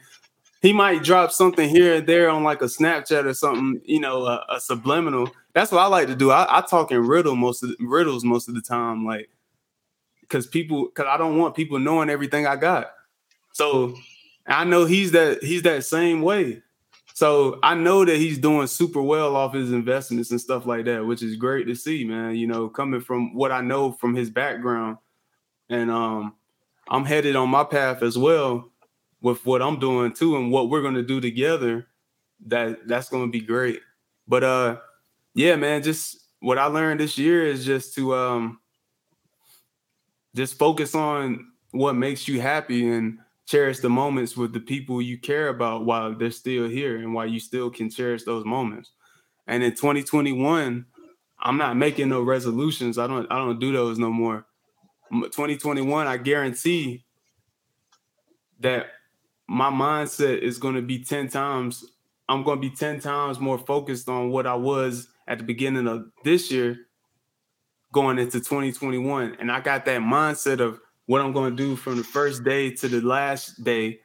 [0.61, 4.25] He might drop something here and there on like a Snapchat or something, you know,
[4.25, 5.31] a, a subliminal.
[5.53, 6.31] That's what I like to do.
[6.31, 9.29] I, I talk in riddle most of the, riddles most of the time, like
[10.21, 12.91] because people, because I don't want people knowing everything I got.
[13.53, 13.95] So
[14.47, 16.61] I know he's that he's that same way.
[17.13, 21.05] So I know that he's doing super well off his investments and stuff like that,
[21.05, 22.35] which is great to see, man.
[22.35, 24.97] You know, coming from what I know from his background.
[25.69, 26.35] And um
[26.89, 28.71] I'm headed on my path as well
[29.21, 31.87] with what I'm doing too and what we're gonna do together.
[32.47, 33.81] That that's gonna be great.
[34.27, 34.77] But uh
[35.35, 38.59] yeah, man, just what I learned this year is just to um
[40.35, 45.17] just focus on what makes you happy and cherish the moments with the people you
[45.17, 48.91] care about while they're still here and while you still can cherish those moments.
[49.47, 50.85] And in 2021,
[51.39, 52.97] I'm not making no resolutions.
[52.97, 54.45] I don't I don't do those no more.
[55.11, 57.05] 2021, I guarantee
[58.59, 58.87] that
[59.47, 61.83] my mindset is going to be 10 times
[62.29, 65.87] I'm going to be 10 times more focused on what I was at the beginning
[65.87, 66.77] of this year
[67.91, 71.97] going into 2021 and I got that mindset of what I'm going to do from
[71.97, 74.01] the first day to the last day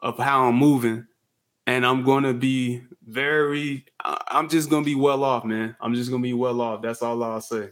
[0.00, 1.06] of how I'm moving.
[1.64, 5.76] And I'm going to be very, I'm just going to be well off, man.
[5.80, 6.82] I'm just going to be well off.
[6.82, 7.70] That's all I'll say.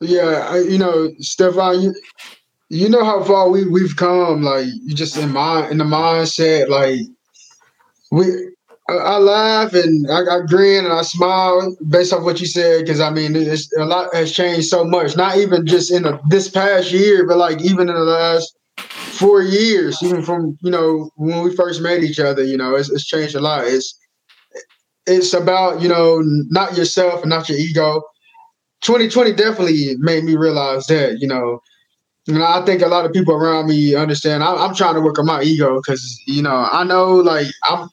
[0.00, 1.94] Yeah, I, you know, Stefan, you,
[2.68, 4.42] you know how far we, we've come.
[4.42, 7.00] Like, you just in mind, in the mindset, like,
[8.10, 8.24] we,
[8.88, 13.00] I laugh and I, I, grin and I smile based off what you said because
[13.00, 15.14] I mean it's a lot has changed so much.
[15.14, 19.42] Not even just in the, this past year, but like even in the last four
[19.42, 22.42] years, even from you know when we first met each other.
[22.42, 23.66] You know, it's, it's changed a lot.
[23.66, 23.94] It's
[25.06, 28.02] it's about you know not yourself and not your ego.
[28.82, 31.60] 2020 definitely made me realize that you know.
[32.30, 34.44] Know, I think a lot of people around me understand.
[34.44, 37.88] I, I'm trying to work on my ego because you know I know like I'm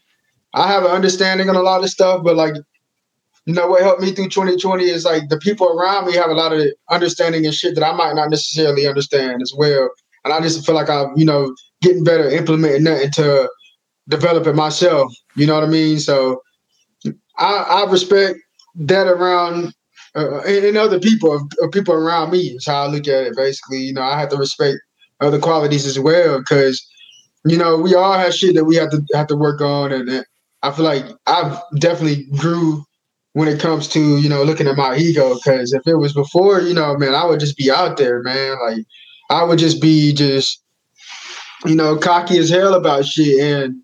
[0.55, 2.55] I have an understanding on a lot of stuff, but like,
[3.45, 6.33] you know, what helped me through 2020 is like the people around me have a
[6.33, 9.89] lot of understanding and shit that I might not necessarily understand as well.
[10.23, 13.49] And I just feel like I'm, you know, getting better implementing that into
[14.07, 15.13] developing myself.
[15.35, 15.99] You know what I mean?
[15.99, 16.41] So
[17.37, 18.39] I, I respect
[18.75, 19.73] that around
[20.15, 22.39] uh, and, other people, uh, people around me.
[22.39, 23.35] Is how I look at it.
[23.35, 24.77] Basically, you know, I have to respect
[25.19, 26.85] other qualities as well because
[27.45, 30.09] you know we all have shit that we have to have to work on, and,
[30.09, 30.25] and
[30.63, 32.85] I feel like I've definitely grew
[33.35, 36.61] when it comes to you know looking at my ego because if it was before
[36.61, 38.85] you know man i would just be out there man like
[39.29, 40.63] i would just be just
[41.65, 43.75] you know cocky as hell about shit and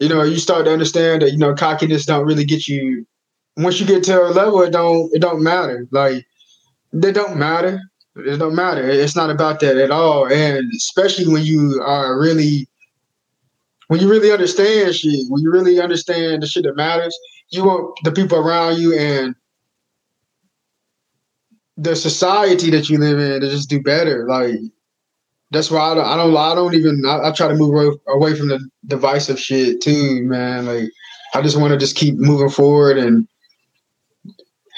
[0.00, 3.06] you know you start to understand that you know cockiness don't really get you
[3.62, 6.26] once you get to a level it don't it don't matter like
[6.92, 7.80] it don't matter
[8.16, 12.66] it don't matter it's not about that at all and especially when you are really
[13.88, 17.16] when you really understand shit when you really understand the shit that matters
[17.50, 19.34] you want the people around you and
[21.80, 24.26] the society that you live in to just do better.
[24.28, 24.56] Like
[25.50, 28.34] that's why I don't, I don't, I don't even, I, I try to move away
[28.34, 30.66] from the divisive shit too, man.
[30.66, 30.90] Like
[31.34, 33.26] I just want to just keep moving forward and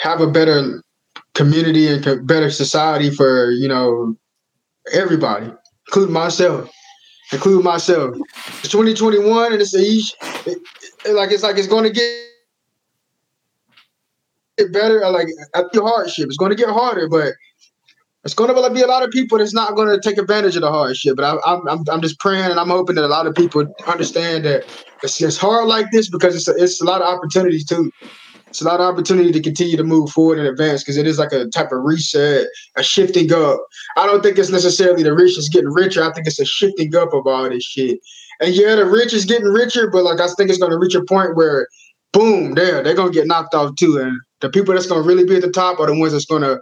[0.03, 0.83] have a better
[1.35, 4.17] community and better society for you know
[4.93, 5.51] everybody,
[5.87, 6.69] including myself,
[7.33, 8.17] including myself.
[8.61, 10.13] It's 2021 and it's each,
[10.45, 10.59] it,
[11.07, 12.33] it, like it's like it's going to get
[14.73, 15.05] better.
[15.05, 15.29] Uh, like
[15.73, 17.35] the hardship, it's going to get harder, but
[18.25, 20.63] it's going to be a lot of people that's not going to take advantage of
[20.63, 21.15] the hardship.
[21.15, 23.67] But I, am I'm, I'm just praying and I'm hoping that a lot of people
[23.87, 24.65] understand that
[25.05, 27.93] it's, it's hard like this because it's a, it's a lot of opportunities too.
[28.53, 31.19] It's a lot of opportunity to continue to move forward and advance because it is
[31.19, 33.59] like a type of reset, a shifting up.
[33.97, 36.05] I don't think it's necessarily the rich is getting richer.
[36.05, 37.99] I think it's a shifting up of all this shit.
[38.41, 40.95] And yeah, the rich is getting richer, but like I think it's going to reach
[40.95, 41.67] a point where,
[42.13, 43.99] boom, there they're going to get knocked off too.
[43.99, 46.27] And the people that's going to really be at the top are the ones that's
[46.27, 46.61] going to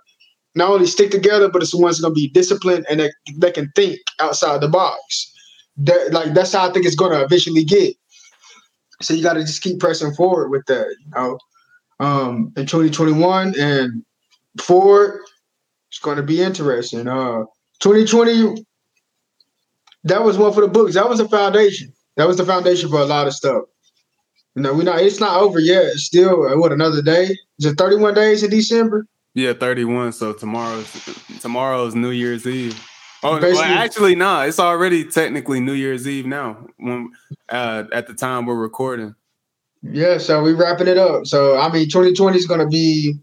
[0.55, 3.11] not only stick together, but it's the ones that's going to be disciplined and they,
[3.37, 5.33] they can think outside the box.
[5.79, 7.97] That, like that's how I think it's going to eventually get.
[9.03, 10.87] So you got to just keep pressing forward with that.
[10.87, 11.39] You know,
[12.01, 14.03] um, in 2021 and
[14.61, 15.21] forward,
[15.91, 17.07] it's going to be interesting.
[17.07, 17.45] Uh,
[17.81, 18.65] 2020,
[20.05, 20.95] that was one for the books.
[20.95, 21.93] That was the foundation.
[22.17, 23.65] That was the foundation for a lot of stuff.
[24.55, 25.01] You know, we not.
[25.01, 25.85] It's not over yet.
[25.85, 27.37] It's still uh, what another day.
[27.59, 29.07] Is it 31 days in December?
[29.35, 30.13] Yeah, 31.
[30.13, 30.91] So tomorrow's
[31.41, 32.83] tomorrow's New Year's Eve.
[33.23, 34.25] Oh, well, actually, no.
[34.25, 36.67] Nah, it's already technically New Year's Eve now.
[36.79, 37.13] When
[37.49, 39.15] uh, at the time we're recording.
[39.83, 41.27] Yeah, so we're wrapping it up.
[41.27, 43.15] So I mean, 2020 is going to be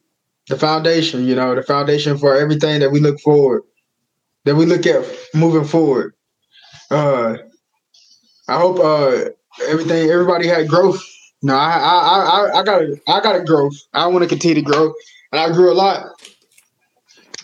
[0.48, 1.26] the foundation.
[1.26, 3.64] You know, the foundation for everything that we look forward,
[4.46, 6.14] that we look at moving forward.
[6.90, 7.38] Uh,
[8.48, 9.30] I hope uh
[9.68, 11.04] everything, everybody had growth
[11.42, 13.70] no, I I I I got I got to grow.
[13.94, 14.94] I want to continue to grow,
[15.32, 16.08] and I grew a lot.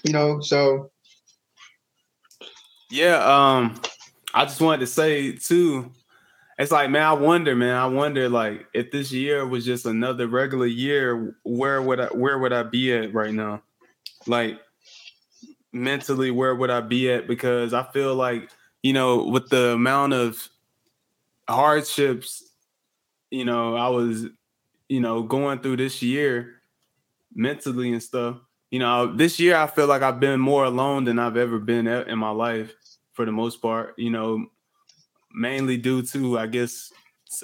[0.04, 0.92] You know, so
[2.90, 3.18] yeah.
[3.18, 3.80] Um,
[4.34, 5.92] I just wanted to say too.
[6.60, 10.28] It's like, man, I wonder, man, I wonder, like, if this year was just another
[10.28, 13.64] regular year, where would I, where would I be at right now?
[14.28, 14.60] Like,
[15.72, 17.28] mentally, where would I be at?
[17.28, 18.50] Because I feel like,
[18.84, 20.50] you know, with the amount of
[21.50, 22.44] hardships
[23.32, 24.28] you know, I was,
[24.90, 26.62] you know, going through this year
[27.34, 28.38] mentally and stuff.
[28.72, 31.88] You know, this year I feel like I've been more alone than I've ever been
[31.88, 32.74] in my life
[33.14, 34.48] for the most part, you know,
[35.34, 36.92] mainly due to, I guess,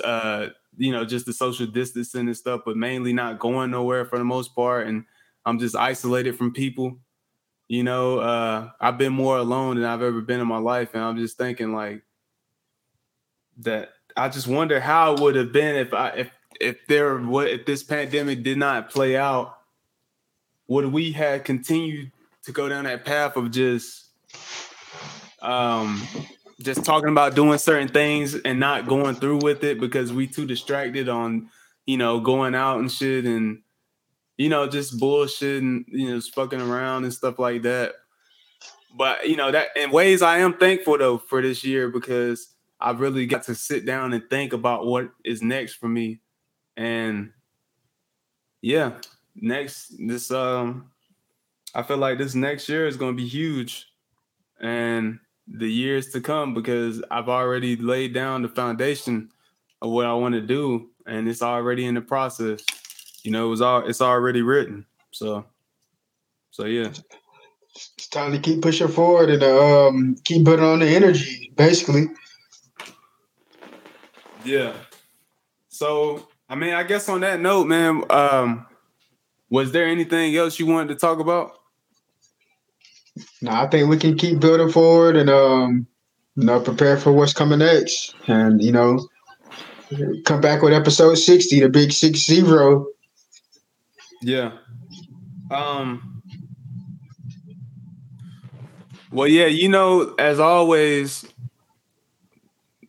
[0.03, 0.47] uh,
[0.77, 4.23] you know, just the social distancing and stuff, but mainly not going nowhere for the
[4.23, 4.87] most part.
[4.87, 5.05] And
[5.45, 6.97] I'm just isolated from people.
[7.67, 10.93] You know, uh, I've been more alone than I've ever been in my life.
[10.93, 12.03] And I'm just thinking like
[13.59, 17.47] that I just wonder how it would have been if I if if there what
[17.47, 19.57] if this pandemic did not play out,
[20.67, 22.11] would we have continued
[22.43, 24.09] to go down that path of just
[25.41, 26.01] um
[26.61, 30.45] just talking about doing certain things and not going through with it because we too
[30.45, 31.49] distracted on
[31.85, 33.61] you know going out and shit and
[34.37, 37.93] you know just bullshit and you know fucking around and stuff like that
[38.97, 42.91] but you know that in ways i am thankful though for this year because I
[42.91, 46.21] really got to sit down and think about what is next for me.
[46.77, 47.31] And
[48.61, 48.93] yeah,
[49.35, 50.91] next this um
[51.75, 53.87] I feel like this next year is going to be huge.
[54.61, 55.19] And
[55.51, 59.31] the years to come because I've already laid down the foundation
[59.81, 62.63] of what I want to do and it's already in the process.
[63.23, 64.85] You know, it was all it's already written.
[65.11, 65.45] So
[66.51, 66.91] so yeah.
[67.75, 72.09] It's time to keep pushing forward and um keep putting on the energy, basically.
[74.43, 74.73] Yeah.
[75.67, 78.65] So, I mean, I guess on that note, man, um,
[79.49, 81.58] was there anything else you wanted to talk about?
[83.41, 85.87] No, I think we can keep building forward and um,
[86.35, 88.15] you know, prepare for what's coming next.
[88.27, 89.07] And, you know,
[90.25, 92.87] come back with episode 60, the big six zero.
[94.21, 94.51] Yeah.
[95.51, 96.21] Um
[99.11, 101.25] well yeah, you know, as always,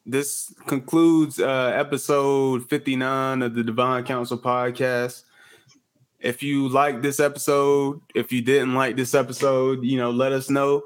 [0.04, 5.24] this concludes uh episode 59 of the Divine Council podcast.
[6.20, 10.50] If you like this episode, if you didn't like this episode, you know, let us
[10.50, 10.82] know.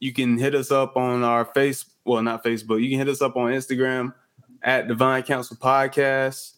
[0.00, 2.82] You can hit us up on our face, well, not Facebook.
[2.82, 4.12] You can hit us up on Instagram
[4.62, 6.54] at Divine Council Podcast.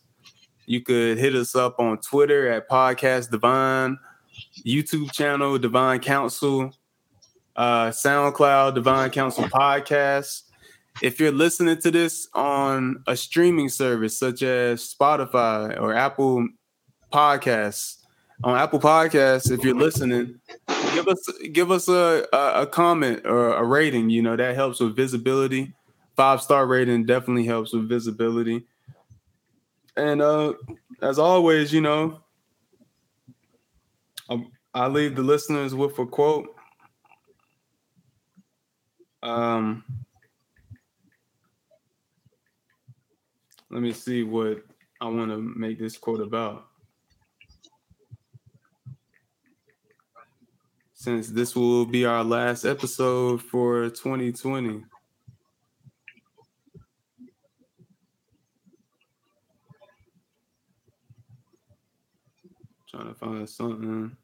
[0.64, 3.98] You could hit us up on Twitter at Podcast Divine,
[4.64, 6.72] YouTube channel Divine Council,
[7.55, 10.43] uh, SoundCloud Divine Council Podcast.
[11.02, 16.48] If you're listening to this on a streaming service such as Spotify or Apple
[17.12, 17.95] Podcasts,
[18.44, 20.40] on Apple Podcasts, if you're listening,
[20.92, 24.10] give us give us a, a, a comment or a rating.
[24.10, 25.72] You know that helps with visibility.
[26.16, 28.64] Five star rating definitely helps with visibility.
[29.96, 30.54] And uh,
[31.00, 32.20] as always, you know,
[34.28, 36.54] I, I leave the listeners with a quote.
[39.22, 39.82] Um,
[43.70, 44.62] let me see what
[45.00, 46.66] I want to make this quote about.
[51.06, 54.82] Since this will be our last episode for 2020.
[62.90, 64.16] Trying to find something.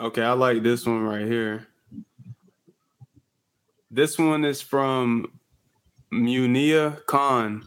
[0.00, 1.68] Okay, I like this one right here.
[3.92, 5.35] This one is from
[6.12, 7.66] Munia Khan.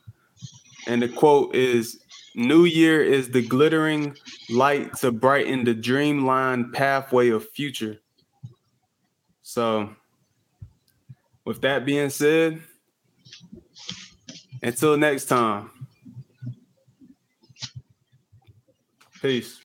[0.88, 1.99] And the quote is
[2.36, 4.16] New Year is the glittering
[4.49, 7.99] light to brighten the dreamline pathway of future.
[9.41, 9.95] So,
[11.45, 12.61] with that being said,
[14.61, 15.72] until next time,
[19.22, 19.60] peace.